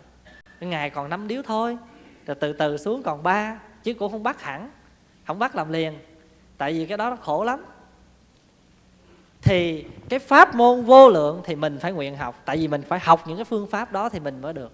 Ngày 0.61 0.91
còn 0.91 1.09
năm 1.09 1.29
điếu 1.29 1.43
thôi, 1.43 1.79
rồi 2.27 2.35
từ 2.41 2.53
từ 2.53 2.77
xuống 2.77 3.03
còn 3.03 3.23
ba, 3.23 3.61
chứ 3.83 3.95
cũng 3.95 4.13
không 4.13 4.23
bắt 4.23 4.43
hẳn, 4.43 4.71
không 5.27 5.39
bắt 5.39 5.57
làm 5.57 5.73
liền. 5.73 5.99
Tại 6.59 6.73
vì 6.73 6.87
cái 6.87 6.99
đó 6.99 7.11
nó 7.11 7.17
khổ 7.17 7.45
lắm. 7.45 7.65
Thì 9.43 9.85
cái 10.09 10.19
pháp 10.19 10.55
môn 10.55 10.83
vô 10.83 11.09
lượng 11.09 11.43
thì 11.45 11.55
mình 11.55 11.79
phải 11.79 11.93
nguyện 11.93 12.17
học, 12.17 12.43
tại 12.45 12.57
vì 12.57 12.69
mình 12.69 12.83
phải 12.83 12.99
học 12.99 13.27
những 13.27 13.37
cái 13.37 13.45
phương 13.45 13.67
pháp 13.67 13.93
đó 13.93 14.09
thì 14.09 14.21
mình 14.21 14.41
mới 14.41 14.53
được 14.53 14.73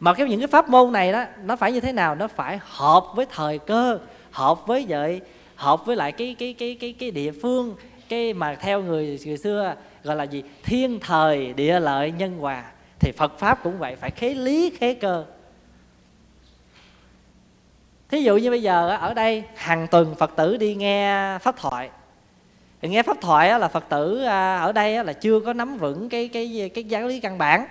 mà 0.00 0.14
cái 0.14 0.28
những 0.28 0.40
cái 0.40 0.46
pháp 0.46 0.68
môn 0.68 0.92
này 0.92 1.12
đó, 1.12 1.24
nó 1.44 1.56
phải 1.56 1.72
như 1.72 1.80
thế 1.80 1.92
nào? 1.92 2.14
Nó 2.14 2.28
phải 2.28 2.58
hợp 2.62 3.04
với 3.14 3.26
thời 3.30 3.58
cơ, 3.58 3.98
hợp 4.30 4.66
với 4.66 4.86
vậy 4.88 5.20
hợp 5.58 5.86
với 5.86 5.96
lại 5.96 6.12
cái 6.12 6.36
cái 6.38 6.54
cái 6.58 6.76
cái 6.80 6.92
cái 6.92 7.10
địa 7.10 7.32
phương, 7.42 7.76
cái 8.08 8.32
mà 8.32 8.54
theo 8.54 8.82
người 8.82 9.20
người 9.26 9.38
xưa 9.38 9.74
gọi 10.04 10.16
là 10.16 10.24
gì? 10.24 10.42
Thiên 10.64 11.00
thời, 11.00 11.52
địa 11.52 11.80
lợi, 11.80 12.12
nhân 12.12 12.38
hòa. 12.38 12.64
Thì 13.00 13.12
Phật 13.12 13.38
pháp 13.38 13.62
cũng 13.62 13.78
vậy, 13.78 13.96
phải 13.96 14.10
khế 14.10 14.34
lý, 14.34 14.72
khế 14.78 14.94
cơ. 14.94 15.24
Thí 18.08 18.22
dụ 18.22 18.36
như 18.36 18.50
bây 18.50 18.62
giờ 18.62 18.96
ở 19.00 19.14
đây 19.14 19.44
hàng 19.54 19.86
tuần 19.90 20.14
Phật 20.14 20.36
tử 20.36 20.56
đi 20.56 20.74
nghe 20.74 21.38
pháp 21.38 21.56
thoại. 21.56 21.90
Thì 22.82 22.88
nghe 22.88 23.02
pháp 23.02 23.16
thoại 23.20 23.60
là 23.60 23.68
Phật 23.68 23.84
tử 23.88 24.24
à, 24.24 24.58
ở 24.58 24.72
đây 24.72 25.04
là 25.04 25.12
chưa 25.12 25.40
có 25.40 25.52
nắm 25.52 25.78
vững 25.78 26.08
cái 26.08 26.28
cái 26.28 26.70
cái 26.74 26.84
giáo 26.84 27.06
lý 27.06 27.20
căn 27.20 27.38
bản 27.38 27.66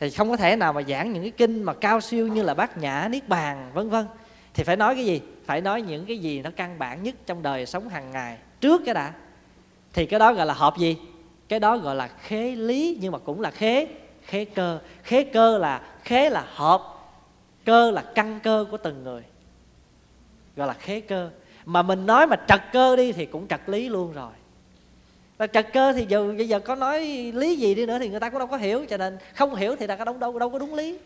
thì 0.00 0.10
không 0.10 0.30
có 0.30 0.36
thể 0.36 0.56
nào 0.56 0.72
mà 0.72 0.82
giảng 0.82 1.12
những 1.12 1.22
cái 1.22 1.30
kinh 1.30 1.62
mà 1.62 1.74
cao 1.74 2.00
siêu 2.00 2.28
như 2.28 2.42
là 2.42 2.54
bát 2.54 2.78
nhã, 2.78 3.08
niết 3.10 3.28
bàn, 3.28 3.70
vân 3.74 3.90
vân. 3.90 4.06
Thì 4.54 4.64
phải 4.64 4.76
nói 4.76 4.94
cái 4.94 5.04
gì? 5.04 5.20
Phải 5.44 5.60
nói 5.60 5.82
những 5.82 6.06
cái 6.06 6.18
gì 6.18 6.42
nó 6.42 6.50
căn 6.56 6.78
bản 6.78 7.02
nhất 7.02 7.14
trong 7.26 7.42
đời 7.42 7.66
sống 7.66 7.88
hàng 7.88 8.10
ngày 8.10 8.38
trước 8.60 8.82
cái 8.84 8.94
đã. 8.94 9.12
Thì 9.92 10.06
cái 10.06 10.20
đó 10.20 10.32
gọi 10.32 10.46
là 10.46 10.54
hợp 10.54 10.74
gì? 10.78 10.96
Cái 11.48 11.60
đó 11.60 11.76
gọi 11.76 11.96
là 11.96 12.08
khế 12.08 12.56
lý, 12.56 12.98
nhưng 13.00 13.12
mà 13.12 13.18
cũng 13.18 13.40
là 13.40 13.50
khế 13.50 13.86
khế 14.22 14.44
cơ. 14.44 14.78
Khế 15.02 15.24
cơ 15.24 15.58
là, 15.58 15.80
khế 16.04 16.30
là 16.30 16.44
hợp 16.54 16.82
cơ 17.64 17.90
là 17.90 18.04
căn 18.14 18.40
cơ 18.42 18.64
của 18.70 18.76
từng 18.76 19.04
người. 19.04 19.22
Gọi 20.56 20.66
là 20.66 20.74
khế 20.74 21.00
cơ. 21.00 21.30
Mà 21.64 21.82
mình 21.82 22.06
nói 22.06 22.26
mà 22.26 22.36
trật 22.48 22.60
cơ 22.72 22.96
đi 22.96 23.12
thì 23.12 23.26
cũng 23.26 23.48
trật 23.48 23.60
lý 23.66 23.88
luôn 23.88 24.12
rồi 24.12 24.32
và 25.38 25.46
trật 25.46 25.72
cơ 25.72 25.92
thì 25.92 26.06
giờ 26.08 26.32
bây 26.36 26.48
giờ 26.48 26.60
có 26.60 26.74
nói 26.74 27.00
lý 27.34 27.56
gì 27.56 27.74
đi 27.74 27.86
nữa 27.86 27.98
thì 27.98 28.08
người 28.08 28.20
ta 28.20 28.30
cũng 28.30 28.38
đâu 28.38 28.48
có 28.48 28.56
hiểu. 28.56 28.86
Cho 28.88 28.96
nên 28.96 29.18
không 29.34 29.54
hiểu 29.54 29.76
thì 29.76 29.86
đã 29.86 29.96
có 29.96 30.04
đâu 30.04 30.16
đâu 30.16 30.38
đâu 30.38 30.50
có 30.50 30.58
đúng 30.58 30.74
lý. 30.74 30.98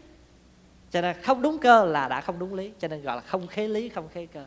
Cho 0.90 1.00
nên 1.00 1.16
không 1.22 1.42
đúng 1.42 1.58
cơ 1.58 1.84
là 1.84 2.08
đã 2.08 2.20
không 2.20 2.38
đúng 2.38 2.54
lý. 2.54 2.72
Cho 2.78 2.88
nên 2.88 3.02
gọi 3.02 3.16
là 3.16 3.22
không 3.22 3.46
khế 3.46 3.68
lý, 3.68 3.88
không 3.88 4.08
khế 4.14 4.26
cơ. 4.26 4.44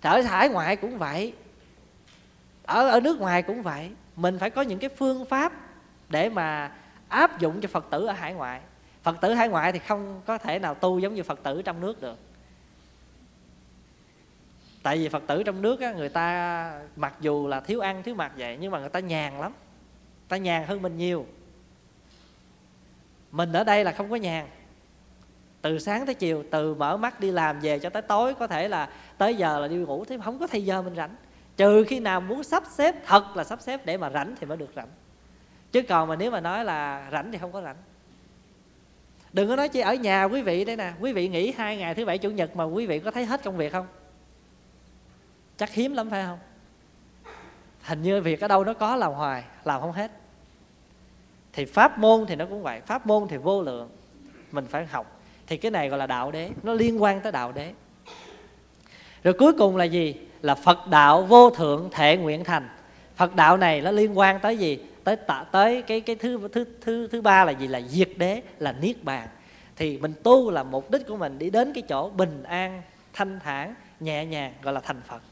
Thở 0.00 0.10
ở 0.10 0.20
hải 0.20 0.48
ngoại 0.48 0.76
cũng 0.76 0.98
vậy. 0.98 1.32
Ở 2.66 2.88
ở 2.88 3.00
nước 3.00 3.20
ngoài 3.20 3.42
cũng 3.42 3.62
vậy. 3.62 3.90
Mình 4.16 4.38
phải 4.38 4.50
có 4.50 4.62
những 4.62 4.78
cái 4.78 4.90
phương 4.96 5.24
pháp 5.24 5.52
để 6.08 6.28
mà 6.28 6.72
áp 7.08 7.40
dụng 7.40 7.60
cho 7.60 7.68
phật 7.68 7.86
tử 7.90 8.06
ở 8.06 8.12
hải 8.12 8.34
ngoại. 8.34 8.60
Phật 9.02 9.20
tử 9.20 9.34
hải 9.34 9.48
ngoại 9.48 9.72
thì 9.72 9.78
không 9.78 10.20
có 10.26 10.38
thể 10.38 10.58
nào 10.58 10.74
tu 10.74 10.98
giống 10.98 11.14
như 11.14 11.22
phật 11.22 11.42
tử 11.42 11.62
trong 11.62 11.80
nước 11.80 12.00
được 12.02 12.18
tại 14.82 14.98
vì 14.98 15.08
phật 15.08 15.22
tử 15.26 15.42
trong 15.42 15.62
nước 15.62 15.80
á, 15.80 15.92
người 15.92 16.08
ta 16.08 16.80
mặc 16.96 17.14
dù 17.20 17.48
là 17.48 17.60
thiếu 17.60 17.80
ăn 17.80 18.02
thiếu 18.02 18.14
mặc 18.14 18.32
vậy 18.36 18.58
nhưng 18.60 18.72
mà 18.72 18.80
người 18.80 18.88
ta 18.88 19.00
nhàn 19.00 19.40
lắm. 19.40 19.52
Ta 20.28 20.36
nhàn 20.36 20.66
hơn 20.66 20.82
mình 20.82 20.96
nhiều. 20.96 21.26
Mình 23.30 23.52
ở 23.52 23.64
đây 23.64 23.84
là 23.84 23.92
không 23.92 24.10
có 24.10 24.16
nhàn. 24.16 24.46
Từ 25.62 25.78
sáng 25.78 26.06
tới 26.06 26.14
chiều 26.14 26.44
từ 26.50 26.74
mở 26.74 26.96
mắt 26.96 27.20
đi 27.20 27.30
làm 27.30 27.60
về 27.60 27.78
cho 27.78 27.90
tới 27.90 28.02
tối 28.02 28.34
có 28.34 28.46
thể 28.46 28.68
là 28.68 28.88
tới 29.18 29.34
giờ 29.34 29.60
là 29.60 29.68
đi 29.68 29.76
ngủ 29.76 30.04
thế 30.04 30.18
không 30.24 30.38
có 30.38 30.46
thời 30.46 30.64
giờ 30.64 30.82
mình 30.82 30.94
rảnh. 30.94 31.14
Trừ 31.56 31.84
khi 31.88 32.00
nào 32.00 32.20
muốn 32.20 32.42
sắp 32.42 32.62
xếp 32.70 32.94
thật 33.06 33.36
là 33.36 33.44
sắp 33.44 33.60
xếp 33.60 33.86
để 33.86 33.96
mà 33.96 34.10
rảnh 34.10 34.34
thì 34.40 34.46
mới 34.46 34.56
được 34.56 34.70
rảnh. 34.76 34.88
Chứ 35.72 35.82
còn 35.82 36.08
mà 36.08 36.16
nếu 36.16 36.30
mà 36.30 36.40
nói 36.40 36.64
là 36.64 37.08
rảnh 37.12 37.32
thì 37.32 37.38
không 37.38 37.52
có 37.52 37.62
rảnh. 37.62 37.76
Đừng 39.32 39.48
có 39.48 39.56
nói 39.56 39.68
chỉ 39.68 39.80
ở 39.80 39.94
nhà 39.94 40.24
quý 40.24 40.42
vị 40.42 40.64
đây 40.64 40.76
nè 40.76 40.92
quý 41.00 41.12
vị 41.12 41.28
nghỉ 41.28 41.52
hai 41.52 41.76
ngày 41.76 41.94
thứ 41.94 42.04
bảy 42.04 42.18
chủ 42.18 42.30
nhật 42.30 42.56
mà 42.56 42.64
quý 42.64 42.86
vị 42.86 42.98
có 42.98 43.10
thấy 43.10 43.24
hết 43.24 43.44
công 43.44 43.56
việc 43.56 43.72
không? 43.72 43.86
Chắc 45.56 45.72
hiếm 45.72 45.92
lắm, 45.92 46.10
phải 46.10 46.24
không? 46.24 46.38
Hình 47.82 48.02
như 48.02 48.20
việc 48.20 48.40
ở 48.40 48.48
đâu 48.48 48.64
nó 48.64 48.74
có 48.74 48.96
làm 48.96 49.12
hoài, 49.12 49.44
làm 49.64 49.80
không 49.80 49.92
hết. 49.92 50.10
Thì 51.52 51.64
pháp 51.64 51.98
môn 51.98 52.26
thì 52.26 52.36
nó 52.36 52.46
cũng 52.46 52.62
vậy, 52.62 52.80
pháp 52.80 53.06
môn 53.06 53.28
thì 53.28 53.36
vô 53.36 53.62
lượng, 53.62 53.90
mình 54.52 54.66
phải 54.66 54.86
học. 54.86 55.20
Thì 55.46 55.56
cái 55.56 55.70
này 55.70 55.88
gọi 55.88 55.98
là 55.98 56.06
đạo 56.06 56.30
đế, 56.30 56.50
nó 56.62 56.72
liên 56.72 57.02
quan 57.02 57.20
tới 57.20 57.32
đạo 57.32 57.52
đế. 57.52 57.72
Rồi 59.24 59.34
cuối 59.38 59.52
cùng 59.58 59.76
là 59.76 59.84
gì? 59.84 60.14
Là 60.42 60.54
phật 60.54 60.86
đạo 60.86 61.22
vô 61.22 61.50
thượng 61.50 61.88
thể 61.92 62.16
nguyện 62.16 62.44
thành. 62.44 62.68
Phật 63.16 63.34
đạo 63.34 63.56
này 63.56 63.80
nó 63.80 63.90
liên 63.90 64.18
quan 64.18 64.40
tới 64.40 64.56
gì? 64.56 64.78
Tới 65.04 65.16
tạ, 65.16 65.44
tới 65.52 65.82
cái 65.82 66.00
cái 66.00 66.16
thứ 66.16 66.48
thứ 66.52 66.64
thứ 66.80 67.08
thứ 67.12 67.20
ba 67.22 67.44
là 67.44 67.52
gì? 67.52 67.66
Là 67.66 67.80
diệt 67.80 68.10
đế, 68.16 68.42
là 68.58 68.72
niết 68.72 69.04
bàn. 69.04 69.28
Thì 69.76 69.98
mình 69.98 70.14
tu 70.22 70.50
là 70.50 70.62
mục 70.62 70.90
đích 70.90 71.06
của 71.06 71.16
mình 71.16 71.38
đi 71.38 71.50
đến 71.50 71.72
cái 71.74 71.82
chỗ 71.88 72.10
bình 72.10 72.42
an, 72.42 72.82
thanh 73.12 73.40
thản, 73.40 73.74
nhẹ 74.00 74.24
nhàng, 74.24 74.52
gọi 74.62 74.74
là 74.74 74.80
thành 74.80 75.00
phật 75.08 75.22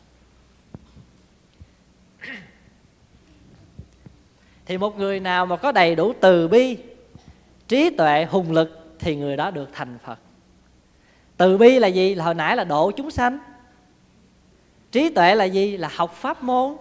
thì 4.66 4.78
một 4.78 4.98
người 4.98 5.20
nào 5.20 5.46
mà 5.46 5.56
có 5.56 5.72
đầy 5.72 5.94
đủ 5.94 6.12
từ 6.20 6.48
bi, 6.48 6.76
trí 7.68 7.90
tuệ, 7.90 8.24
hùng 8.24 8.52
lực, 8.52 8.96
thì 8.98 9.16
người 9.16 9.36
đó 9.36 9.50
được 9.50 9.68
thành 9.72 9.98
phật. 10.04 10.18
Từ 11.36 11.58
bi 11.58 11.78
là 11.78 11.88
gì? 11.88 12.14
Là 12.14 12.24
hồi 12.24 12.34
nãy 12.34 12.56
là 12.56 12.64
độ 12.64 12.90
chúng 12.90 13.10
sanh. 13.10 13.38
Trí 14.92 15.10
tuệ 15.10 15.34
là 15.34 15.44
gì? 15.44 15.76
Là 15.76 15.90
học 15.94 16.14
pháp 16.14 16.42
môn. 16.42 16.76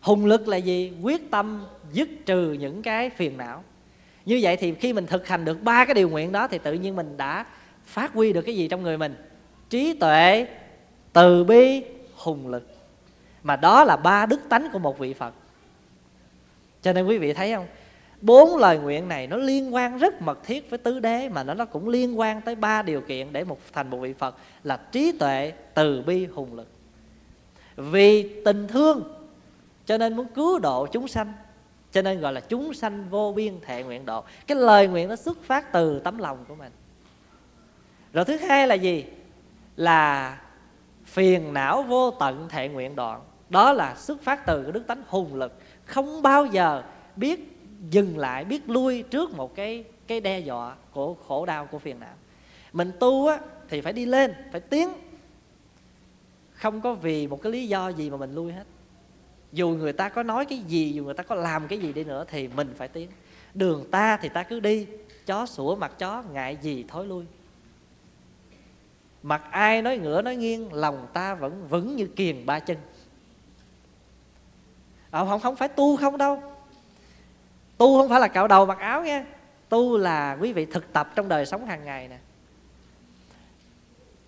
Hùng 0.00 0.26
lực 0.26 0.48
là 0.48 0.56
gì? 0.56 0.92
Quyết 1.02 1.30
tâm 1.30 1.64
dứt 1.92 2.08
trừ 2.26 2.52
những 2.52 2.82
cái 2.82 3.10
phiền 3.10 3.36
não. 3.36 3.64
Như 4.24 4.38
vậy 4.42 4.56
thì 4.56 4.74
khi 4.74 4.92
mình 4.92 5.06
thực 5.06 5.28
hành 5.28 5.44
được 5.44 5.62
ba 5.62 5.84
cái 5.84 5.94
điều 5.94 6.08
nguyện 6.08 6.32
đó, 6.32 6.48
thì 6.48 6.58
tự 6.58 6.72
nhiên 6.72 6.96
mình 6.96 7.16
đã 7.16 7.46
phát 7.84 8.12
huy 8.12 8.32
được 8.32 8.42
cái 8.42 8.56
gì 8.56 8.68
trong 8.68 8.82
người 8.82 8.98
mình? 8.98 9.14
Trí 9.70 9.94
tuệ, 9.94 10.46
từ 11.12 11.44
bi, 11.44 11.82
hùng 12.14 12.48
lực 12.48 12.71
mà 13.42 13.56
đó 13.56 13.84
là 13.84 13.96
ba 13.96 14.26
đức 14.26 14.40
tánh 14.48 14.68
của 14.72 14.78
một 14.78 14.98
vị 14.98 15.14
phật. 15.14 15.34
Cho 16.82 16.92
nên 16.92 17.06
quý 17.06 17.18
vị 17.18 17.32
thấy 17.32 17.54
không? 17.54 17.66
Bốn 18.20 18.56
lời 18.56 18.78
nguyện 18.78 19.08
này 19.08 19.26
nó 19.26 19.36
liên 19.36 19.74
quan 19.74 19.98
rất 19.98 20.22
mật 20.22 20.38
thiết 20.44 20.70
với 20.70 20.78
tứ 20.78 21.00
đế, 21.00 21.28
mà 21.28 21.42
nó 21.42 21.54
nó 21.54 21.64
cũng 21.64 21.88
liên 21.88 22.18
quan 22.18 22.40
tới 22.40 22.54
ba 22.54 22.82
điều 22.82 23.00
kiện 23.00 23.32
để 23.32 23.44
một, 23.44 23.58
thành 23.72 23.90
một 23.90 23.98
vị 23.98 24.12
phật 24.12 24.36
là 24.64 24.76
trí 24.76 25.12
tuệ, 25.18 25.52
từ 25.74 26.02
bi, 26.02 26.26
hùng 26.26 26.54
lực. 26.54 26.68
Vì 27.76 28.42
tình 28.44 28.68
thương, 28.68 29.02
cho 29.86 29.98
nên 29.98 30.16
muốn 30.16 30.26
cứu 30.34 30.58
độ 30.58 30.86
chúng 30.86 31.08
sanh, 31.08 31.32
cho 31.92 32.02
nên 32.02 32.20
gọi 32.20 32.32
là 32.32 32.40
chúng 32.40 32.74
sanh 32.74 33.08
vô 33.10 33.32
biên 33.36 33.60
thệ 33.60 33.82
nguyện 33.82 34.06
độ. 34.06 34.24
Cái 34.46 34.58
lời 34.58 34.86
nguyện 34.86 35.08
nó 35.08 35.16
xuất 35.16 35.42
phát 35.42 35.72
từ 35.72 35.98
tấm 35.98 36.18
lòng 36.18 36.44
của 36.48 36.54
mình. 36.54 36.72
Rồi 38.12 38.24
thứ 38.24 38.36
hai 38.36 38.66
là 38.66 38.74
gì? 38.74 39.04
Là 39.76 40.38
phiền 41.04 41.52
não 41.52 41.82
vô 41.82 42.10
tận 42.10 42.48
thệ 42.48 42.68
nguyện 42.68 42.96
đoạn 42.96 43.20
đó 43.52 43.72
là 43.72 43.94
xuất 43.94 44.22
phát 44.22 44.46
từ 44.46 44.62
cái 44.62 44.72
đức 44.72 44.86
tánh 44.86 45.02
hùng 45.06 45.34
lực. 45.34 45.58
Không 45.84 46.22
bao 46.22 46.46
giờ 46.46 46.82
biết 47.16 47.58
dừng 47.90 48.18
lại, 48.18 48.44
biết 48.44 48.70
lui 48.70 49.02
trước 49.02 49.30
một 49.30 49.54
cái 49.54 49.84
cái 50.06 50.20
đe 50.20 50.38
dọa 50.38 50.74
của 50.92 51.14
khổ 51.14 51.46
đau, 51.46 51.66
của 51.66 51.78
phiền 51.78 52.00
não. 52.00 52.14
Mình 52.72 52.92
tu 53.00 53.26
á, 53.26 53.38
thì 53.68 53.80
phải 53.80 53.92
đi 53.92 54.06
lên, 54.06 54.34
phải 54.52 54.60
tiến. 54.60 54.88
Không 56.52 56.80
có 56.80 56.94
vì 56.94 57.26
một 57.26 57.42
cái 57.42 57.52
lý 57.52 57.68
do 57.68 57.88
gì 57.88 58.10
mà 58.10 58.16
mình 58.16 58.34
lui 58.34 58.52
hết. 58.52 58.64
Dù 59.52 59.68
người 59.68 59.92
ta 59.92 60.08
có 60.08 60.22
nói 60.22 60.44
cái 60.44 60.58
gì, 60.58 60.92
dù 60.92 61.04
người 61.04 61.14
ta 61.14 61.22
có 61.22 61.34
làm 61.34 61.68
cái 61.68 61.78
gì 61.78 61.92
đi 61.92 62.04
nữa 62.04 62.24
thì 62.28 62.48
mình 62.48 62.74
phải 62.76 62.88
tiến. 62.88 63.08
Đường 63.54 63.90
ta 63.90 64.16
thì 64.16 64.28
ta 64.28 64.42
cứ 64.42 64.60
đi, 64.60 64.86
chó 65.26 65.46
sủa 65.46 65.76
mặt 65.76 65.98
chó, 65.98 66.22
ngại 66.32 66.58
gì 66.62 66.84
thối 66.88 67.06
lui. 67.06 67.24
Mặt 69.22 69.42
ai 69.50 69.82
nói 69.82 69.98
ngửa 69.98 70.22
nói 70.22 70.36
nghiêng, 70.36 70.72
lòng 70.72 71.06
ta 71.12 71.34
vẫn 71.34 71.66
vững 71.68 71.96
như 71.96 72.06
kiền 72.06 72.46
ba 72.46 72.58
chân 72.58 72.76
à, 75.12 75.24
không 75.24 75.40
không 75.40 75.56
phải 75.56 75.68
tu 75.68 75.96
không 75.96 76.18
đâu. 76.18 76.42
Tu 77.78 77.98
không 78.00 78.08
phải 78.08 78.20
là 78.20 78.28
cạo 78.28 78.48
đầu 78.48 78.66
mặc 78.66 78.78
áo 78.78 79.04
nha. 79.04 79.24
Tu 79.68 79.96
là 79.96 80.36
quý 80.40 80.52
vị 80.52 80.64
thực 80.64 80.92
tập 80.92 81.12
trong 81.14 81.28
đời 81.28 81.46
sống 81.46 81.66
hàng 81.66 81.84
ngày 81.84 82.08
nè. 82.08 82.16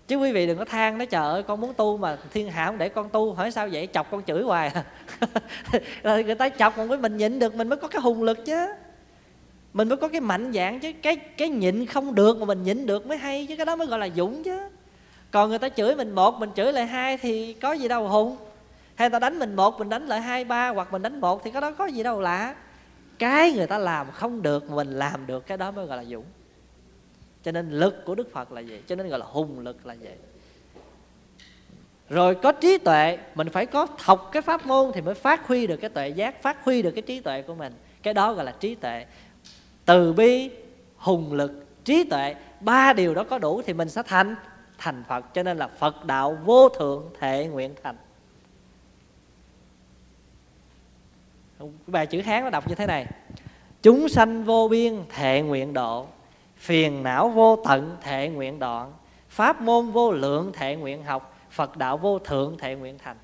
Chứ 0.06 0.16
quý 0.16 0.32
vị 0.32 0.46
đừng 0.46 0.58
có 0.58 0.64
than 0.64 0.98
nói 0.98 1.06
trời 1.06 1.24
ơi 1.24 1.42
con 1.42 1.60
muốn 1.60 1.74
tu 1.74 1.96
mà 1.96 2.18
thiên 2.32 2.50
hạ 2.50 2.66
không 2.66 2.78
để 2.78 2.88
con 2.88 3.08
tu 3.08 3.32
hỏi 3.32 3.50
sao 3.50 3.68
vậy? 3.72 3.88
Chọc 3.92 4.10
con 4.10 4.22
chửi 4.26 4.42
hoài 4.42 4.68
à. 4.68 4.84
rồi 6.02 6.24
người 6.24 6.34
ta 6.34 6.48
chọc 6.48 6.76
còn 6.76 6.88
với 6.88 6.98
mình 6.98 7.16
nhịn 7.16 7.38
được 7.38 7.54
mình 7.54 7.68
mới 7.68 7.76
có 7.76 7.88
cái 7.88 8.02
hùng 8.02 8.22
lực 8.22 8.44
chứ. 8.44 8.66
Mình 9.72 9.88
mới 9.88 9.96
có 9.96 10.08
cái 10.08 10.20
mạnh 10.20 10.52
dạng 10.52 10.80
chứ. 10.80 10.92
Cái 11.02 11.16
cái 11.16 11.48
nhịn 11.48 11.86
không 11.86 12.14
được 12.14 12.38
mà 12.38 12.44
mình 12.44 12.62
nhịn 12.62 12.86
được 12.86 13.06
mới 13.06 13.18
hay 13.18 13.46
chứ. 13.46 13.56
Cái 13.56 13.66
đó 13.66 13.76
mới 13.76 13.86
gọi 13.86 13.98
là 13.98 14.08
dũng 14.16 14.42
chứ. 14.42 14.60
Còn 15.30 15.50
người 15.50 15.58
ta 15.58 15.68
chửi 15.68 15.96
mình 15.96 16.14
một 16.14 16.34
mình 16.38 16.50
chửi 16.56 16.72
lại 16.72 16.86
hai 16.86 17.18
thì 17.18 17.52
có 17.52 17.72
gì 17.72 17.88
đâu 17.88 18.08
hùng 18.08 18.36
hay 18.94 19.10
ta 19.10 19.18
đánh 19.18 19.38
mình 19.38 19.56
một, 19.56 19.78
mình 19.78 19.88
đánh 19.88 20.06
lại 20.06 20.20
hai, 20.20 20.44
ba, 20.44 20.68
hoặc 20.68 20.92
mình 20.92 21.02
đánh 21.02 21.20
một 21.20 21.44
thì 21.44 21.50
cái 21.50 21.62
đó 21.62 21.70
có 21.70 21.86
gì 21.86 22.02
đâu 22.02 22.20
lạ. 22.20 22.54
Cái 23.18 23.52
người 23.52 23.66
ta 23.66 23.78
làm 23.78 24.10
không 24.10 24.42
được 24.42 24.70
mình 24.70 24.90
làm 24.90 25.26
được, 25.26 25.46
cái 25.46 25.58
đó 25.58 25.70
mới 25.70 25.86
gọi 25.86 25.96
là 25.96 26.04
dũng. 26.04 26.24
Cho 27.42 27.52
nên 27.52 27.70
lực 27.70 28.04
của 28.04 28.14
đức 28.14 28.32
phật 28.32 28.52
là 28.52 28.60
gì? 28.60 28.80
Cho 28.86 28.96
nên 28.96 29.08
gọi 29.08 29.18
là 29.18 29.26
hùng 29.26 29.60
lực 29.60 29.86
là 29.86 29.96
vậy 30.00 30.16
rồi 32.08 32.34
có 32.34 32.52
trí 32.52 32.78
tuệ, 32.78 33.18
mình 33.34 33.48
phải 33.48 33.66
có 33.66 33.86
học 33.98 34.28
cái 34.32 34.42
pháp 34.42 34.66
môn 34.66 34.90
thì 34.94 35.00
mới 35.00 35.14
phát 35.14 35.46
huy 35.46 35.66
được 35.66 35.76
cái 35.76 35.90
tuệ 35.90 36.08
giác, 36.08 36.42
phát 36.42 36.64
huy 36.64 36.82
được 36.82 36.90
cái 36.90 37.02
trí 37.02 37.20
tuệ 37.20 37.42
của 37.42 37.54
mình. 37.54 37.72
Cái 38.02 38.14
đó 38.14 38.32
gọi 38.32 38.44
là 38.44 38.52
trí 38.60 38.74
tuệ. 38.74 39.06
Từ 39.84 40.12
bi, 40.12 40.50
hùng 40.96 41.32
lực, 41.32 41.66
trí 41.84 42.04
tuệ, 42.04 42.34
ba 42.60 42.92
điều 42.92 43.14
đó 43.14 43.24
có 43.24 43.38
đủ 43.38 43.62
thì 43.66 43.72
mình 43.72 43.88
sẽ 43.88 44.02
thành 44.02 44.34
thành 44.78 45.04
phật. 45.08 45.24
Cho 45.34 45.42
nên 45.42 45.58
là 45.58 45.68
phật 45.68 46.04
đạo 46.04 46.38
vô 46.44 46.68
thượng 46.68 47.10
thể 47.20 47.46
nguyện 47.46 47.74
thành. 47.82 47.96
Bài 51.86 52.06
chữ 52.06 52.20
hán 52.20 52.44
nó 52.44 52.50
đọc 52.50 52.68
như 52.68 52.74
thế 52.74 52.86
này. 52.86 53.06
Chúng 53.82 54.08
sanh 54.08 54.44
vô 54.44 54.68
biên 54.68 55.02
thệ 55.08 55.42
nguyện 55.42 55.72
độ. 55.72 56.06
Phiền 56.56 57.02
não 57.02 57.28
vô 57.28 57.56
tận 57.64 57.96
thệ 58.02 58.28
nguyện 58.28 58.58
đoạn. 58.58 58.92
Pháp 59.28 59.60
môn 59.60 59.90
vô 59.90 60.12
lượng 60.12 60.52
thệ 60.52 60.76
nguyện 60.76 61.04
học. 61.04 61.38
Phật 61.50 61.76
đạo 61.76 61.96
vô 61.96 62.18
thượng 62.18 62.58
thệ 62.58 62.74
nguyện 62.74 62.98
thành. 62.98 63.16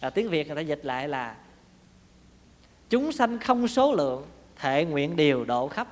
À, 0.00 0.10
tiếng 0.10 0.28
việt 0.28 0.46
người 0.46 0.56
ta 0.56 0.62
dịch 0.62 0.84
lại 0.84 1.08
là 1.08 1.34
chúng 2.90 3.12
sanh 3.12 3.38
không 3.38 3.68
số 3.68 3.94
lượng 3.94 4.26
thệ 4.56 4.84
nguyện 4.84 5.16
điều 5.16 5.44
độ 5.44 5.68
khắp. 5.68 5.88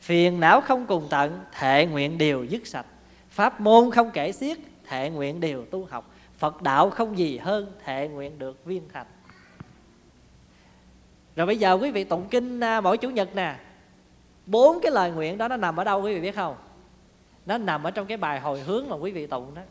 Phiền 0.00 0.40
não 0.40 0.60
không 0.60 0.86
cùng 0.86 1.06
tận 1.10 1.40
thệ 1.52 1.86
nguyện 1.86 2.18
điều 2.18 2.44
dứt 2.44 2.66
sạch. 2.66 2.86
Pháp 3.30 3.60
môn 3.60 3.90
không 3.90 4.10
kể 4.10 4.32
xiết 4.32 4.58
thệ 4.86 5.10
nguyện 5.10 5.40
điều 5.40 5.64
tu 5.64 5.84
học. 5.90 6.10
Phật 6.38 6.62
đạo 6.62 6.90
không 6.90 7.18
gì 7.18 7.38
hơn 7.38 7.72
thệ 7.84 8.08
nguyện 8.08 8.38
được 8.38 8.64
viên 8.64 8.88
thành 8.92 9.06
rồi 11.40 11.46
bây 11.46 11.58
giờ 11.58 11.78
quý 11.80 11.90
vị 11.90 12.04
tụng 12.04 12.28
kinh 12.30 12.60
à, 12.60 12.80
mỗi 12.80 12.98
chủ 12.98 13.10
nhật 13.10 13.34
nè, 13.34 13.56
bốn 14.46 14.80
cái 14.82 14.92
lời 14.92 15.10
nguyện 15.10 15.38
đó 15.38 15.48
nó 15.48 15.56
nằm 15.56 15.76
ở 15.76 15.84
đâu 15.84 16.02
quý 16.02 16.14
vị 16.14 16.20
biết 16.20 16.34
không? 16.34 16.56
Nó 17.46 17.58
nằm 17.58 17.82
ở 17.82 17.90
trong 17.90 18.06
cái 18.06 18.16
bài 18.16 18.40
hồi 18.40 18.60
hướng 18.60 18.88
mà 18.88 18.96
quý 18.96 19.10
vị 19.10 19.26
tụng 19.26 19.54
đó. 19.54 19.62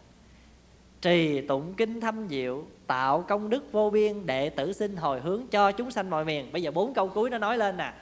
Trì 1.01 1.41
tụng 1.41 1.73
kinh 1.77 2.01
thâm 2.01 2.27
diệu, 2.29 2.63
tạo 2.87 3.21
công 3.21 3.49
đức 3.49 3.71
vô 3.71 3.89
biên 3.89 4.25
đệ 4.25 4.49
tử 4.49 4.73
sinh 4.73 4.95
hồi 4.95 5.19
hướng 5.19 5.47
cho 5.47 5.71
chúng 5.71 5.91
sanh 5.91 6.09
mọi 6.09 6.25
miền. 6.25 6.51
Bây 6.51 6.63
giờ 6.63 6.71
bốn 6.71 6.93
câu 6.93 7.07
cuối 7.07 7.29
nó 7.29 7.37
nói 7.37 7.57
lên 7.57 7.77
nè. 7.77 7.93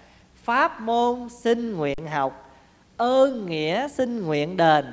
Pháp 0.43 0.81
môn 0.81 1.29
sinh 1.29 1.73
nguyện 1.73 2.07
học, 2.11 2.59
ơn 2.97 3.45
nghĩa 3.45 3.87
sinh 3.87 4.25
nguyện 4.25 4.57
đền, 4.57 4.85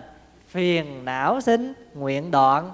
phiền 0.48 1.04
não 1.04 1.40
sinh 1.40 1.72
nguyện 1.94 2.30
đoạn, 2.30 2.70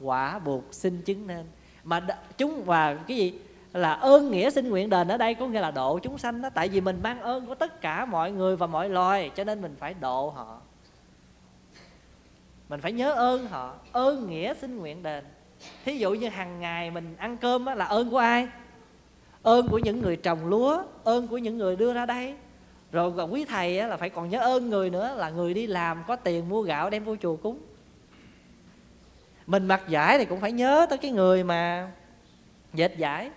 quả 0.00 0.38
buộc 0.38 0.64
sinh 0.70 1.02
chứng 1.02 1.26
nên. 1.26 1.46
Mà 1.84 2.06
chúng, 2.38 2.64
và 2.64 2.94
cái 2.94 3.16
gì? 3.16 3.38
Là 3.72 3.92
ơn 3.92 4.30
nghĩa 4.30 4.50
sinh 4.50 4.70
nguyện 4.70 4.90
đền 4.90 5.08
ở 5.08 5.16
đây 5.16 5.34
có 5.34 5.46
nghĩa 5.46 5.60
là 5.60 5.70
độ 5.70 5.98
chúng 5.98 6.18
sanh 6.18 6.42
đó. 6.42 6.50
Tại 6.54 6.68
vì 6.68 6.80
mình 6.80 7.00
mang 7.02 7.20
ơn 7.20 7.46
của 7.46 7.54
tất 7.54 7.80
cả 7.80 8.04
mọi 8.04 8.32
người 8.32 8.56
và 8.56 8.66
mọi 8.66 8.88
loài, 8.88 9.30
cho 9.36 9.44
nên 9.44 9.62
mình 9.62 9.76
phải 9.78 9.94
độ 9.94 10.30
họ. 10.30 10.60
Mình 12.68 12.80
phải 12.80 12.92
nhớ 12.92 13.12
ơn 13.12 13.46
họ. 13.46 13.74
Ơn 13.92 14.30
nghĩa 14.30 14.54
sinh 14.54 14.78
nguyện 14.78 15.02
đền. 15.02 15.24
Thí 15.84 15.98
dụ 15.98 16.10
như 16.10 16.28
hàng 16.28 16.60
ngày 16.60 16.90
mình 16.90 17.14
ăn 17.18 17.36
cơm 17.36 17.66
là 17.66 17.84
ơn 17.84 18.10
của 18.10 18.18
ai? 18.18 18.48
Ơn 19.42 19.68
của 19.68 19.78
những 19.78 20.00
người 20.00 20.16
trồng 20.16 20.46
lúa, 20.46 20.82
ơn 21.04 21.28
của 21.28 21.38
những 21.38 21.58
người 21.58 21.76
đưa 21.76 21.92
ra 21.92 22.06
đây. 22.06 22.34
Rồi 22.92 23.12
còn 23.16 23.32
quý 23.32 23.44
thầy 23.44 23.88
là 23.88 23.96
phải 23.96 24.10
còn 24.10 24.30
nhớ 24.30 24.40
ơn 24.40 24.70
người 24.70 24.90
nữa, 24.90 25.14
là 25.16 25.30
người 25.30 25.54
đi 25.54 25.66
làm, 25.66 26.04
có 26.06 26.16
tiền 26.16 26.48
mua 26.48 26.62
gạo 26.62 26.90
đem 26.90 27.04
vô 27.04 27.16
chùa 27.16 27.36
cúng. 27.36 27.58
Mình 29.46 29.68
mặc 29.68 29.82
giải 29.88 30.18
thì 30.18 30.24
cũng 30.24 30.40
phải 30.40 30.52
nhớ 30.52 30.86
tới 30.90 30.98
cái 30.98 31.10
người 31.10 31.44
mà 31.44 31.90
dệt 32.72 32.96
giải 32.96 33.30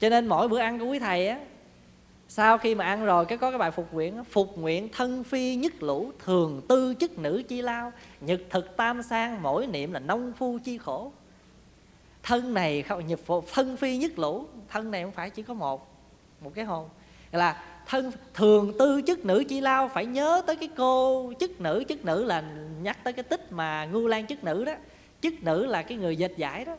cho 0.00 0.08
nên 0.08 0.26
mỗi 0.26 0.48
bữa 0.48 0.58
ăn 0.58 0.78
của 0.78 0.86
quý 0.86 0.98
thầy 0.98 1.28
á, 1.28 1.38
sau 2.28 2.58
khi 2.58 2.74
mà 2.74 2.84
ăn 2.84 3.04
rồi, 3.04 3.24
cái 3.24 3.38
có 3.38 3.50
cái 3.50 3.58
bài 3.58 3.70
phục 3.70 3.94
nguyện 3.94 4.24
phục 4.24 4.58
nguyện 4.58 4.88
thân 4.92 5.24
phi 5.24 5.54
nhất 5.54 5.82
lũ, 5.82 6.10
thường 6.24 6.62
tư 6.68 6.94
chức 7.00 7.18
nữ 7.18 7.42
chi 7.48 7.62
lao, 7.62 7.92
nhật 8.20 8.40
thực 8.50 8.76
tam 8.76 9.02
sang, 9.02 9.42
mỗi 9.42 9.66
niệm 9.66 9.92
là 9.92 10.00
nông 10.00 10.32
phu 10.38 10.58
chi 10.64 10.78
khổ. 10.78 11.12
Thân 12.22 12.54
này 12.54 12.82
không 12.82 13.06
nhập 13.06 13.20
thân 13.52 13.76
phi 13.76 13.96
nhất 13.96 14.18
lũ, 14.18 14.46
thân 14.68 14.90
này 14.90 15.02
không 15.02 15.12
phải 15.12 15.30
chỉ 15.30 15.42
có 15.42 15.54
một 15.54 15.96
một 16.40 16.54
cái 16.54 16.64
hồn. 16.64 16.88
Là 17.32 17.64
thân, 17.86 18.12
thường 18.34 18.72
tư 18.78 19.00
chức 19.06 19.24
nữ 19.24 19.44
chi 19.48 19.60
lao, 19.60 19.88
phải 19.88 20.06
nhớ 20.06 20.42
tới 20.46 20.56
cái 20.56 20.68
cô 20.76 21.32
chức 21.40 21.60
nữ 21.60 21.84
chức 21.88 22.04
nữ 22.04 22.24
là 22.24 22.44
nhắc 22.82 23.04
tới 23.04 23.12
cái 23.12 23.22
tích 23.22 23.52
mà 23.52 23.84
ngu 23.84 24.06
lan 24.06 24.26
chức 24.26 24.44
nữ 24.44 24.64
đó. 24.64 24.72
Chức 25.20 25.34
nữ 25.42 25.66
là 25.66 25.82
cái 25.82 25.98
người 25.98 26.16
dệt 26.16 26.36
giải 26.36 26.64
đó. 26.64 26.76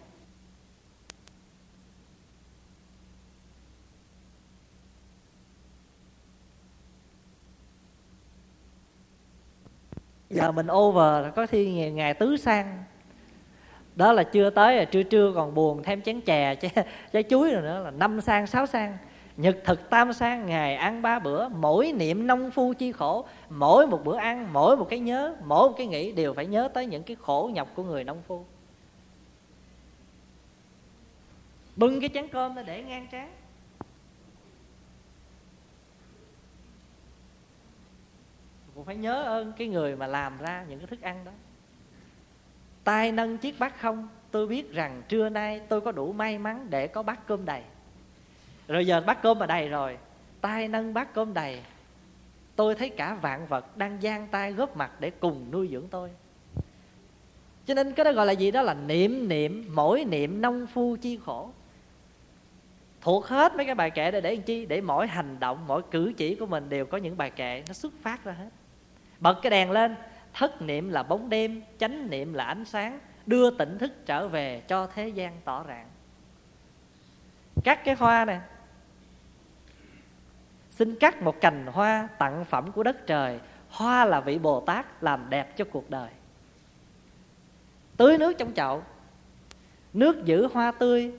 Dạ. 10.30 10.44
giờ 10.44 10.52
mình 10.52 10.68
over 10.72 11.34
có 11.36 11.48
khi 11.48 11.72
ngày, 11.72 11.92
ngày 11.92 12.14
tứ 12.14 12.38
sang. 12.38 12.84
Đó 13.96 14.14
là 14.14 14.24
chưa 14.24 14.50
tới 14.50 14.76
là 14.76 14.86
trưa 14.86 15.04
trưa 15.04 15.32
còn 15.36 15.54
buồn 15.54 15.84
thêm 15.84 16.02
chén 16.02 16.22
chè 16.22 16.56
trái, 16.62 16.86
trái 17.12 17.24
chuối 17.24 17.52
rồi 17.52 17.62
nữa 17.62 17.84
là 17.84 17.92
năm 17.92 18.22
sang 18.22 18.48
sáu 18.48 18.66
sang. 18.66 18.98
Nhật 19.38 19.58
thực 19.66 19.90
tam 19.90 20.14
sang 20.14 20.46
ngày 20.46 20.76
ăn 20.76 21.02
ba 21.02 21.20
bữa 21.20 21.48
mỗi 21.48 21.92
niệm 21.92 22.28
nông 22.28 22.52
phu 22.52 22.74
chi 22.74 22.92
khổ. 22.92 23.26
Mỗi 23.50 23.88
một 23.88 24.02
bữa 24.04 24.18
ăn 24.18 24.54
mỗi 24.54 24.78
một 24.78 24.90
cái 24.90 25.00
nhớ 25.00 25.36
mỗi 25.46 25.70
một 25.70 25.76
cái 25.78 25.88
nghĩ 25.88 26.12
đều 26.12 26.34
phải 26.34 26.46
nhớ 26.46 26.70
tới 26.74 26.86
những 26.86 27.04
cái 27.04 27.18
khổ 27.22 27.50
nhọc 27.54 27.68
của 27.76 27.84
người 27.84 28.04
nông 28.04 28.22
phu. 28.28 28.46
Bưng 31.76 32.00
cái 32.00 32.10
chén 32.14 32.28
cơm 32.28 32.56
để 32.66 32.84
ngang 32.84 33.08
trán. 33.12 33.30
Phải 38.88 38.96
nhớ 38.96 39.24
ơn 39.24 39.54
cái 39.58 39.68
người 39.68 39.96
mà 39.96 40.08
làm 40.08 40.38
ra 40.38 40.66
những 40.70 40.80
cái 40.80 40.88
thức 40.88 41.02
ăn 41.02 41.26
đó. 41.26 41.32
Tay 42.84 43.12
nâng 43.12 43.38
chiếc 43.38 43.60
bát 43.60 43.80
không, 43.80 44.08
tôi 44.32 44.48
biết 44.48 44.74
rằng 44.74 45.02
trưa 45.08 45.30
nay 45.30 45.62
tôi 45.70 45.82
có 45.82 45.92
đủ 45.92 46.14
may 46.14 46.38
mắn 46.38 46.68
để 46.70 46.88
có 46.88 47.04
bát 47.04 47.28
cơm 47.28 47.46
đầy. 47.46 47.62
Rồi 48.68 48.88
giờ 48.88 49.02
bát 49.02 49.22
cơm 49.22 49.40
mà 49.40 49.46
đầy 49.46 49.70
rồi. 49.70 49.98
Tay 50.42 50.68
nâng 50.68 50.94
bát 50.94 51.14
cơm 51.14 51.34
đầy. 51.34 51.62
Tôi 52.56 52.76
thấy 52.76 52.90
cả 52.90 53.14
vạn 53.22 53.48
vật 53.48 53.78
đang 53.78 54.02
giang 54.02 54.28
tay 54.28 54.54
góp 54.54 54.78
mặt 54.78 54.92
để 55.00 55.10
cùng 55.10 55.52
nuôi 55.52 55.68
dưỡng 55.72 55.88
tôi. 55.88 56.10
Cho 57.66 57.74
nên 57.74 57.94
cái 57.94 58.04
đó 58.04 58.12
gọi 58.12 58.26
là 58.26 58.34
gì 58.34 58.52
đó 58.52 58.62
là 58.62 58.74
niệm 58.74 59.28
niệm, 59.28 59.66
mỗi 59.74 60.06
niệm 60.06 60.42
nông 60.42 60.68
phu 60.68 60.98
chi 61.02 61.20
khổ. 61.26 61.50
Thuộc 63.02 63.26
hết 63.26 63.56
mấy 63.56 63.66
cái 63.66 63.76
bài 63.76 63.92
kệ 63.92 64.12
để 64.12 64.22
để 64.22 64.36
làm 64.36 64.44
chi? 64.44 64.66
Để 64.66 64.82
mỗi 64.82 65.08
hành 65.08 65.40
động, 65.40 65.64
mỗi 65.68 65.82
cử 65.92 66.14
chỉ 66.18 66.36
của 66.36 66.46
mình 66.46 66.70
đều 66.70 66.86
có 66.86 66.98
những 66.98 67.18
bài 67.18 67.30
kệ 67.30 67.64
nó 67.68 67.74
xuất 67.74 67.94
phát 68.02 68.24
ra 68.24 68.32
hết 68.32 68.50
bật 69.20 69.40
cái 69.42 69.50
đèn 69.50 69.72
lên. 69.72 69.96
Thất 70.34 70.62
niệm 70.62 70.90
là 70.90 71.04
bóng 71.04 71.30
đêm, 71.30 71.64
chánh 71.78 72.10
niệm 72.10 72.34
là 72.34 72.44
ánh 72.44 72.66
sáng. 72.66 73.00
Đưa 73.26 73.52
tỉnh 73.52 73.78
thức 73.78 73.92
trở 74.06 74.28
về 74.28 74.62
cho 74.68 74.88
thế 74.88 75.10
gian 75.10 75.42
tỏ 75.46 75.66
rạng. 75.68 75.88
Cắt 77.64 77.84
cái 77.86 77.96
hoa 77.96 78.26
này 78.26 78.40
xin 80.72 80.96
cắt 80.96 81.22
một 81.22 81.42
cành 81.42 81.66
hoa 81.66 82.08
tặng 82.18 82.46
phẩm 82.46 82.72
của 82.72 82.84
đất 82.84 83.08
trời. 83.08 83.40
Hoa 83.70 84.06
là 84.06 84.20
vị 84.20 84.40
bồ 84.40 84.60
tát 84.60 85.04
làm 85.04 85.30
đẹp 85.30 85.58
cho 85.58 85.66
cuộc 85.72 85.90
đời. 85.90 86.10
Tưới 87.98 88.18
nước 88.18 88.34
trong 88.38 88.54
chậu. 88.54 88.84
Nước 89.94 90.26
giữ 90.26 90.48
hoa 90.54 90.72
tươi. 90.72 91.12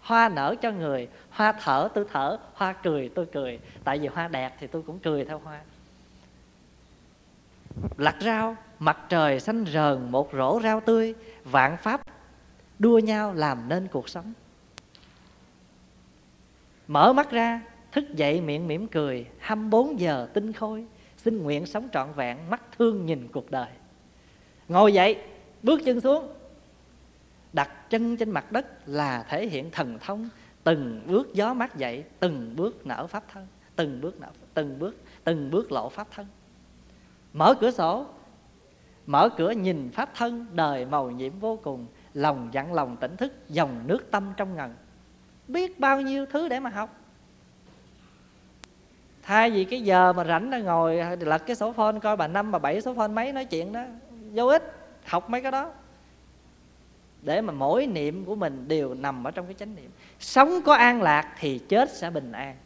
Hoa 0.00 0.28
nở 0.28 0.54
cho 0.62 0.70
người. 0.70 1.08
Hoa 1.30 1.52
thở, 1.52 1.88
tôi 1.94 2.04
thở. 2.12 2.38
Hoa 2.54 2.72
cười, 2.72 3.10
tôi 3.14 3.26
cười. 3.32 3.60
Tại 3.84 3.98
vì 3.98 4.06
hoa 4.06 4.28
đẹp 4.28 4.56
thì 4.58 4.66
tôi 4.66 4.82
cũng 4.82 4.98
cười 4.98 5.24
theo 5.24 5.38
hoa 5.38 5.60
lặt 7.96 8.16
rau, 8.20 8.56
mặt 8.78 8.98
trời 9.08 9.40
xanh 9.40 9.64
rờn 9.72 10.10
một 10.10 10.30
rổ 10.32 10.60
rau 10.62 10.80
tươi, 10.80 11.14
vạn 11.44 11.76
pháp 11.76 12.00
đua 12.78 12.98
nhau 12.98 13.34
làm 13.34 13.68
nên 13.68 13.88
cuộc 13.88 14.08
sống. 14.08 14.32
Mở 16.88 17.12
mắt 17.12 17.30
ra, 17.30 17.62
thức 17.92 18.04
dậy 18.14 18.40
miệng 18.40 18.68
mỉm 18.68 18.88
cười 18.88 19.26
24 19.38 20.00
giờ 20.00 20.28
tinh 20.34 20.52
khôi, 20.52 20.86
xin 21.16 21.42
nguyện 21.42 21.66
sống 21.66 21.88
trọn 21.92 22.12
vẹn, 22.16 22.50
mắt 22.50 22.62
thương 22.78 23.06
nhìn 23.06 23.28
cuộc 23.32 23.50
đời. 23.50 23.68
Ngồi 24.68 24.92
dậy, 24.92 25.16
bước 25.62 25.80
chân 25.84 26.00
xuống, 26.00 26.28
đặt 27.52 27.90
chân 27.90 28.16
trên 28.16 28.30
mặt 28.30 28.52
đất 28.52 28.88
là 28.88 29.24
thể 29.28 29.46
hiện 29.46 29.70
thần 29.70 29.98
thông, 29.98 30.28
từng 30.64 31.02
bước 31.06 31.34
gió 31.34 31.54
mát 31.54 31.76
dậy, 31.76 32.04
từng 32.20 32.56
bước 32.56 32.86
nở 32.86 33.06
pháp 33.06 33.24
thân, 33.32 33.46
từng 33.76 34.00
bước 34.00 34.20
nở, 34.20 34.28
từng 34.54 34.78
bước 34.78 34.96
từng 35.24 35.50
bước 35.50 35.72
lộ 35.72 35.88
pháp 35.88 36.08
thân 36.10 36.26
mở 37.38 37.54
cửa 37.60 37.70
sổ. 37.70 38.06
Mở 39.06 39.28
cửa 39.36 39.50
nhìn 39.50 39.90
pháp 39.90 40.10
thân 40.14 40.46
đời 40.52 40.86
màu 40.86 41.10
nhiễm 41.10 41.38
vô 41.38 41.58
cùng, 41.62 41.86
lòng 42.14 42.48
dặn 42.52 42.72
lòng 42.72 42.96
tỉnh 42.96 43.16
thức, 43.16 43.32
dòng 43.48 43.80
nước 43.86 44.10
tâm 44.10 44.32
trong 44.36 44.56
ngần. 44.56 44.74
Biết 45.48 45.80
bao 45.80 46.00
nhiêu 46.00 46.26
thứ 46.26 46.48
để 46.48 46.60
mà 46.60 46.70
học. 46.70 46.96
Thay 49.22 49.50
vì 49.50 49.64
cái 49.64 49.82
giờ 49.82 50.12
mà 50.12 50.24
rảnh 50.24 50.50
ra 50.50 50.58
ngồi, 50.58 51.16
lật 51.20 51.38
cái 51.46 51.56
số 51.56 51.72
phone 51.72 51.98
coi 52.02 52.16
bà 52.16 52.28
năm, 52.28 52.52
bà 52.52 52.58
bảy 52.58 52.80
số 52.80 52.94
phone 52.94 53.08
mấy 53.08 53.32
nói 53.32 53.44
chuyện 53.44 53.72
đó, 53.72 53.84
vô 54.32 54.46
ích, 54.46 54.76
học 55.04 55.30
mấy 55.30 55.42
cái 55.42 55.52
đó. 55.52 55.72
Để 57.22 57.40
mà 57.40 57.52
mỗi 57.52 57.86
niệm 57.86 58.24
của 58.24 58.34
mình 58.34 58.68
đều 58.68 58.94
nằm 58.94 59.24
ở 59.24 59.30
trong 59.30 59.46
cái 59.46 59.54
chánh 59.54 59.74
niệm. 59.74 59.90
Sống 60.20 60.60
có 60.64 60.74
an 60.74 61.02
lạc 61.02 61.34
thì 61.38 61.58
chết 61.58 61.90
sẽ 61.90 62.10
bình 62.10 62.32
an. 62.32 62.56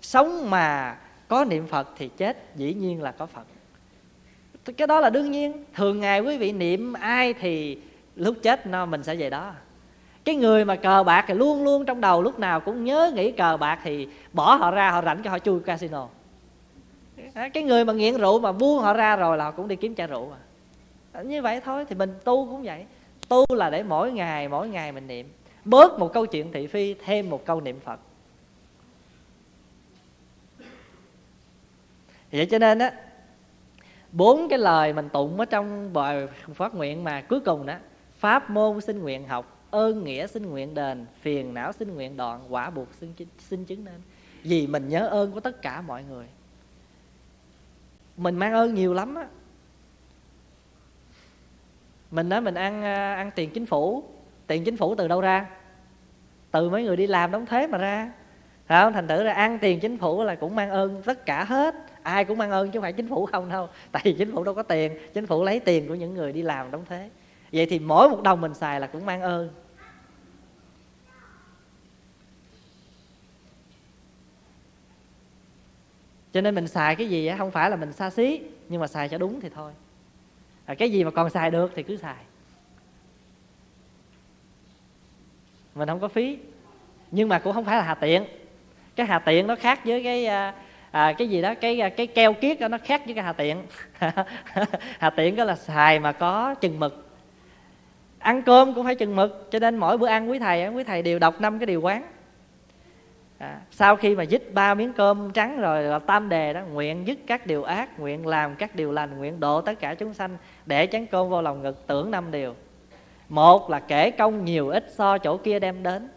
Sống 0.00 0.50
mà 0.50 0.96
có 1.28 1.44
niệm 1.44 1.66
phật 1.66 1.88
thì 1.96 2.08
chết, 2.08 2.56
dĩ 2.56 2.74
nhiên 2.74 3.02
là 3.02 3.12
có 3.12 3.26
phật 3.26 3.46
cái 4.64 4.86
đó 4.86 5.00
là 5.00 5.10
đương 5.10 5.30
nhiên. 5.30 5.64
Thường 5.74 6.00
ngày 6.00 6.20
quý 6.20 6.38
vị 6.38 6.52
niệm 6.52 6.92
ai 6.92 7.34
thì 7.34 7.78
lúc 8.16 8.36
chết 8.42 8.66
nó 8.66 8.86
mình 8.86 9.02
sẽ 9.02 9.14
về 9.14 9.30
đó. 9.30 9.52
Cái 10.24 10.34
người 10.34 10.64
mà 10.64 10.76
cờ 10.76 11.02
bạc 11.02 11.24
thì 11.28 11.34
luôn 11.34 11.64
luôn 11.64 11.84
trong 11.84 12.00
đầu 12.00 12.22
lúc 12.22 12.38
nào 12.38 12.60
cũng 12.60 12.84
nhớ 12.84 13.12
nghĩ 13.14 13.32
cờ 13.32 13.56
bạc 13.56 13.78
thì 13.82 14.08
bỏ 14.32 14.54
họ 14.54 14.70
ra 14.70 14.90
họ 14.90 15.02
rảnh 15.02 15.22
cho 15.22 15.30
họ 15.30 15.38
chui 15.38 15.60
casino. 15.60 16.08
Cái 17.34 17.62
người 17.62 17.84
mà 17.84 17.92
nghiện 17.92 18.16
rượu 18.16 18.40
mà 18.40 18.52
buông 18.52 18.78
họ 18.78 18.92
ra 18.92 19.16
rồi 19.16 19.36
là 19.36 19.44
họ 19.44 19.50
cũng 19.50 19.68
đi 19.68 19.76
kiếm 19.76 19.94
chai 19.94 20.06
rượu 20.06 20.28
mà 20.28 21.22
như 21.22 21.42
vậy 21.42 21.60
thôi, 21.60 21.84
thì 21.88 21.94
mình 21.94 22.14
tu 22.24 22.46
cũng 22.46 22.62
vậy. 22.62 22.84
Tu 23.28 23.44
là 23.54 23.70
để 23.70 23.82
mỗi 23.82 24.12
ngày 24.12 24.48
mỗi 24.48 24.68
ngày 24.68 24.92
mình 24.92 25.06
niệm. 25.06 25.28
Bớt 25.64 25.98
một 25.98 26.12
câu 26.12 26.26
chuyện 26.26 26.52
thị 26.52 26.66
phi, 26.66 26.94
thêm 26.94 27.30
một 27.30 27.44
câu 27.44 27.60
niệm 27.60 27.80
phật. 27.80 28.00
Vậy 32.32 32.46
cho 32.46 32.58
nên 32.58 32.78
á 32.78 32.92
bốn 34.12 34.48
cái 34.48 34.58
lời 34.58 34.92
mình 34.92 35.08
tụng 35.08 35.38
ở 35.38 35.44
trong 35.44 35.92
bài 35.92 36.28
phát 36.54 36.74
nguyện 36.74 37.04
mà 37.04 37.20
cuối 37.20 37.40
cùng 37.40 37.66
đó 37.66 37.74
pháp 38.18 38.50
môn 38.50 38.80
xin 38.80 39.02
nguyện 39.02 39.28
học 39.28 39.62
ơn 39.70 40.04
nghĩa 40.04 40.26
xin 40.26 40.46
nguyện 40.46 40.74
đền 40.74 41.06
phiền 41.20 41.54
não 41.54 41.72
xin 41.72 41.94
nguyện 41.94 42.16
đoạn 42.16 42.40
quả 42.48 42.70
buộc 42.70 42.88
xin, 42.94 43.12
xin 43.38 43.64
chứng 43.64 43.84
nên. 43.84 44.00
Vì 44.42 44.66
mình 44.66 44.88
nhớ 44.88 45.08
ơn 45.08 45.32
của 45.32 45.40
tất 45.40 45.62
cả 45.62 45.80
mọi 45.80 46.04
người. 46.04 46.26
Mình 48.16 48.36
mang 48.36 48.52
ơn 48.52 48.74
nhiều 48.74 48.94
lắm 48.94 49.14
á. 49.14 49.26
Mình 52.10 52.28
nói 52.28 52.40
mình 52.40 52.54
ăn 52.54 52.82
à, 52.82 53.14
ăn 53.14 53.30
tiền 53.34 53.50
chính 53.50 53.66
phủ. 53.66 54.04
Tiền 54.46 54.64
chính 54.64 54.76
phủ 54.76 54.94
từ 54.94 55.08
đâu 55.08 55.20
ra? 55.20 55.46
Từ 56.50 56.70
mấy 56.70 56.84
người 56.84 56.96
đi 56.96 57.06
làm 57.06 57.30
đóng 57.30 57.46
thuế 57.46 57.66
mà 57.66 57.78
ra. 57.78 58.12
Không? 58.68 58.92
Thành 58.92 59.08
thử 59.08 59.24
ra 59.24 59.32
ăn 59.32 59.58
tiền 59.58 59.80
chính 59.80 59.98
phủ 59.98 60.22
là 60.22 60.34
cũng 60.34 60.56
mang 60.56 60.70
ơn 60.70 61.02
tất 61.02 61.26
cả 61.26 61.44
hết 61.44 61.74
ai 62.02 62.24
cũng 62.24 62.38
mang 62.38 62.50
ơn 62.50 62.70
chứ 62.70 62.78
không 62.78 62.82
phải 62.82 62.92
chính 62.92 63.08
phủ 63.08 63.26
không 63.26 63.48
đâu. 63.48 63.68
Tại 63.92 64.02
vì 64.04 64.12
chính 64.12 64.32
phủ 64.32 64.44
đâu 64.44 64.54
có 64.54 64.62
tiền 64.62 64.98
chính 65.14 65.26
phủ 65.26 65.44
lấy 65.44 65.60
tiền 65.60 65.88
của 65.88 65.94
những 65.94 66.14
người 66.14 66.32
đi 66.32 66.42
làm 66.42 66.70
đóng 66.70 66.84
thuế. 66.84 67.10
Vậy 67.52 67.66
thì 67.66 67.78
mỗi 67.78 68.08
một 68.08 68.22
đồng 68.22 68.40
mình 68.40 68.54
xài 68.54 68.80
là 68.80 68.86
cũng 68.86 69.06
mang 69.06 69.22
ơn. 69.22 69.50
Cho 76.32 76.40
nên 76.40 76.54
mình 76.54 76.68
xài 76.68 76.96
cái 76.96 77.08
gì 77.08 77.30
không 77.38 77.50
phải 77.50 77.70
là 77.70 77.76
mình 77.76 77.92
xa 77.92 78.10
xí 78.10 78.40
nhưng 78.68 78.80
mà 78.80 78.86
xài 78.86 79.08
cho 79.08 79.18
đúng 79.18 79.40
thì 79.40 79.48
thôi. 79.48 79.72
À, 80.64 80.74
cái 80.74 80.92
gì 80.92 81.04
mà 81.04 81.10
còn 81.10 81.30
xài 81.30 81.50
được 81.50 81.72
thì 81.74 81.82
cứ 81.82 81.96
xài. 81.96 82.24
Mình 85.74 85.88
không 85.88 86.00
có 86.00 86.08
phí 86.08 86.38
nhưng 87.10 87.28
mà 87.28 87.38
cũng 87.38 87.52
không 87.52 87.64
phải 87.64 87.76
là 87.76 87.82
hà 87.82 87.94
tiện. 87.94 88.24
Cái 88.96 89.06
hà 89.06 89.18
tiện 89.18 89.46
nó 89.46 89.56
khác 89.56 89.80
với 89.84 90.02
cái 90.04 90.26
à, 90.26 90.54
à, 90.92 91.12
cái 91.12 91.28
gì 91.28 91.42
đó 91.42 91.54
cái 91.60 91.80
à, 91.80 91.88
cái 91.88 92.06
keo 92.06 92.32
kiết 92.32 92.60
đó, 92.60 92.68
nó 92.68 92.78
khác 92.84 93.02
với 93.04 93.14
cái 93.14 93.24
hà 93.24 93.32
tiện. 93.32 93.62
Hà 94.98 95.10
tiện 95.10 95.36
đó 95.36 95.44
là 95.44 95.56
xài 95.56 95.98
mà 95.98 96.12
có 96.12 96.54
chừng 96.54 96.80
mực. 96.80 97.06
Ăn 98.18 98.42
cơm 98.42 98.74
cũng 98.74 98.84
phải 98.84 98.94
chừng 98.94 99.16
mực 99.16 99.48
cho 99.50 99.58
nên 99.58 99.76
mỗi 99.76 99.98
bữa 99.98 100.06
ăn 100.06 100.30
quý 100.30 100.38
thầy 100.38 100.68
quý 100.68 100.84
thầy 100.84 101.02
đều 101.02 101.18
đọc 101.18 101.40
năm 101.40 101.58
cái 101.58 101.66
điều 101.66 101.80
quán. 101.80 102.02
À, 103.38 103.60
sau 103.70 103.96
khi 103.96 104.16
mà 104.16 104.22
dứt 104.22 104.54
ba 104.54 104.74
miếng 104.74 104.92
cơm 104.92 105.32
trắng 105.32 105.60
rồi 105.60 105.82
là 105.82 105.98
tam 105.98 106.28
đề 106.28 106.52
đó 106.52 106.60
nguyện 106.60 107.06
dứt 107.06 107.18
các 107.26 107.46
điều 107.46 107.62
ác 107.62 108.00
nguyện 108.00 108.26
làm 108.26 108.54
các 108.54 108.74
điều 108.74 108.92
lành 108.92 109.18
nguyện 109.18 109.40
độ 109.40 109.60
tất 109.60 109.80
cả 109.80 109.94
chúng 109.94 110.14
sanh 110.14 110.36
để 110.66 110.88
chén 110.92 111.06
cơm 111.06 111.28
vô 111.28 111.42
lòng 111.42 111.62
ngực 111.62 111.86
tưởng 111.86 112.10
năm 112.10 112.30
điều. 112.30 112.54
Một 113.28 113.70
là 113.70 113.80
kể 113.80 114.10
công 114.10 114.44
nhiều 114.44 114.68
ít 114.68 114.86
so 114.96 115.18
chỗ 115.18 115.36
kia 115.36 115.58
đem 115.58 115.82
đến. 115.82 116.08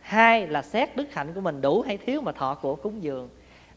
Hai 0.00 0.46
là 0.46 0.62
xét 0.62 0.96
đức 0.96 1.14
hạnh 1.14 1.32
của 1.34 1.40
mình 1.40 1.60
đủ 1.60 1.82
hay 1.82 1.96
thiếu 1.96 2.20
mà 2.20 2.32
thọ 2.32 2.54
của 2.54 2.74
cúng 2.74 3.02
dường 3.02 3.28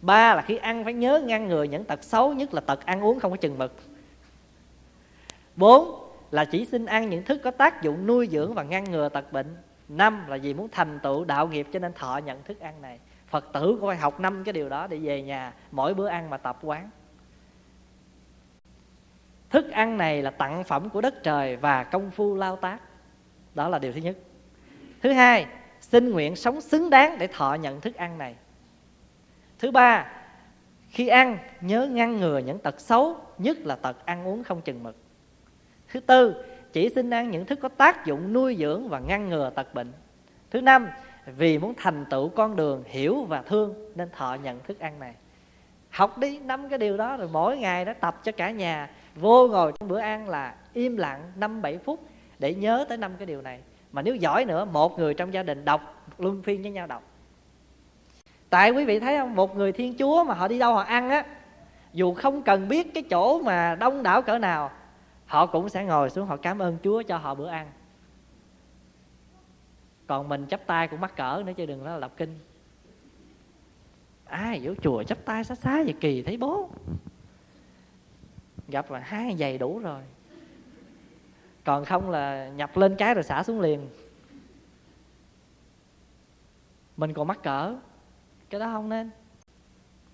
ba 0.06 0.36
là 0.36 0.42
khi 0.42 0.58
ăn 0.58 0.84
phải 0.84 0.94
nhớ 0.94 1.22
ngăn 1.26 1.48
ngừa 1.48 1.64
những 1.64 1.86
tật 1.86 2.04
xấu, 2.04 2.34
nhất 2.34 2.54
là 2.54 2.62
tật 2.62 2.86
ăn 2.86 3.02
uống 3.02 3.20
không 3.20 3.32
có 3.32 3.38
chừng 3.38 3.58
mực. 3.58 3.74
Bốn 5.56 6.12
là 6.32 6.46
chỉ 6.46 6.66
xin 6.66 6.86
ăn 6.86 7.10
những 7.10 7.24
thức 7.24 7.42
có 7.44 7.52
tác 7.52 7.82
dụng 7.82 8.08
nuôi 8.08 8.28
dưỡng 8.32 8.54
và 8.54 8.64
ngăn 8.64 8.84
ngừa 8.84 9.10
tật 9.10 9.32
bệnh. 9.32 9.58
Năm 9.88 10.28
là 10.28 10.38
vì 10.38 10.54
muốn 10.54 10.70
thành 10.72 11.00
tựu 11.00 11.26
đạo 11.26 11.48
nghiệp 11.48 11.68
cho 11.74 11.80
nên 11.80 11.94
thọ 11.94 12.18
nhận 12.18 12.44
thức 12.44 12.60
ăn 12.60 12.82
này. 12.82 13.00
Phật 13.28 13.54
tử 13.54 13.78
cũng 13.80 13.90
phải 13.90 13.98
học 13.98 14.20
năm 14.20 14.44
cái 14.44 14.54
điều 14.54 14.70
đó 14.70 14.88
để 14.88 14.98
về 14.98 15.22
nhà 15.22 15.54
mỗi 15.72 15.94
bữa 15.94 16.08
ăn 16.08 16.30
mà 16.30 16.38
tập 16.38 16.60
quán. 16.62 16.90
Thức 19.50 19.72
ăn 19.72 19.98
này 19.98 20.22
là 20.22 20.32
tặng 20.32 20.64
phẩm 20.64 20.90
của 20.90 21.02
đất 21.02 21.24
trời 21.24 21.56
và 21.56 21.84
công 21.84 22.12
phu 22.12 22.36
lao 22.36 22.56
tác. 22.56 22.80
Đó 23.56 23.70
là 23.70 23.80
điều 23.80 23.94
thứ 23.94 24.00
nhất. 24.00 24.18
Thứ 25.02 25.12
hai, 25.12 25.46
xin 25.82 26.12
nguyện 26.12 26.36
sống 26.36 26.62
xứng 26.62 26.90
đáng 26.90 27.18
để 27.18 27.28
thọ 27.28 27.54
nhận 27.54 27.82
thức 27.82 27.96
ăn 27.96 28.18
này 28.18 28.36
thứ 29.66 29.72
ba, 29.72 30.06
khi 30.90 31.08
ăn, 31.08 31.38
nhớ 31.62 31.88
ngăn 31.88 32.18
ngừa 32.18 32.38
những 32.38 32.60
tật 32.60 32.80
xấu, 32.80 33.18
nhất 33.38 33.58
là 33.58 33.76
tật 33.76 34.06
ăn 34.06 34.28
uống 34.28 34.44
không 34.44 34.62
chừng 34.62 34.84
mực. 34.84 34.96
Thứ 35.92 36.00
tư, 36.00 36.44
chỉ 36.74 36.90
xin 36.90 37.10
ăn 37.10 37.32
những 37.32 37.46
thức 37.46 37.60
có 37.62 37.70
tác 37.70 38.06
dụng 38.06 38.34
nuôi 38.34 38.56
dưỡng 38.60 38.90
và 38.90 39.00
ngăn 39.00 39.30
ngừa 39.30 39.50
tật 39.50 39.74
bệnh. 39.74 39.92
Thứ 40.52 40.62
năm, 40.62 40.90
vì 41.38 41.58
muốn 41.58 41.74
thành 41.78 42.06
tựu 42.10 42.30
con 42.30 42.56
đường 42.56 42.84
hiểu 42.86 43.24
và 43.24 43.42
thương 43.42 43.92
nên 43.96 44.10
thọ 44.10 44.38
nhận 44.44 44.60
thức 44.60 44.80
ăn 44.80 45.00
này. 45.00 45.16
Học 45.90 46.18
đi 46.18 46.40
năm 46.40 46.70
cái 46.70 46.80
điều 46.80 46.98
đó 46.98 47.18
rồi 47.18 47.30
mỗi 47.32 47.58
ngày 47.58 47.86
đó 47.86 47.94
tập 48.00 48.22
cho 48.24 48.32
cả 48.32 48.52
nhà, 48.52 48.90
vô 49.16 49.48
ngồi 49.48 49.74
trong 49.80 49.90
bữa 49.90 50.00
ăn 50.00 50.30
là 50.30 50.56
im 50.74 50.98
lặng 50.98 51.32
năm 51.36 51.62
bảy 51.62 51.78
phút 51.78 52.00
để 52.40 52.54
nhớ 52.54 52.86
tới 52.90 52.98
năm 52.98 53.12
cái 53.18 53.26
điều 53.26 53.42
này. 53.42 53.60
Mà 53.92 54.02
nếu 54.02 54.16
giỏi 54.16 54.46
nữa, 54.46 54.66
một 54.66 55.00
người 55.00 55.14
trong 55.14 55.34
gia 55.34 55.44
đình 55.44 55.66
đọc 55.66 56.08
luân 56.18 56.42
phiên 56.44 56.62
với 56.62 56.72
nhau 56.72 56.88
đọc 56.88 57.04
tại 58.50 58.72
quý 58.72 58.86
vị 58.86 59.00
thấy 59.00 59.18
không? 59.18 59.36
Một 59.36 59.56
người 59.56 59.72
thiên 59.72 59.98
chúa 59.98 60.24
mà 60.24 60.34
họ 60.34 60.48
đi 60.48 60.60
đâu 60.60 60.74
họ 60.74 60.82
ăn 60.82 61.10
á, 61.10 61.26
dù 61.94 62.14
không 62.14 62.44
cần 62.44 62.68
biết 62.68 62.94
cái 62.94 63.04
chỗ 63.04 63.42
mà 63.42 63.76
đông 63.76 64.04
đảo 64.04 64.22
cỡ 64.22 64.38
nào, 64.38 64.72
họ 65.26 65.46
cũng 65.46 65.70
sẽ 65.70 65.86
ngồi 65.86 66.10
xuống 66.10 66.28
họ 66.28 66.38
cảm 66.38 66.60
ơn 66.60 66.78
chúa 66.84 67.02
cho 67.02 67.18
họ 67.18 67.36
bữa 67.36 67.48
ăn. 67.48 67.72
Còn 70.08 70.30
mình 70.30 70.46
chắp 70.50 70.62
tay 70.66 70.88
cũng 70.88 71.02
mắc 71.02 71.16
cỡ 71.16 71.44
nữa 71.46 71.54
chứ 71.58 71.66
đừng 71.66 71.84
nói 71.84 71.94
là 71.94 72.00
đọc 72.00 72.12
kinh. 72.18 72.40
Ai 74.26 74.62
vô 74.64 74.74
chùa 74.84 75.04
chắp 75.04 75.18
tay 75.26 75.44
xá 75.44 75.56
xá 75.56 75.84
vậy 75.84 75.96
kỳ 76.02 76.22
thấy 76.22 76.38
bố? 76.38 76.70
Gặp 78.68 78.92
là 78.92 79.00
hai 79.00 79.36
giày 79.40 79.58
đủ 79.58 79.80
rồi. 79.80 80.02
Còn 81.64 81.86
không 81.86 82.10
là 82.10 82.50
nhập 82.50 82.78
lên 82.78 82.96
cái 82.96 83.14
rồi 83.14 83.24
xả 83.24 83.44
xuống 83.44 83.62
liền. 83.62 83.90
Mình 86.98 87.14
còn 87.14 87.28
mắc 87.28 87.44
cỡ 87.44 87.76
cái 88.50 88.60
đó 88.60 88.70
không 88.74 88.90
nên. 88.90 89.10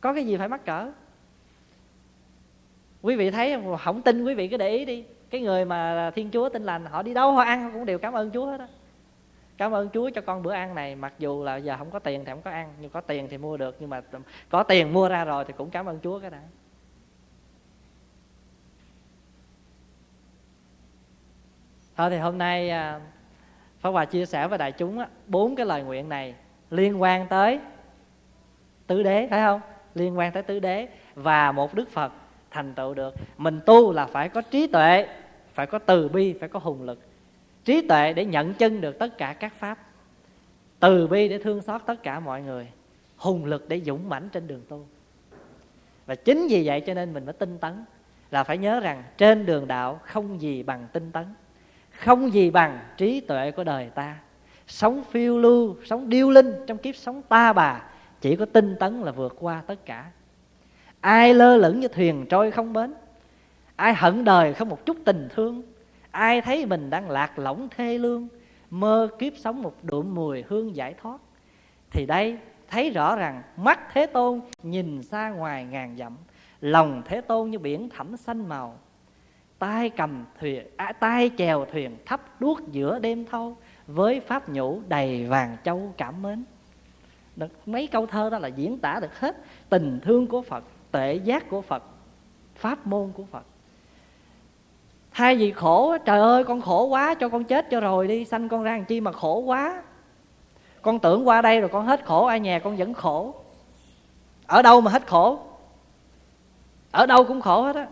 Có 0.02 0.14
cái 0.14 0.26
gì 0.26 0.38
phải 0.38 0.48
mắc 0.48 0.66
cỡ? 0.66 0.92
Quý 3.02 3.16
vị 3.16 3.32
thấy 3.32 3.56
không 3.80 4.02
tin, 4.02 4.24
quý 4.24 4.34
vị 4.34 4.48
cứ 4.48 4.58
để 4.58 4.70
ý 4.70 4.86
đi. 4.86 5.06
Cái 5.30 5.42
người 5.42 5.66
mà 5.66 6.12
thiên 6.16 6.30
chúa 6.32 6.50
tin 6.50 6.64
lành, 6.64 6.86
họ 6.86 7.04
đi 7.04 7.14
đâu 7.14 7.32
họ 7.32 7.42
ăn 7.42 7.72
cũng 7.74 7.86
đều 7.86 8.00
cảm 8.00 8.14
ơn 8.14 8.32
chúa 8.32 8.46
hết 8.46 8.58
đó 8.58 8.68
cảm 9.62 9.72
ơn 9.72 9.90
chúa 9.94 10.10
cho 10.10 10.22
con 10.22 10.44
bữa 10.44 10.52
ăn 10.52 10.76
này, 10.76 10.96
mặc 10.96 11.14
dù 11.20 11.44
là 11.44 11.56
giờ 11.58 11.78
không 11.78 11.92
có 11.92 12.00
tiền 12.00 12.26
thì 12.26 12.32
không 12.32 12.42
có 12.42 12.52
ăn, 12.52 12.74
nhưng 12.80 12.90
có 12.90 13.02
tiền 13.02 13.28
thì 13.30 13.38
mua 13.38 13.58
được, 13.58 13.76
nhưng 13.80 13.90
mà 13.90 14.02
có 14.50 14.64
tiền 14.64 14.94
mua 14.94 15.10
ra 15.10 15.26
rồi 15.26 15.46
thì 15.46 15.54
cũng 15.58 15.70
cảm 15.70 15.86
ơn 15.86 16.00
chúa 16.04 16.20
cái 16.20 16.30
đã. 16.30 16.42
Thôi 21.96 22.10
thì 22.10 22.18
hôm 22.18 22.38
nay 22.38 22.70
à, 22.70 23.02
Pháp 23.80 23.90
Hòa 23.90 24.06
chia 24.06 24.26
sẻ 24.26 24.48
với 24.48 24.58
đại 24.58 24.72
chúng 24.72 25.04
bốn 25.28 25.56
cái 25.56 25.66
lời 25.66 25.84
nguyện 25.84 26.10
này 26.10 26.36
liên 26.70 27.02
quan 27.02 27.28
tới 27.28 27.60
tứ 28.92 29.04
đế 29.04 29.28
phải 29.28 29.42
không? 29.42 29.62
Liên 29.96 30.18
quan 30.18 30.32
tới 30.32 30.44
tứ 30.44 30.60
đế. 30.60 30.88
Và 31.16 31.52
một 31.52 31.74
đức 31.74 31.92
phật 31.92 32.12
thành 32.52 32.74
tựu 32.74 32.94
được. 32.94 33.16
Mình 33.38 33.60
tu 33.66 33.94
là 33.94 34.06
phải 34.06 34.30
có 34.30 34.42
trí 34.42 34.68
tuệ, 34.68 35.08
phải 35.54 35.66
có 35.68 35.80
từ 35.80 36.08
bi, 36.08 36.34
phải 36.40 36.50
có 36.50 36.60
hùng 36.60 36.82
lực. 36.82 37.00
Trí 37.66 37.88
tuệ 37.88 38.14
để 38.14 38.26
nhận 38.26 38.54
chân 38.54 38.82
được 38.82 39.00
tất 39.00 39.18
cả 39.18 39.34
các 39.34 39.54
pháp. 39.54 39.78
Từ 40.80 41.08
bi 41.08 41.28
để 41.28 41.38
thương 41.38 41.62
xót 41.62 41.82
tất 41.86 42.04
cả 42.04 42.20
mọi 42.20 42.42
người. 42.42 42.68
Hùng 43.18 43.46
lực 43.46 43.70
để 43.70 43.82
dũng 43.82 44.10
mãnh 44.10 44.30
trên 44.30 44.48
đường 44.48 44.62
tu. 44.70 44.86
Và 46.06 46.16
chính 46.16 46.48
vì 46.50 46.68
vậy 46.68 46.82
cho 46.82 46.94
nên 46.94 47.14
mình 47.14 47.26
mới 47.26 47.34
tinh 47.34 47.58
tấn. 47.58 47.86
Là 48.32 48.44
phải 48.44 48.58
nhớ 48.58 48.80
rằng 48.80 49.04
trên 49.18 49.46
đường 49.46 49.68
đạo 49.68 50.00
không 50.04 50.42
gì 50.42 50.64
bằng 50.64 50.88
tinh 50.94 51.12
tấn. 51.12 51.26
Không 51.92 52.34
gì 52.34 52.52
bằng 52.52 52.80
trí 52.98 53.20
tuệ 53.22 53.52
của 53.52 53.64
đời 53.64 53.90
ta. 53.96 54.16
Sống 54.68 55.04
phiêu 55.12 55.38
lưu, 55.38 55.76
sống 55.86 56.10
điêu 56.10 56.30
linh 56.30 56.54
trong 56.68 56.78
kiếp 56.78 56.96
sống 56.96 57.22
ta 57.22 57.54
bà 57.54 57.82
chỉ 58.22 58.36
có 58.36 58.46
tinh 58.46 58.76
tấn 58.80 59.02
là 59.02 59.12
vượt 59.12 59.36
qua 59.40 59.64
tất 59.68 59.86
cả. 59.86 60.12
Ai 61.02 61.34
lơ 61.34 61.58
lửng 61.58 61.80
như 61.80 61.88
thuyền 61.88 62.26
trôi 62.30 62.52
không 62.52 62.74
bến 62.74 62.94
ai 63.76 63.94
hận 63.94 64.24
đời 64.24 64.54
không 64.54 64.70
một 64.70 64.86
chút 64.86 64.98
tình 65.06 65.30
thương 65.36 65.62
ai 66.12 66.42
thấy 66.42 66.66
mình 66.66 66.90
đang 66.90 67.10
lạc 67.10 67.40
lõng 67.40 67.68
thê 67.78 67.98
lương 67.98 68.28
mơ 68.70 69.10
kiếp 69.20 69.34
sống 69.38 69.62
một 69.62 69.84
đượm 69.84 70.16
mùi 70.16 70.44
hương 70.48 70.76
giải 70.76 70.94
thoát 71.02 71.18
thì 71.92 72.06
đây 72.06 72.38
thấy 72.70 72.90
rõ 72.90 73.16
rằng 73.16 73.42
mắt 73.58 73.80
thế 73.94 74.06
tôn 74.06 74.42
nhìn 74.64 75.04
xa 75.04 75.30
ngoài 75.30 75.66
ngàn 75.66 75.98
dặm 75.98 76.18
lòng 76.62 77.02
thế 77.06 77.22
tôn 77.22 77.52
như 77.52 77.60
biển 77.60 77.90
thẳm 77.90 78.18
xanh 78.18 78.50
màu. 78.50 78.80
Tay 79.60 79.90
cầm 79.90 80.26
thuyền 80.40 80.68
à, 80.78 80.94
tay 80.94 81.32
chèo 81.38 81.66
thuyền 81.66 81.98
thấp 82.06 82.22
đuốc 82.42 82.60
giữa 82.72 83.00
đêm 83.00 83.26
thâu 83.26 83.58
với 83.88 84.20
pháp 84.20 84.50
nhũ 84.50 84.82
đầy 84.88 85.26
vàng 85.26 85.58
châu 85.64 85.94
cảm 85.98 86.22
mến 86.22 86.44
được 87.42 87.68
mấy 87.68 87.88
câu 87.88 88.06
thơ 88.06 88.30
đó 88.30 88.40
là 88.40 88.48
diễn 88.48 88.78
tả 88.78 89.00
được 89.02 89.20
hết 89.20 89.38
tình 89.70 90.00
thương 90.04 90.28
của 90.28 90.42
phật 90.42 90.64
tệ 90.92 91.16
giác 91.16 91.50
của 91.50 91.62
phật, 91.62 91.84
pháp 92.56 92.88
môn 92.88 93.12
của 93.14 93.24
phật. 93.32 93.44
Thay 95.12 95.36
vì 95.36 95.52
khổ, 95.52 95.98
trời 96.06 96.20
ơi, 96.20 96.44
con 96.44 96.62
khổ 96.62 96.86
quá, 96.86 97.14
cho 97.14 97.30
con 97.30 97.44
chết 97.44 97.70
cho 97.72 97.80
rồi 97.80 98.08
đi, 98.08 98.26
sanh 98.26 98.50
con 98.50 98.64
ra 98.64 98.72
làm 98.78 98.86
chi 98.86 99.02
mà 99.02 99.12
khổ 99.12 99.40
quá. 99.40 99.84
Con 100.82 101.00
tưởng 101.00 101.28
qua 101.28 101.42
đây 101.42 101.60
rồi 101.60 101.70
con 101.70 101.86
hết 101.86 102.06
khổ, 102.06 102.26
ai 102.26 102.40
nhà 102.40 102.60
con 102.60 102.78
vẫn 102.78 102.94
khổ. 102.94 103.36
Ở 104.48 104.62
đâu 104.62 104.82
mà 104.82 104.92
hết 104.92 105.08
khổ? 105.08 105.40
Ở 106.92 107.06
đâu 107.06 107.24
cũng 107.24 107.42
khổ 107.42 107.62
hết 107.62 107.76
á. 107.76 107.88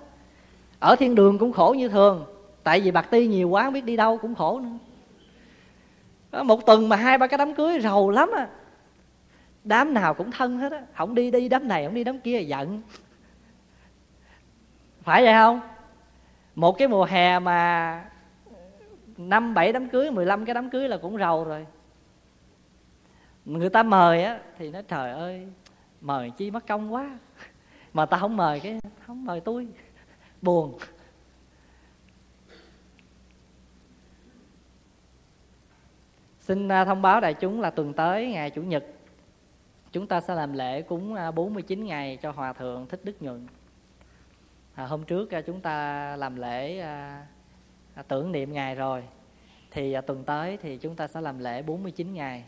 Ở 0.80 0.95
thiên 0.95 1.16
đường 1.16 1.38
cũng 1.38 1.54
khổ 1.54 1.76
như 1.78 1.89
thường, 1.89 2.26
tại 2.64 2.82
vì 2.82 2.91
bạc 2.91 3.08
ti 3.12 3.28
nhiều 3.28 3.50
quá 3.50 3.64
không 3.64 3.74
biết 3.74 3.86
đi 3.86 3.95
đâu 3.95 4.18
cũng 4.18 4.36
khổ 4.36 4.60
nữa. 4.60 6.43
Một 6.43 6.66
tuần 6.66 6.89
mà 6.89 6.95
hai 6.95 7.18
ba 7.18 7.28
cái 7.28 7.38
đám 7.38 7.54
cưới 7.54 7.80
rầu 7.80 8.10
lắm 8.10 8.30
à 8.36 8.47
đám 9.64 9.93
nào 9.93 10.14
cũng 10.14 10.32
thân 10.32 10.57
hết 10.57 10.72
á. 10.72 10.82
Không 10.95 11.16
đi 11.16 11.32
đi 11.32 11.49
đám 11.49 11.68
này, 11.68 11.86
không 11.86 11.93
đi 11.93 12.03
đám 12.03 12.20
kia 12.20 12.39
giận. 12.39 12.82
Phải 15.01 15.24
vậy 15.24 15.34
không? 15.34 15.62
Một 16.55 16.78
cái 16.78 16.88
mùa 16.88 17.05
hè 17.05 17.39
mà 17.39 18.05
năm 19.18 19.53
bảy 19.53 19.74
đám 19.74 19.89
cưới 19.89 20.12
15 20.12 20.45
cái 20.45 20.53
đám 20.53 20.70
cưới 20.70 20.89
là 20.89 20.97
cũng 20.97 21.18
rầu 21.18 21.43
rồi. 21.43 21.66
Người 23.45 23.70
ta 23.70 23.84
mời 23.84 24.24
á, 24.24 24.39
thì 24.57 24.72
nói, 24.72 24.84
trời 24.88 25.12
ơi, 25.12 25.47
mời 26.01 26.32
chi 26.38 26.51
mất 26.51 26.68
công 26.68 26.93
quá. 26.93 27.20
Mà 27.93 28.05
ta 28.05 28.18
không 28.18 28.38
mời 28.38 28.60
cái, 28.60 28.80
không 29.07 29.26
mời 29.26 29.39
tôi. 29.39 29.68
Buồn. 30.41 30.78
Xin 36.39 36.68
à, 36.72 36.86
thông 36.86 37.01
báo 37.01 37.22
đại 37.22 37.34
chúng 37.34 37.62
là 37.62 37.70
tuần 37.70 37.93
tới, 37.93 38.32
ngày 38.32 38.49
chủ 38.49 38.62
nhật 38.62 38.86
chúng 39.92 40.08
ta 40.08 40.22
sẽ 40.22 40.36
làm 40.36 40.54
lễ 40.54 40.82
cúng 40.82 41.14
à, 41.14 41.32
49 41.32 41.86
ngày 41.86 42.18
cho 42.22 42.32
hòa 42.32 42.54
thượng 42.54 42.88
thích 42.88 43.00
đức 43.04 43.22
nhuận. 43.22 43.48
À, 44.76 44.86
hôm 44.86 45.04
trước 45.04 45.32
à, 45.32 45.42
chúng 45.42 45.62
ta 45.62 46.16
làm 46.16 46.36
lễ 46.36 46.80
à, 46.80 47.28
à, 47.94 48.04
tưởng 48.04 48.32
niệm 48.32 48.54
ngài 48.54 48.76
rồi. 48.76 49.04
Thì 49.72 49.94
à, 49.94 50.02
tuần 50.02 50.24
tới 50.24 50.58
thì 50.58 50.78
chúng 50.78 50.96
ta 50.96 51.08
sẽ 51.08 51.22
làm 51.22 51.40
lễ 51.40 51.62
49 51.62 52.14
ngày. 52.14 52.46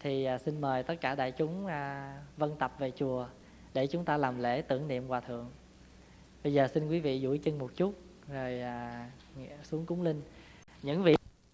Thì 0.00 0.24
à, 0.24 0.38
xin 0.38 0.60
mời 0.60 0.82
tất 0.82 0.94
cả 1.00 1.14
đại 1.14 1.32
chúng 1.32 1.66
à, 1.66 2.12
vân 2.36 2.56
tập 2.58 2.72
về 2.78 2.90
chùa 2.96 3.26
để 3.74 3.86
chúng 3.86 4.04
ta 4.04 4.16
làm 4.16 4.38
lễ 4.38 4.62
tưởng 4.62 4.88
niệm 4.88 5.08
hòa 5.08 5.20
thượng. 5.20 5.50
Bây 6.44 6.52
giờ 6.52 6.68
xin 6.74 6.88
quý 6.88 7.00
vị 7.00 7.20
duỗi 7.22 7.38
chân 7.38 7.58
một 7.58 7.70
chút 7.76 7.94
rồi 8.28 8.60
à, 8.60 9.10
xuống 9.62 9.86
cúng 9.86 10.02
linh. 10.02 10.22
Những 10.82 11.02
vị 11.02 11.15